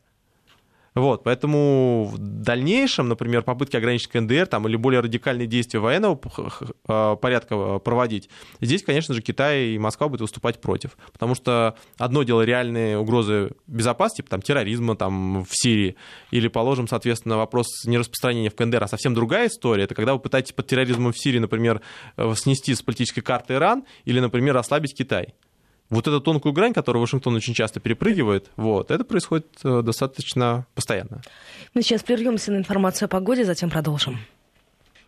Вот, 0.97 1.23
поэтому 1.23 2.10
в 2.12 2.17
дальнейшем, 2.17 3.07
например, 3.07 3.43
попытки 3.43 3.75
ограничить 3.77 4.07
КНДР 4.07 4.47
там, 4.47 4.67
или 4.67 4.75
более 4.75 5.01
радикальные 5.01 5.45
действия 5.45 5.79
военного 5.79 6.19
а, 6.88 7.15
порядка 7.15 7.55
а, 7.55 7.79
проводить, 7.79 8.29
здесь, 8.62 8.83
конечно 8.83 9.13
же, 9.13 9.21
Китай 9.21 9.67
и 9.67 9.77
Москва 9.77 10.07
будут 10.07 10.21
выступать 10.21 10.60
против. 10.60 10.97
Потому 11.13 11.36
что 11.36 11.75
одно 11.99 12.23
дело 12.23 12.41
реальные 12.41 12.97
угрозы 12.97 13.51
безопасности, 13.67 14.23
там, 14.27 14.41
терроризма 14.41 14.95
там, 14.95 15.45
в 15.45 15.49
Сирии, 15.51 15.95
или, 16.31 16.47
положим, 16.47 16.88
соответственно, 16.88 17.38
вопрос 17.38 17.67
нераспространения 17.86 18.49
в 18.49 18.55
КНДР, 18.55 18.83
а 18.83 18.88
совсем 18.88 19.13
другая 19.13 19.49
история, 19.49 19.83
это 19.83 19.93
когда 19.93 20.13
вы 20.13 20.19
пытаетесь 20.19 20.53
под 20.53 20.65
терроризмом 20.65 21.13
в 21.13 21.19
Сирии, 21.19 21.39
например, 21.39 21.81
э, 22.17 22.33
снести 22.36 22.73
с 22.73 22.81
политической 22.81 23.21
карты 23.21 23.53
Иран, 23.53 23.86
или, 24.05 24.19
например, 24.19 24.57
ослабить 24.57 24.95
Китай 24.97 25.36
вот 25.89 26.08
эту 26.08 26.19
тонкую 26.21 26.54
грань, 26.54 26.73
которую 26.73 27.02
Вашингтон 27.02 27.36
очень 27.36 27.54
часто 27.54 27.80
перепрыгивает, 27.80 28.50
вот, 28.56 28.91
это 28.91 29.04
происходит 29.04 29.47
э, 29.63 29.82
достаточно 29.82 30.65
постоянно. 30.76 31.21
Мы 31.73 31.82
сейчас 31.82 32.04
прервемся 32.04 32.52
на 32.52 32.58
информацию 32.58 33.06
о 33.06 33.10
погоде, 33.10 33.45
затем 33.45 33.69
продолжим. 33.69 34.19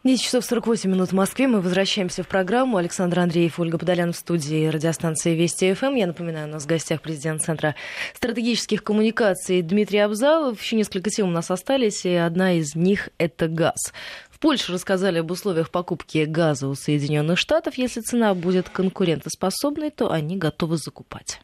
10 0.06 0.24
часов 0.24 0.46
48 0.46 0.90
минут 0.90 1.10
в 1.10 1.14
Москве. 1.14 1.48
Мы 1.48 1.60
возвращаемся 1.60 2.24
в 2.24 2.28
программу. 2.28 2.78
Александр 2.78 3.20
Андреев, 3.20 3.60
Ольга 3.60 3.78
Подолян 3.78 4.14
в 4.14 4.16
студии 4.16 4.68
радиостанции 4.68 5.36
Вести 5.36 5.74
ФМ. 5.74 5.94
Я 5.96 6.08
напоминаю, 6.08 6.48
у 6.48 6.52
нас 6.52 6.64
в 6.64 6.68
гостях 6.68 7.02
президент 7.02 7.42
Центра 7.42 7.76
стратегических 8.16 8.82
коммуникаций 8.82 9.62
Дмитрий 9.62 10.00
Абзалов. 10.00 10.62
Еще 10.62 10.78
несколько 10.78 11.10
тем 11.10 11.28
у 11.28 11.32
нас 11.32 11.52
остались, 11.52 12.06
и 12.06 12.14
одна 12.14 12.54
из 12.54 12.76
них– 12.76 13.10
это 13.18 13.50
газ. 13.50 13.92
В 14.40 14.42
Польше 14.42 14.72
рассказали 14.72 15.20
об 15.20 15.32
условиях 15.32 15.70
покупки 15.70 16.24
газа 16.24 16.70
у 16.70 16.74
Соединенных 16.74 17.38
Штатов. 17.38 17.78
Если 17.78 18.00
цена 18.00 18.34
будет 18.34 18.70
конкурентоспособной, 18.70 19.92
то 19.92 20.12
они 20.12 20.38
готовы 20.38 20.78
закупать. 20.78 21.42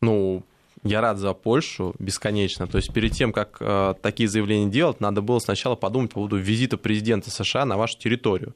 Ну, 0.00 0.44
я 0.84 1.00
рад 1.00 1.18
за 1.18 1.32
Польшу 1.32 1.96
бесконечно. 1.98 2.68
То 2.68 2.78
есть 2.78 2.92
перед 2.92 3.10
тем, 3.10 3.32
как 3.32 3.56
э, 3.58 3.94
такие 4.00 4.28
заявления 4.28 4.70
делать, 4.70 5.00
надо 5.00 5.20
было 5.20 5.40
сначала 5.40 5.74
подумать 5.74 6.10
по 6.10 6.14
поводу 6.14 6.36
визита 6.36 6.76
президента 6.76 7.28
США 7.28 7.64
на 7.64 7.76
вашу 7.76 7.98
территорию. 7.98 8.54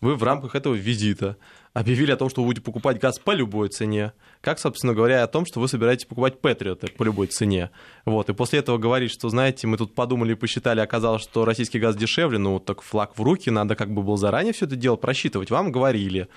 Вы 0.00 0.16
в 0.16 0.22
рамках 0.22 0.54
этого 0.54 0.74
визита 0.74 1.36
объявили 1.72 2.12
о 2.12 2.16
том, 2.16 2.28
что 2.28 2.42
вы 2.42 2.48
будете 2.48 2.64
покупать 2.64 3.00
газ 3.00 3.18
по 3.18 3.32
любой 3.32 3.68
цене. 3.68 4.12
Как, 4.40 4.58
собственно 4.58 4.94
говоря, 4.94 5.22
о 5.22 5.26
том, 5.26 5.46
что 5.46 5.60
вы 5.60 5.68
собираетесь 5.68 6.04
покупать 6.04 6.40
Патриоты 6.40 6.88
по 6.88 7.02
любой 7.02 7.26
цене. 7.26 7.70
Вот. 8.04 8.28
И 8.28 8.32
после 8.32 8.60
этого 8.60 8.78
говорить, 8.78 9.10
что, 9.10 9.28
знаете, 9.28 9.66
мы 9.66 9.76
тут 9.76 9.94
подумали 9.94 10.32
и 10.32 10.36
посчитали, 10.36 10.80
оказалось, 10.80 11.22
что 11.22 11.44
российский 11.44 11.78
газ 11.78 11.96
дешевле, 11.96 12.38
ну, 12.38 12.54
вот 12.54 12.64
так 12.64 12.82
флаг 12.82 13.18
в 13.18 13.22
руки, 13.22 13.50
надо 13.50 13.76
как 13.76 13.92
бы 13.92 14.02
было 14.02 14.16
заранее 14.16 14.52
все 14.52 14.66
это 14.66 14.76
дело 14.76 14.96
просчитывать. 14.96 15.50
Вам 15.50 15.72
говорили, 15.72 16.28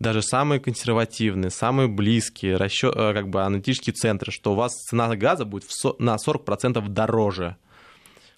даже 0.00 0.22
самые 0.22 0.60
консервативные, 0.60 1.50
самые 1.50 1.86
близкие 1.86 2.56
расчет, 2.56 2.94
э, 2.96 3.12
как 3.12 3.28
бы 3.28 3.42
аналитические 3.42 3.92
центры, 3.92 4.32
что 4.32 4.52
у 4.52 4.54
вас 4.56 4.72
цена 4.72 5.14
газа 5.14 5.44
будет 5.44 5.64
на 5.98 6.16
40% 6.16 6.88
дороже. 6.88 7.56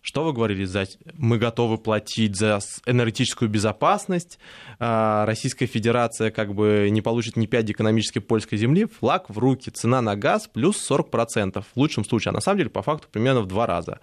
Что 0.03 0.25
вы 0.25 0.33
говорили? 0.33 0.65
За... 0.65 0.85
Мы 1.15 1.39
готовы 1.39 1.79
платить 1.79 2.37
за 2.37 2.59
энергетическую 2.87 3.49
безопасность. 3.49 4.41
А, 4.81 5.25
Российская 5.27 5.67
Федерация 5.67 6.33
как 6.33 6.55
бы 6.55 6.89
не 6.91 7.01
получит 7.01 7.37
ни 7.37 7.47
5 7.47 7.71
экономической 7.71 8.19
польской 8.19 8.59
земли. 8.59 8.87
Флаг 8.87 9.31
в 9.31 9.39
руки. 9.39 9.71
Цена 9.71 10.03
на 10.03 10.17
газ 10.17 10.49
плюс 10.53 10.91
40%. 10.91 11.63
В 11.63 11.77
лучшем 11.77 12.05
случае. 12.05 12.31
А 12.31 12.35
на 12.35 12.41
самом 12.41 12.59
деле, 12.59 12.71
по 12.71 12.83
факту, 12.83 13.07
примерно 13.11 13.43
в 13.43 13.47
два 13.47 13.67
раза. 13.67 14.01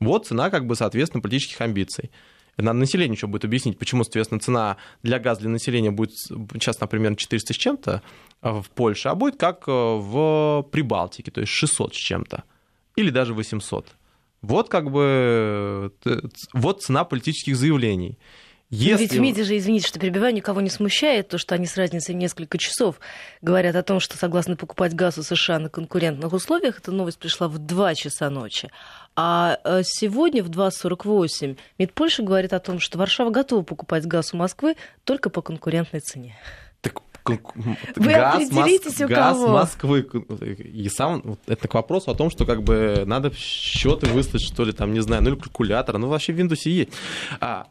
Вот 0.00 0.26
цена, 0.26 0.50
как 0.50 0.66
бы, 0.66 0.74
соответственно, 0.74 1.22
политических 1.22 1.60
амбиций. 1.60 2.10
Надо 2.56 2.80
населению 2.80 3.14
еще 3.14 3.28
будет 3.28 3.44
объяснить, 3.44 3.78
почему, 3.78 4.02
соответственно, 4.02 4.40
цена 4.40 4.76
для 5.04 5.20
газа 5.20 5.42
для 5.42 5.50
населения 5.50 5.92
будет 5.92 6.10
сейчас, 6.16 6.80
например, 6.80 7.14
400 7.14 7.54
с 7.54 7.56
чем-то 7.56 8.02
в 8.42 8.64
Польше, 8.74 9.10
а 9.10 9.14
будет 9.14 9.36
как 9.38 9.68
в 9.68 10.66
Прибалтике, 10.72 11.30
то 11.30 11.40
есть 11.40 11.52
600 11.52 11.94
с 11.94 11.96
чем-то. 11.96 12.42
Или 12.96 13.10
даже 13.10 13.32
800. 13.32 13.94
Вот 14.42 14.68
как 14.68 14.90
бы 14.90 15.92
вот 16.52 16.82
цена 16.82 17.04
политических 17.04 17.56
заявлений. 17.56 18.18
Если... 18.70 19.02
ведь 19.02 19.12
в 19.12 19.20
МИДе 19.20 19.44
же, 19.44 19.56
извините, 19.56 19.88
что 19.88 19.98
перебиваю, 19.98 20.34
никого 20.34 20.60
не 20.60 20.68
смущает 20.68 21.28
то, 21.28 21.38
что 21.38 21.54
они 21.54 21.64
с 21.64 21.78
разницей 21.78 22.14
в 22.14 22.18
несколько 22.18 22.58
часов 22.58 23.00
говорят 23.40 23.74
о 23.76 23.82
том, 23.82 23.98
что 23.98 24.18
согласны 24.18 24.56
покупать 24.56 24.94
газ 24.94 25.16
у 25.16 25.22
США 25.22 25.58
на 25.58 25.70
конкурентных 25.70 26.30
условиях. 26.34 26.78
Эта 26.78 26.92
новость 26.92 27.18
пришла 27.18 27.48
в 27.48 27.56
2 27.56 27.94
часа 27.94 28.28
ночи. 28.28 28.70
А 29.16 29.58
э, 29.64 29.80
сегодня 29.84 30.44
в 30.44 30.50
2.48 30.50 31.56
МИД 31.78 31.92
Польши 31.94 32.22
говорит 32.22 32.52
о 32.52 32.60
том, 32.60 32.78
что 32.78 32.98
Варшава 32.98 33.30
готова 33.30 33.62
покупать 33.62 34.04
газ 34.04 34.34
у 34.34 34.36
Москвы 34.36 34.76
только 35.04 35.30
по 35.30 35.40
конкурентной 35.40 36.00
цене. 36.00 36.36
Вы 37.96 38.12
газ, 38.12 38.34
определитесь, 38.34 39.00
Моск- 39.00 39.04
у 39.04 39.08
газ 39.08 39.36
кого. 39.36 39.48
Москвы. 39.48 40.08
И 40.64 40.88
сам 40.88 41.36
это 41.46 41.68
к 41.68 41.74
вопросу 41.74 42.10
о 42.10 42.14
том, 42.14 42.30
что 42.30 42.44
как 42.46 42.62
бы 42.62 43.04
надо 43.06 43.32
счеты 43.34 44.06
выслать, 44.06 44.42
что 44.42 44.64
ли, 44.64 44.72
там, 44.72 44.92
не 44.92 45.00
знаю, 45.00 45.22
ну 45.22 45.30
или 45.30 45.36
калькулятор. 45.36 45.98
Ну, 45.98 46.08
вообще 46.08 46.32
в 46.32 46.36
Windows 46.38 46.68
есть. 46.68 46.90
А, 47.40 47.66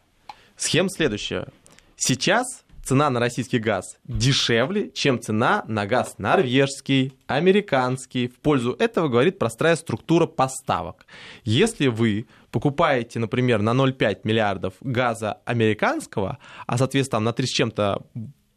схема 0.56 0.88
следующая. 0.90 1.48
Сейчас 1.96 2.64
цена 2.88 3.10
на 3.10 3.20
российский 3.20 3.58
газ 3.58 3.98
дешевле, 4.04 4.90
чем 4.90 5.20
цена 5.20 5.62
на 5.68 5.86
газ 5.86 6.14
норвежский, 6.16 7.12
американский. 7.26 8.28
В 8.28 8.36
пользу 8.36 8.74
этого 8.78 9.08
говорит 9.08 9.38
простая 9.38 9.76
структура 9.76 10.26
поставок. 10.26 11.06
Если 11.44 11.88
вы 11.88 12.26
покупаете, 12.50 13.18
например, 13.18 13.60
на 13.60 13.74
0,5 13.74 14.20
миллиардов 14.24 14.72
газа 14.80 15.38
американского, 15.44 16.38
а, 16.66 16.78
соответственно, 16.78 17.20
на 17.20 17.32
3 17.34 17.46
с 17.46 17.50
чем-то 17.50 18.06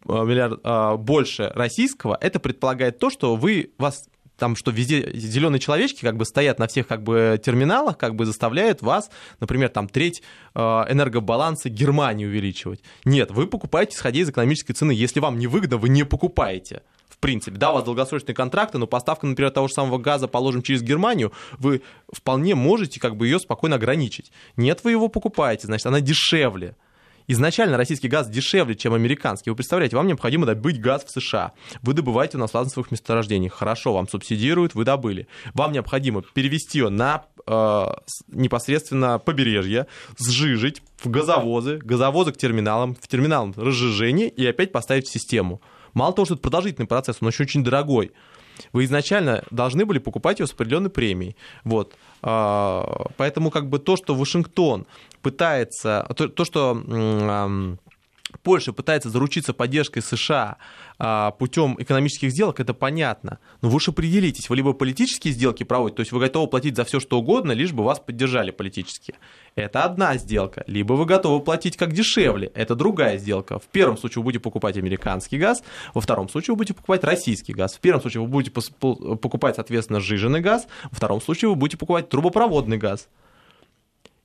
миллиард, 0.05 0.59
э, 0.63 0.95
больше 0.97 1.51
российского, 1.53 2.17
это 2.19 2.39
предполагает 2.39 2.99
то, 2.99 3.09
что 3.09 3.35
вы 3.35 3.71
вас 3.77 4.07
там 4.41 4.55
что 4.55 4.71
везде 4.71 5.07
зеленые 5.13 5.59
человечки 5.59 6.01
как 6.01 6.17
бы 6.17 6.25
стоят 6.25 6.57
на 6.57 6.67
всех 6.67 6.87
как 6.87 7.03
бы 7.03 7.39
терминалах, 7.43 7.95
как 7.99 8.15
бы 8.15 8.25
заставляют 8.25 8.81
вас, 8.81 9.11
например, 9.39 9.69
там 9.69 9.87
треть 9.87 10.23
э, 10.55 10.59
энергобаланса 10.59 11.69
Германии 11.69 12.25
увеличивать. 12.25 12.81
Нет, 13.05 13.29
вы 13.29 13.45
покупаете, 13.45 13.95
исходя 13.95 14.19
из 14.19 14.29
экономической 14.31 14.73
цены. 14.73 14.93
Если 14.93 15.19
вам 15.19 15.37
не 15.37 15.45
выгодно, 15.45 15.77
вы 15.77 15.89
не 15.89 16.03
покупаете. 16.05 16.81
В 17.07 17.19
принципе, 17.19 17.55
да, 17.57 17.69
у 17.69 17.75
вас 17.75 17.83
долгосрочные 17.83 18.33
контракты, 18.33 18.79
но 18.79 18.87
поставка, 18.87 19.27
например, 19.27 19.51
того 19.51 19.67
же 19.67 19.75
самого 19.75 19.99
газа, 19.99 20.27
положим 20.27 20.63
через 20.63 20.81
Германию, 20.81 21.31
вы 21.59 21.83
вполне 22.11 22.55
можете 22.55 22.99
как 22.99 23.17
бы 23.17 23.27
ее 23.27 23.39
спокойно 23.39 23.75
ограничить. 23.75 24.31
Нет, 24.57 24.79
вы 24.83 24.89
его 24.89 25.07
покупаете, 25.07 25.67
значит, 25.67 25.85
она 25.85 26.01
дешевле. 26.01 26.75
Изначально 27.27 27.77
российский 27.77 28.07
газ 28.07 28.29
дешевле, 28.29 28.75
чем 28.75 28.93
американский. 28.93 29.49
Вы 29.49 29.55
представляете, 29.55 29.95
вам 29.95 30.07
необходимо 30.07 30.45
добыть 30.45 30.79
газ 30.79 31.03
в 31.05 31.11
США. 31.11 31.53
Вы 31.81 31.93
добываете 31.93 32.37
на 32.37 32.47
сланцевых 32.47 32.91
месторождениях. 32.91 33.53
Хорошо, 33.53 33.93
вам 33.93 34.07
субсидируют, 34.07 34.75
вы 34.75 34.85
добыли. 34.85 35.27
Вам 35.53 35.71
необходимо 35.71 36.23
перевести 36.33 36.79
ее 36.79 36.89
на 36.89 37.25
э, 37.45 37.85
непосредственно 38.27 39.19
побережье, 39.19 39.87
сжижить 40.17 40.81
в 40.97 41.09
газовозы, 41.09 41.77
газовозы 41.77 42.31
к 42.31 42.37
терминалам, 42.37 42.95
в 42.95 43.07
терминал 43.07 43.53
разжижение 43.55 44.29
и 44.29 44.45
опять 44.45 44.71
поставить 44.71 45.07
в 45.07 45.11
систему. 45.11 45.61
Мало 45.93 46.13
того, 46.13 46.25
что 46.25 46.35
это 46.35 46.43
продолжительный 46.43 46.87
процесс, 46.87 47.17
он 47.21 47.29
еще 47.29 47.43
очень 47.43 47.63
дорогой. 47.63 48.11
Вы 48.73 48.85
изначально 48.85 49.43
должны 49.51 49.85
были 49.85 49.99
покупать 49.99 50.39
его 50.39 50.47
с 50.47 50.53
определенной 50.53 50.89
премией. 50.89 51.35
Вот. 51.63 51.95
А, 52.21 53.07
Поэтому 53.17 53.51
как 53.51 53.69
бы 53.69 53.79
то, 53.79 53.95
что 53.97 54.15
Вашингтон 54.15 54.85
пытается, 55.21 56.07
то, 56.15 56.27
то, 56.27 56.45
что 56.45 57.77
Польша 58.43 58.73
пытается 58.73 59.09
заручиться 59.09 59.53
поддержкой 59.53 60.01
США 60.01 60.57
а, 60.97 61.31
путем 61.31 61.75
экономических 61.79 62.31
сделок, 62.31 62.59
это 62.59 62.73
понятно. 62.73 63.39
Но 63.61 63.69
вы 63.69 63.79
же 63.79 63.91
определитесь, 63.91 64.49
вы 64.49 64.55
либо 64.55 64.73
политические 64.73 65.33
сделки 65.33 65.63
проводите, 65.63 65.97
то 65.97 65.99
есть 66.01 66.11
вы 66.11 66.19
готовы 66.19 66.47
платить 66.47 66.75
за 66.75 66.83
все, 66.85 66.99
что 66.99 67.19
угодно, 67.19 67.51
лишь 67.51 67.73
бы 67.73 67.83
вас 67.83 67.99
поддержали 67.99 68.51
политически. 68.51 69.15
Это 69.55 69.83
одна 69.83 70.17
сделка. 70.17 70.63
Либо 70.67 70.93
вы 70.93 71.05
готовы 71.05 71.43
платить 71.43 71.77
как 71.77 71.93
дешевле, 71.93 72.51
это 72.55 72.75
другая 72.75 73.17
сделка. 73.17 73.59
В 73.59 73.65
первом 73.65 73.97
случае 73.97 74.21
вы 74.21 74.25
будете 74.25 74.41
покупать 74.41 74.77
американский 74.77 75.37
газ, 75.37 75.63
во 75.93 76.01
втором 76.01 76.29
случае 76.29 76.53
вы 76.53 76.57
будете 76.57 76.73
покупать 76.73 77.03
российский 77.03 77.53
газ. 77.53 77.75
В 77.75 77.79
первом 77.79 78.01
случае 78.01 78.21
вы 78.21 78.27
будете 78.27 78.51
покупать, 78.51 79.55
соответственно, 79.55 79.99
сжиженный 79.99 80.41
газ, 80.41 80.67
во 80.89 80.95
втором 80.95 81.21
случае 81.21 81.49
вы 81.49 81.55
будете 81.55 81.77
покупать 81.77 82.09
трубопроводный 82.09 82.77
газ. 82.77 83.07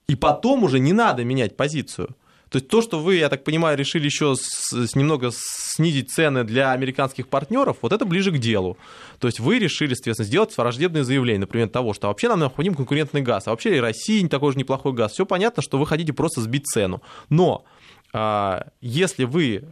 И 0.08 0.14
потом 0.14 0.62
уже 0.62 0.78
не 0.78 0.92
надо 0.92 1.24
менять 1.24 1.56
позицию. 1.56 2.14
То 2.48 2.58
есть 2.58 2.68
то, 2.68 2.80
что 2.80 3.00
вы, 3.00 3.16
я 3.16 3.28
так 3.28 3.42
понимаю, 3.42 3.76
решили 3.76 4.04
еще 4.04 4.36
с- 4.36 4.70
с- 4.70 4.94
немного 4.94 5.30
снизить 5.32 6.10
цены 6.10 6.44
для 6.44 6.72
американских 6.72 7.26
партнеров, 7.28 7.78
вот 7.82 7.92
это 7.92 8.04
ближе 8.04 8.30
к 8.30 8.38
делу. 8.38 8.78
То 9.18 9.26
есть 9.26 9.40
вы 9.40 9.58
решили, 9.58 9.94
соответственно, 9.94 10.26
сделать 10.26 10.56
враждебное 10.56 11.02
заявление, 11.02 11.40
например, 11.40 11.68
того, 11.68 11.92
что 11.92 12.06
вообще 12.06 12.28
нам 12.28 12.38
необходим 12.40 12.74
конкурентный 12.74 13.20
газ, 13.22 13.46
а 13.46 13.50
вообще 13.50 13.76
и 13.76 13.80
России 13.80 14.20
не 14.20 14.28
такой 14.28 14.52
же 14.52 14.58
неплохой 14.58 14.92
газ. 14.92 15.12
Все 15.12 15.26
понятно, 15.26 15.62
что 15.62 15.78
вы 15.78 15.86
хотите 15.86 16.12
просто 16.12 16.40
сбить 16.40 16.66
цену. 16.66 17.02
Но 17.30 17.64
а, 18.12 18.68
если 18.80 19.24
вы 19.24 19.64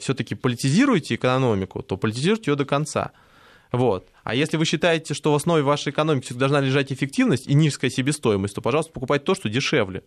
все-таки 0.00 0.34
политизируете 0.34 1.14
экономику, 1.14 1.82
то 1.82 1.96
политизируйте 1.96 2.50
ее 2.50 2.56
до 2.56 2.64
конца. 2.64 3.12
Вот. 3.72 4.08
А 4.24 4.34
если 4.34 4.56
вы 4.56 4.64
считаете, 4.64 5.14
что 5.14 5.32
в 5.32 5.36
основе 5.36 5.62
вашей 5.62 5.90
экономики 5.92 6.32
должна 6.32 6.60
лежать 6.60 6.92
эффективность 6.92 7.46
и 7.46 7.54
низкая 7.54 7.90
себестоимость, 7.90 8.54
то, 8.54 8.60
пожалуйста, 8.60 8.92
покупайте 8.92 9.24
то, 9.24 9.34
что 9.34 9.48
дешевле. 9.48 10.02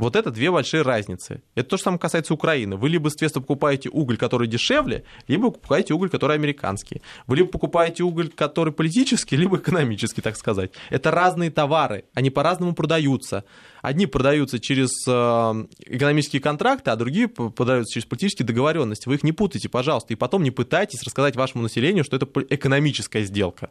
Вот 0.00 0.16
это 0.16 0.30
две 0.30 0.50
большие 0.50 0.80
разницы. 0.82 1.42
Это 1.54 1.68
то 1.68 1.76
же 1.76 1.82
самое 1.82 2.00
касается 2.00 2.32
Украины. 2.32 2.76
Вы 2.76 2.88
либо, 2.88 3.10
соответственно, 3.10 3.42
покупаете 3.42 3.90
уголь, 3.90 4.16
который 4.16 4.48
дешевле, 4.48 5.04
либо 5.28 5.50
покупаете 5.50 5.92
уголь, 5.92 6.08
который 6.08 6.36
американский. 6.36 7.02
Вы 7.26 7.36
либо 7.36 7.50
покупаете 7.50 8.02
уголь, 8.02 8.30
который 8.30 8.72
политический, 8.72 9.36
либо 9.42 9.58
экономический, 9.58 10.22
так 10.22 10.36
сказать. 10.36 10.72
Это 10.88 11.10
разные 11.10 11.50
товары, 11.50 12.06
они 12.14 12.30
по-разному 12.30 12.74
продаются. 12.74 13.44
Одни 13.82 14.06
продаются 14.06 14.58
через 14.58 14.88
э, 15.06 15.66
экономические 15.84 16.40
контракты, 16.40 16.90
а 16.90 16.96
другие 16.96 17.28
продаются 17.28 17.92
через 17.92 18.06
политические 18.06 18.46
договоренности. 18.46 19.06
Вы 19.06 19.16
их 19.16 19.22
не 19.22 19.32
путайте, 19.32 19.68
пожалуйста, 19.68 20.14
и 20.14 20.16
потом 20.16 20.42
не 20.42 20.50
пытайтесь 20.50 21.02
рассказать 21.02 21.36
вашему 21.36 21.62
населению, 21.62 22.04
что 22.04 22.16
это 22.16 22.26
экономическая 22.48 23.22
сделка. 23.24 23.68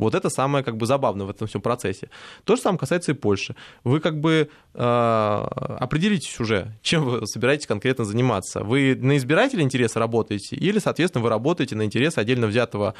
Вот 0.00 0.14
это 0.14 0.30
самое 0.30 0.64
как 0.64 0.76
бы 0.76 0.86
забавное 0.86 1.26
в 1.26 1.30
этом 1.30 1.46
всем 1.46 1.60
процессе. 1.60 2.10
То 2.44 2.56
же 2.56 2.62
самое 2.62 2.78
касается 2.78 3.12
и 3.12 3.14
Польши. 3.14 3.54
Вы 3.84 4.00
как 4.00 4.20
бы 4.20 4.50
э, 4.74 4.78
определитесь 4.80 6.38
уже, 6.40 6.76
чем 6.82 7.04
вы 7.04 7.26
собираетесь 7.26 7.66
конкретно 7.66 8.04
заниматься. 8.04 8.64
Вы 8.64 8.94
на 8.94 9.16
избирателя 9.16 9.62
интереса 9.62 9.98
работаете 9.98 10.56
или, 10.56 10.78
соответственно, 10.78 11.22
вы 11.22 11.30
работаете 11.30 11.76
на 11.76 11.84
интересы 11.84 12.18
отдельно 12.18 12.46
взятого 12.46 12.94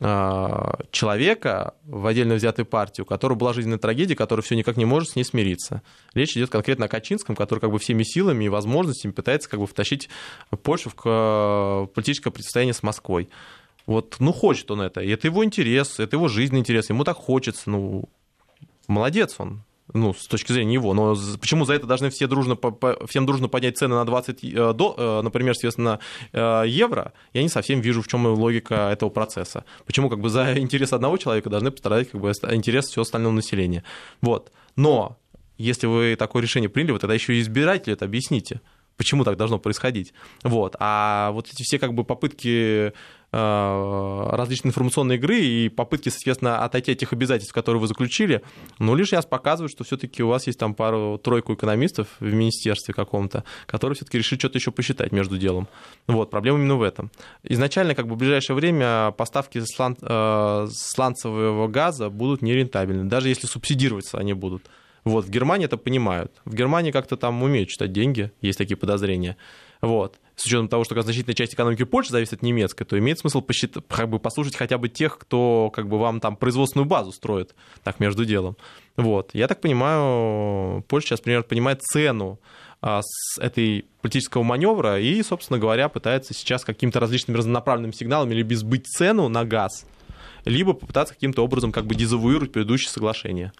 э, 0.00 0.72
человека 0.90 1.74
в 1.84 2.06
отдельно 2.06 2.34
взятой 2.34 2.64
партии, 2.64 3.02
у 3.02 3.04
которого 3.04 3.38
была 3.38 3.52
жизненная 3.52 3.78
трагедия, 3.78 4.16
который 4.16 4.40
все 4.42 4.56
никак 4.56 4.76
не 4.76 4.84
может 4.84 5.10
с 5.10 5.16
ней 5.16 5.24
смириться. 5.24 5.82
Речь 6.14 6.36
идет 6.36 6.50
конкретно 6.50 6.86
о 6.86 6.88
Качинском, 6.88 7.36
который 7.36 7.60
как 7.60 7.70
бы 7.70 7.78
всеми 7.78 8.02
силами 8.02 8.44
и 8.44 8.48
возможностями 8.48 9.12
пытается 9.12 9.48
как 9.48 9.60
бы 9.60 9.66
втащить 9.66 10.08
Польшу 10.62 10.90
в 10.90 10.94
к- 10.94 11.88
политическое 11.94 12.30
противостояние 12.30 12.74
с 12.74 12.82
Москвой. 12.82 13.28
Вот, 13.86 14.16
ну, 14.18 14.32
хочет 14.32 14.70
он 14.70 14.80
это, 14.80 15.00
это 15.00 15.26
его 15.26 15.44
интерес, 15.44 16.00
это 16.00 16.16
его 16.16 16.28
жизненный 16.28 16.60
интерес, 16.60 16.88
ему 16.88 17.04
так 17.04 17.16
хочется, 17.16 17.68
ну, 17.70 18.08
молодец 18.88 19.36
он, 19.38 19.62
ну, 19.92 20.14
с 20.14 20.26
точки 20.26 20.52
зрения 20.52 20.74
его, 20.74 20.94
но 20.94 21.14
почему 21.38 21.66
за 21.66 21.74
это 21.74 21.86
должны 21.86 22.08
все 22.08 22.26
дружно, 22.26 22.56
всем 23.06 23.26
дружно 23.26 23.48
поднять 23.48 23.76
цены 23.76 23.96
на 23.96 24.06
20, 24.06 24.42
э, 24.42 24.72
до, 24.72 24.94
э, 24.96 25.20
например, 25.22 25.54
соответственно, 25.54 26.00
э, 26.32 26.64
евро, 26.66 27.12
я 27.34 27.42
не 27.42 27.50
совсем 27.50 27.80
вижу, 27.80 28.00
в 28.00 28.08
чем 28.08 28.26
логика 28.26 28.88
этого 28.90 29.10
процесса. 29.10 29.64
Почему 29.84 30.08
как 30.08 30.20
бы 30.20 30.30
за 30.30 30.58
интерес 30.58 30.94
одного 30.94 31.18
человека 31.18 31.50
должны 31.50 31.70
пострадать 31.70 32.10
как 32.10 32.20
бы 32.20 32.30
интерес 32.30 32.86
всего 32.86 33.02
остального 33.02 33.32
населения. 33.32 33.84
Вот, 34.22 34.50
но 34.76 35.18
если 35.58 35.86
вы 35.86 36.16
такое 36.16 36.42
решение 36.42 36.70
приняли, 36.70 36.92
вот 36.92 37.02
тогда 37.02 37.14
еще 37.14 37.34
и 37.34 37.40
избирателю 37.40 37.92
это 37.94 38.06
объясните 38.06 38.60
почему 38.96 39.24
так 39.24 39.36
должно 39.36 39.58
происходить. 39.58 40.12
Вот. 40.42 40.76
А 40.78 41.30
вот 41.32 41.48
эти 41.52 41.62
все 41.62 41.78
как 41.78 41.94
бы 41.94 42.04
попытки 42.04 42.92
э, 43.34 44.36
различной 44.36 44.68
информационной 44.68 45.16
игры 45.16 45.40
и 45.40 45.68
попытки, 45.68 46.08
соответственно, 46.08 46.64
отойти 46.64 46.92
от 46.92 46.98
тех 46.98 47.12
обязательств, 47.12 47.52
которые 47.52 47.80
вы 47.80 47.88
заключили, 47.88 48.42
ну, 48.78 48.94
лишь 48.94 49.12
раз 49.12 49.26
показывают, 49.26 49.72
что 49.72 49.84
все-таки 49.84 50.22
у 50.22 50.28
вас 50.28 50.46
есть 50.46 50.58
там 50.58 50.74
пару-тройку 50.74 51.54
экономистов 51.54 52.08
в 52.20 52.32
министерстве 52.32 52.94
каком-то, 52.94 53.44
которые 53.66 53.96
все-таки 53.96 54.18
решили 54.18 54.38
что-то 54.38 54.58
еще 54.58 54.70
посчитать 54.70 55.12
между 55.12 55.36
делом. 55.36 55.68
Вот, 56.06 56.30
проблема 56.30 56.58
именно 56.58 56.76
в 56.76 56.82
этом. 56.82 57.10
Изначально, 57.42 57.94
как 57.94 58.06
бы 58.06 58.14
в 58.14 58.18
ближайшее 58.18 58.56
время 58.56 59.10
поставки 59.12 59.58
слан- 59.58 59.96
э, 60.00 60.66
сланцевого 60.70 61.68
газа 61.68 62.10
будут 62.10 62.42
нерентабельны, 62.42 63.04
даже 63.04 63.28
если 63.28 63.46
субсидироваться 63.46 64.18
они 64.18 64.32
будут. 64.32 64.62
Вот, 65.04 65.26
в 65.26 65.30
Германии 65.30 65.66
это 65.66 65.76
понимают. 65.76 66.32
В 66.44 66.54
Германии 66.54 66.90
как-то 66.90 67.16
там 67.16 67.42
умеют 67.42 67.68
читать 67.68 67.92
деньги, 67.92 68.32
есть 68.40 68.58
такие 68.58 68.76
подозрения. 68.76 69.36
Вот. 69.82 70.18
С 70.36 70.46
учетом 70.46 70.68
того, 70.68 70.84
что 70.84 71.00
значительная 71.00 71.34
часть 71.34 71.54
экономики 71.54 71.84
Польши 71.84 72.10
зависит 72.10 72.34
от 72.34 72.42
немецкой, 72.42 72.84
то 72.84 72.98
имеет 72.98 73.18
смысл 73.20 73.40
посчитать, 73.40 73.84
как 73.88 74.08
бы 74.08 74.18
послушать 74.18 74.56
хотя 74.56 74.78
бы 74.78 74.88
тех, 74.88 75.16
кто 75.16 75.70
как 75.72 75.88
бы 75.88 75.98
вам 75.98 76.20
там 76.20 76.36
производственную 76.36 76.86
базу 76.86 77.12
строит, 77.12 77.54
так 77.84 78.00
между 78.00 78.24
делом. 78.24 78.56
Вот. 78.96 79.30
Я 79.32 79.46
так 79.46 79.60
понимаю, 79.60 80.82
Польша 80.88 81.08
сейчас, 81.08 81.20
например, 81.20 81.44
понимает 81.44 81.82
цену 81.82 82.40
а, 82.80 83.00
с 83.02 83.38
этой 83.38 83.86
политического 84.02 84.42
маневра 84.42 85.00
и, 85.00 85.22
собственно 85.22 85.58
говоря, 85.58 85.88
пытается 85.88 86.34
сейчас 86.34 86.64
каким-то 86.64 87.00
различными 87.00 87.36
разнонаправленными 87.36 87.92
сигналами 87.92 88.34
либо 88.34 88.54
сбыть 88.56 88.86
цену 88.86 89.28
на 89.28 89.44
газ, 89.44 89.86
либо 90.44 90.74
попытаться 90.74 91.14
каким-то 91.14 91.44
образом 91.44 91.72
как 91.72 91.86
бы 91.86 91.94
дезавуировать 91.94 92.52
предыдущие 92.52 92.90
соглашения. 92.90 93.52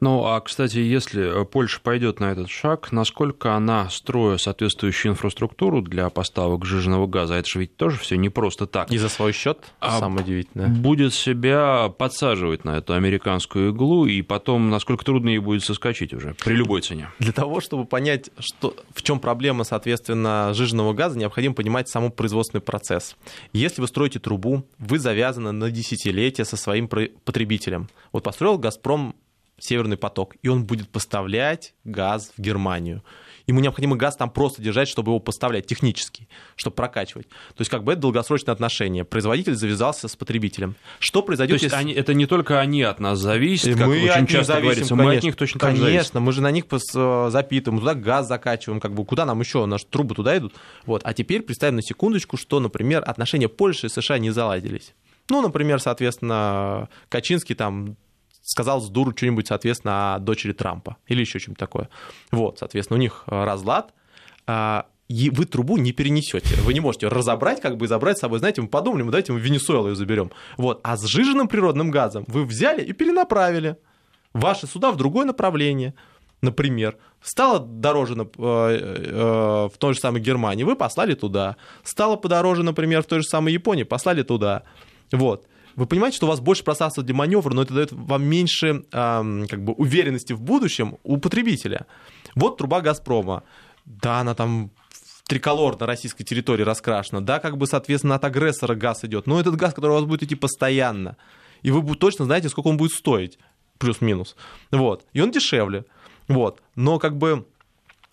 Ну, 0.00 0.24
а, 0.26 0.40
кстати, 0.40 0.78
если 0.78 1.44
Польша 1.44 1.80
пойдет 1.80 2.20
на 2.20 2.32
этот 2.32 2.50
шаг, 2.50 2.92
насколько 2.92 3.54
она, 3.54 3.88
строя 3.90 4.36
соответствующую 4.36 5.12
инфраструктуру 5.12 5.82
для 5.82 6.10
поставок 6.10 6.64
жиженного 6.64 7.06
газа, 7.06 7.34
это 7.34 7.48
же 7.48 7.60
ведь 7.60 7.76
тоже 7.76 7.98
все 7.98 8.16
не 8.16 8.28
просто 8.28 8.66
так. 8.66 8.90
И 8.90 8.98
за 8.98 9.08
свой 9.08 9.32
счет, 9.32 9.58
а 9.80 9.98
самое 9.98 10.24
удивительное. 10.24 10.68
Будет 10.68 11.14
себя 11.14 11.88
подсаживать 11.88 12.64
на 12.64 12.78
эту 12.78 12.94
американскую 12.94 13.70
иглу, 13.70 14.06
и 14.06 14.22
потом, 14.22 14.70
насколько 14.70 15.04
трудно 15.04 15.30
ей 15.30 15.38
будет 15.38 15.64
соскочить 15.64 16.12
уже 16.12 16.34
при 16.44 16.54
любой 16.54 16.82
цене. 16.82 17.08
Для 17.18 17.32
того, 17.32 17.60
чтобы 17.60 17.84
понять, 17.84 18.30
что, 18.38 18.74
в 18.94 19.02
чем 19.02 19.20
проблема, 19.20 19.64
соответственно, 19.64 20.52
жиженного 20.54 20.92
газа, 20.92 21.18
необходимо 21.18 21.54
понимать 21.54 21.88
саму 21.88 22.10
производственный 22.10 22.60
процесс. 22.60 23.16
Если 23.52 23.80
вы 23.80 23.88
строите 23.88 24.18
трубу, 24.18 24.64
вы 24.78 24.98
завязаны 24.98 25.52
на 25.52 25.70
десятилетия 25.70 26.44
со 26.44 26.56
своим 26.56 26.88
потребителем. 26.88 27.88
Вот 28.12 28.24
построил 28.24 28.58
«Газпром» 28.58 29.14
Северный 29.58 29.96
поток, 29.96 30.36
и 30.42 30.48
он 30.48 30.64
будет 30.64 30.88
поставлять 30.88 31.74
газ 31.84 32.32
в 32.36 32.40
Германию. 32.40 33.02
Ему 33.46 33.60
необходимо 33.60 33.96
газ 33.96 34.16
там 34.16 34.28
просто 34.28 34.60
держать, 34.60 34.88
чтобы 34.88 35.12
его 35.12 35.20
поставлять 35.20 35.66
технически, 35.66 36.28
чтобы 36.56 36.74
прокачивать. 36.74 37.28
То 37.28 37.60
есть 37.60 37.70
как 37.70 37.84
бы 37.84 37.92
это 37.92 38.02
долгосрочное 38.02 38.52
отношение. 38.52 39.04
Производитель 39.04 39.54
завязался 39.54 40.08
с 40.08 40.16
потребителем. 40.16 40.74
Что 40.98 41.22
произойдет, 41.22 41.60
То 41.60 41.64
есть 41.64 41.72
если... 41.72 41.76
они, 41.76 41.92
это 41.92 42.12
не 42.12 42.26
только 42.26 42.58
они 42.58 42.82
от 42.82 42.98
нас 42.98 43.20
зависят, 43.20 43.78
как 43.78 43.86
мы 43.86 44.02
очень 44.02 44.26
часто 44.26 44.54
зависим, 44.54 44.62
говорится, 44.62 44.88
конечно. 44.88 44.96
мы 44.96 45.16
от 45.16 45.22
них 45.22 45.36
точно 45.36 45.60
так 45.60 45.70
Конечно, 45.70 45.90
зависим. 45.90 46.22
мы 46.22 46.32
же 46.32 46.42
на 46.42 46.50
них 46.50 46.64
э, 46.70 47.28
запитываем, 47.30 47.78
туда 47.78 47.94
газ 47.94 48.26
закачиваем, 48.26 48.80
как 48.80 48.94
бы 48.94 49.04
куда 49.04 49.24
нам 49.24 49.38
еще, 49.38 49.64
наши 49.66 49.86
трубы 49.86 50.16
туда 50.16 50.36
идут. 50.36 50.54
Вот. 50.84 51.02
А 51.04 51.14
теперь 51.14 51.42
представим 51.42 51.76
на 51.76 51.82
секундочку, 51.82 52.36
что, 52.36 52.58
например, 52.58 53.04
отношения 53.06 53.48
Польши 53.48 53.86
и 53.86 53.90
США 53.90 54.18
не 54.18 54.30
заладились. 54.30 54.92
Ну, 55.28 55.40
например, 55.40 55.80
соответственно, 55.80 56.88
Качинский 57.08 57.54
там 57.54 57.96
сказал 58.46 58.80
с 58.80 58.88
дуру 58.88 59.12
что-нибудь, 59.14 59.48
соответственно, 59.48 60.14
о 60.14 60.18
дочери 60.20 60.52
Трампа 60.52 60.96
или 61.06 61.20
еще 61.20 61.38
что-нибудь 61.38 61.58
такое. 61.58 61.88
Вот, 62.30 62.60
соответственно, 62.60 62.96
у 62.96 63.00
них 63.00 63.24
э, 63.26 63.44
разлад, 63.44 63.92
а, 64.46 64.86
и 65.08 65.30
вы 65.30 65.44
трубу 65.46 65.76
не 65.76 65.92
перенесете. 65.92 66.54
Вы 66.62 66.72
не 66.72 66.80
можете 66.80 67.08
разобрать, 67.08 67.60
как 67.60 67.76
бы 67.76 67.86
и 67.86 67.88
забрать 67.88 68.18
с 68.18 68.20
собой. 68.20 68.38
Знаете, 68.38 68.62
мы 68.62 68.68
подумали, 68.68 69.02
мы 69.02 69.10
давайте 69.10 69.32
мы 69.32 69.40
Венесуэлу 69.40 69.88
ее 69.88 69.96
заберем. 69.96 70.30
Вот. 70.56 70.80
А 70.84 70.96
с 70.96 71.04
жиженным 71.04 71.48
природным 71.48 71.90
газом 71.90 72.24
вы 72.28 72.44
взяли 72.44 72.82
и 72.82 72.92
перенаправили 72.92 73.76
ваши 74.32 74.68
суда 74.68 74.92
в 74.92 74.96
другое 74.96 75.26
направление. 75.26 75.94
Например, 76.40 76.96
стало 77.22 77.58
дороже 77.58 78.14
э, 78.14 78.26
э, 78.38 79.68
в 79.72 79.78
той 79.78 79.94
же 79.94 80.00
самой 80.00 80.20
Германии, 80.20 80.62
вы 80.62 80.76
послали 80.76 81.14
туда. 81.14 81.56
Стало 81.82 82.14
подороже, 82.14 82.62
например, 82.62 83.02
в 83.02 83.06
той 83.06 83.20
же 83.20 83.26
самой 83.28 83.52
Японии, 83.52 83.82
послали 83.82 84.22
туда. 84.22 84.62
Вот 85.10 85.46
вы 85.76 85.86
понимаете, 85.86 86.16
что 86.16 86.26
у 86.26 86.28
вас 86.30 86.40
больше 86.40 86.64
пространства 86.64 87.02
для 87.02 87.14
маневра, 87.14 87.52
но 87.54 87.62
это 87.62 87.74
дает 87.74 87.92
вам 87.92 88.24
меньше 88.24 88.84
э, 88.90 89.46
как 89.48 89.62
бы, 89.62 89.72
уверенности 89.74 90.32
в 90.32 90.40
будущем 90.40 90.96
у 91.04 91.18
потребителя. 91.18 91.86
Вот 92.34 92.56
труба 92.56 92.80
«Газпрома». 92.80 93.42
Да, 93.84 94.20
она 94.20 94.34
там 94.34 94.70
триколор 95.26 95.78
на 95.78 95.86
российской 95.86 96.24
территории 96.24 96.62
раскрашена. 96.62 97.20
Да, 97.20 97.38
как 97.38 97.56
бы, 97.56 97.66
соответственно, 97.66 98.14
от 98.14 98.24
агрессора 98.24 98.74
газ 98.74 99.04
идет. 99.04 99.26
Но 99.26 99.38
этот 99.38 99.56
газ, 99.56 99.74
который 99.74 99.92
у 99.92 99.94
вас 99.94 100.04
будет 100.04 100.22
идти 100.22 100.34
постоянно. 100.34 101.16
И 101.62 101.70
вы 101.70 101.94
точно 101.94 102.24
знаете, 102.24 102.48
сколько 102.48 102.68
он 102.68 102.76
будет 102.76 102.92
стоить. 102.92 103.38
Плюс-минус. 103.78 104.36
Вот. 104.70 105.04
И 105.12 105.20
он 105.20 105.30
дешевле. 105.30 105.84
Вот. 106.28 106.62
Но 106.74 106.98
как 106.98 107.18
бы 107.18 107.46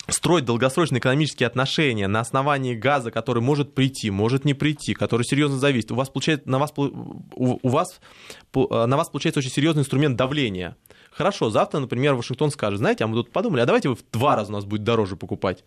строить 0.08 0.46
долгосрочные 0.46 1.00
экономические 1.00 1.48
отношения 1.48 2.08
на 2.08 2.20
основании 2.20 2.76
газа, 2.76 3.10
который 3.12 3.42
может 3.42 3.74
прийти, 3.74 4.12
может 4.12 4.44
не 4.44 4.54
прийти, 4.54 4.94
который 4.94 5.24
серьезно 5.24 5.58
зависит, 5.58 5.92
у 5.92 5.96
вас 5.96 6.10
получается, 6.10 6.50
на 6.50 6.60
вас, 6.60 6.74
у 6.76 7.70
вас, 7.70 8.02
на 8.54 8.98
вас 8.98 9.10
получается 9.10 9.40
очень 9.40 9.52
серьезный 9.52 9.82
инструмент 9.82 10.18
давления. 10.18 10.76
Хорошо, 11.12 11.50
завтра, 11.50 11.80
например, 11.80 12.16
Вашингтон 12.16 12.52
скажет, 12.52 12.80
знаете, 12.80 13.04
а 13.04 13.08
мы 13.08 13.16
тут 13.16 13.32
подумали, 13.32 13.62
а 13.62 13.66
давайте 13.66 13.90
вы 13.90 13.96
в 13.96 14.04
два 14.12 14.36
раза 14.36 14.52
у 14.52 14.54
нас 14.54 14.66
будет 14.66 14.84
дороже 14.84 15.16
покупать. 15.16 15.64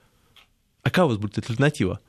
А 0.82 0.90
какая 0.90 1.06
у 1.06 1.08
вас 1.08 1.18
будет 1.18 1.38
альтернатива? 1.38 2.00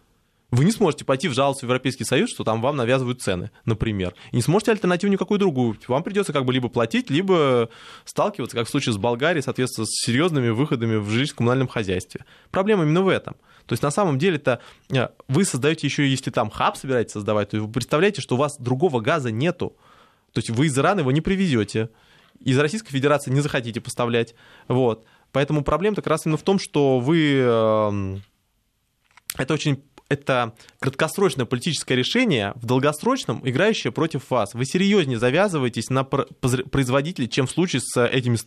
Вы 0.49 0.63
не 0.63 0.71
сможете 0.71 1.03
пойти 1.03 1.27
в 1.27 1.33
жаловаться 1.33 1.65
в 1.65 1.69
Европейский 1.69 2.05
Союз, 2.05 2.29
что 2.29 2.45
там 2.45 2.61
вам 2.61 2.77
навязывают 2.77 3.21
цены, 3.21 3.51
например. 3.65 4.13
И 4.31 4.37
не 4.37 4.41
сможете 4.41 4.71
альтернативу 4.71 5.11
никакую 5.11 5.39
другую. 5.39 5.77
Вам 5.89 6.03
придется 6.03 6.31
как 6.31 6.45
бы 6.45 6.53
либо 6.53 6.69
платить, 6.69 7.09
либо 7.09 7.69
сталкиваться, 8.05 8.55
как 8.55 8.67
в 8.67 8.69
случае 8.69 8.93
с 8.93 8.97
Болгарией, 8.97 9.43
соответственно, 9.43 9.85
с 9.85 10.05
серьезными 10.05 10.49
выходами 10.49 10.95
в 10.95 11.09
жилищно-коммунальном 11.09 11.67
хозяйстве. 11.67 12.23
Проблема 12.49 12.83
именно 12.83 13.01
в 13.01 13.09
этом. 13.09 13.35
То 13.65 13.73
есть 13.73 13.83
на 13.83 13.91
самом 13.91 14.17
деле 14.17 14.37
это 14.37 14.61
э, 14.89 15.09
вы 15.27 15.43
создаете 15.43 15.85
еще, 15.85 16.09
если 16.09 16.31
там 16.31 16.49
хаб 16.49 16.77
собираетесь 16.77 17.11
создавать, 17.11 17.49
то 17.49 17.59
вы 17.59 17.69
представляете, 17.69 18.21
что 18.21 18.35
у 18.35 18.37
вас 18.37 18.57
другого 18.57 19.01
газа 19.01 19.31
нету. 19.31 19.75
То 20.31 20.39
есть 20.39 20.49
вы 20.49 20.67
из 20.67 20.77
Ирана 20.77 21.01
его 21.01 21.11
не 21.11 21.19
привезете, 21.19 21.89
из 22.39 22.57
Российской 22.57 22.91
Федерации 22.91 23.31
не 23.31 23.41
захотите 23.41 23.81
поставлять. 23.81 24.33
Вот. 24.69 25.03
Поэтому 25.33 25.63
проблема 25.65 25.97
как 25.97 26.07
раз 26.07 26.25
именно 26.25 26.37
в 26.37 26.43
том, 26.43 26.57
что 26.57 26.99
вы... 26.99 27.39
Эм, 27.39 28.23
это 29.35 29.53
очень 29.53 29.83
это 30.09 30.53
краткосрочное 30.79 31.45
политическое 31.45 31.95
решение, 31.95 32.53
в 32.55 32.65
долгосрочном 32.65 33.41
играющее 33.47 33.91
против 33.91 34.29
вас. 34.29 34.53
Вы 34.53 34.65
серьезнее 34.65 35.19
завязываетесь 35.19 35.89
на 35.89 36.03
производителей, 36.03 37.29
чем 37.29 37.47
в 37.47 37.51
случае 37.51 37.81
с 37.81 38.05
этими 38.05 38.37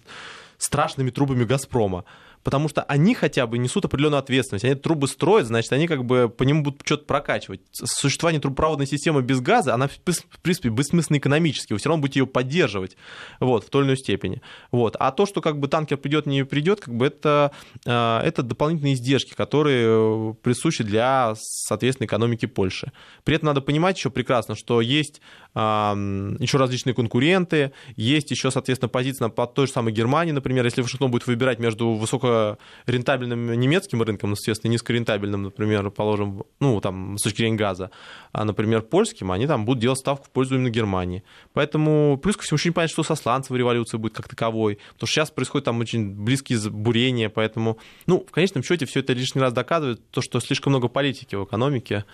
страшными 0.58 1.10
трубами 1.10 1.44
«Газпрома» 1.44 2.04
потому 2.42 2.68
что 2.68 2.82
они 2.82 3.14
хотя 3.14 3.46
бы 3.46 3.58
несут 3.58 3.84
определенную 3.84 4.20
ответственность. 4.20 4.64
Они 4.64 4.74
трубы 4.74 5.08
строят, 5.08 5.46
значит, 5.46 5.72
они 5.72 5.86
как 5.86 6.04
бы 6.04 6.28
по 6.28 6.42
нему 6.42 6.62
будут 6.62 6.82
что-то 6.84 7.04
прокачивать. 7.04 7.60
Существование 7.72 8.40
трубопроводной 8.40 8.86
системы 8.86 9.22
без 9.22 9.40
газа, 9.40 9.74
она, 9.74 9.88
в 9.88 9.98
принципе, 9.98 10.68
бессмысленна 10.68 11.18
экономически. 11.18 11.72
Вы 11.72 11.78
все 11.78 11.88
равно 11.88 12.02
будете 12.02 12.20
ее 12.20 12.26
поддерживать 12.26 12.96
вот, 13.40 13.64
в 13.64 13.70
той 13.70 13.82
или 13.82 13.88
иной 13.88 13.96
степени. 13.98 14.40
Вот. 14.70 14.96
А 14.98 15.10
то, 15.12 15.26
что 15.26 15.40
как 15.40 15.58
бы 15.58 15.68
танкер 15.68 15.98
придет, 15.98 16.26
не 16.26 16.44
придет, 16.44 16.80
как 16.80 16.94
бы 16.94 17.06
это, 17.06 17.52
а, 17.86 18.22
это 18.22 18.42
дополнительные 18.42 18.94
издержки, 18.94 19.34
которые 19.34 20.34
присущи 20.42 20.84
для, 20.84 21.34
соответственно, 21.36 22.06
экономики 22.06 22.46
Польши. 22.46 22.92
При 23.24 23.36
этом 23.36 23.48
надо 23.48 23.60
понимать 23.60 23.98
еще 23.98 24.10
прекрасно, 24.10 24.54
что 24.54 24.80
есть 24.80 25.20
еще 25.54 26.58
различные 26.58 26.94
конкуренты, 26.94 27.72
есть 27.96 28.30
еще, 28.30 28.50
соответственно, 28.50 28.88
позиция 28.88 29.28
под 29.28 29.54
той 29.54 29.66
же 29.66 29.72
самой 29.72 29.92
Германии, 29.92 30.32
например, 30.32 30.64
если 30.64 30.82
Вашингтон 30.82 31.10
будет 31.10 31.26
выбирать 31.26 31.58
между 31.58 31.90
высокорентабельным 31.90 33.58
немецким 33.58 34.02
рынком, 34.02 34.32
естественно, 34.32 34.70
низкорентабельным, 34.70 35.44
например, 35.44 35.90
положим, 35.90 36.44
ну, 36.60 36.80
там, 36.80 37.18
с 37.18 37.22
точки 37.22 37.38
зрения 37.38 37.56
газа, 37.56 37.90
а, 38.32 38.44
например, 38.44 38.82
польским, 38.82 39.32
они 39.32 39.46
там 39.46 39.64
будут 39.64 39.80
делать 39.80 39.98
ставку 39.98 40.26
в 40.26 40.30
пользу 40.30 40.54
именно 40.54 40.70
Германии. 40.70 41.24
Поэтому, 41.52 42.18
плюс 42.22 42.36
ко 42.36 42.44
всему, 42.44 42.58
не 42.64 42.70
понятно, 42.70 42.92
что 42.92 43.02
со 43.02 43.20
сланцевой 43.20 43.58
революцией 43.58 44.00
будет 44.00 44.14
как 44.14 44.28
таковой, 44.28 44.78
потому 44.94 45.06
что 45.08 45.14
сейчас 45.14 45.30
происходит 45.30 45.64
там 45.64 45.80
очень 45.80 46.10
близкие 46.10 46.60
бурения, 46.70 47.28
поэтому, 47.28 47.78
ну, 48.06 48.24
в 48.26 48.30
конечном 48.30 48.62
счете, 48.62 48.86
все 48.86 49.00
это 49.00 49.12
лишний 49.14 49.40
раз 49.40 49.52
доказывает 49.52 50.00
то, 50.10 50.22
что 50.22 50.38
слишком 50.38 50.72
много 50.72 50.88
политики 50.88 51.34
в 51.34 51.44
экономике, 51.44 52.04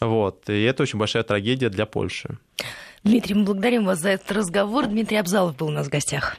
вот, 0.00 0.48
и 0.48 0.62
это 0.62 0.82
очень 0.82 0.98
большая 0.98 1.22
трагедия 1.22 1.68
для 1.68 1.86
Польши. 1.86 2.38
Дмитрий, 3.04 3.34
мы 3.34 3.44
благодарим 3.44 3.84
вас 3.84 4.00
за 4.00 4.10
этот 4.10 4.32
разговор. 4.32 4.86
Дмитрий 4.86 5.18
Абзалов 5.18 5.56
был 5.56 5.68
у 5.68 5.72
нас 5.72 5.86
в 5.86 5.90
гостях. 5.90 6.36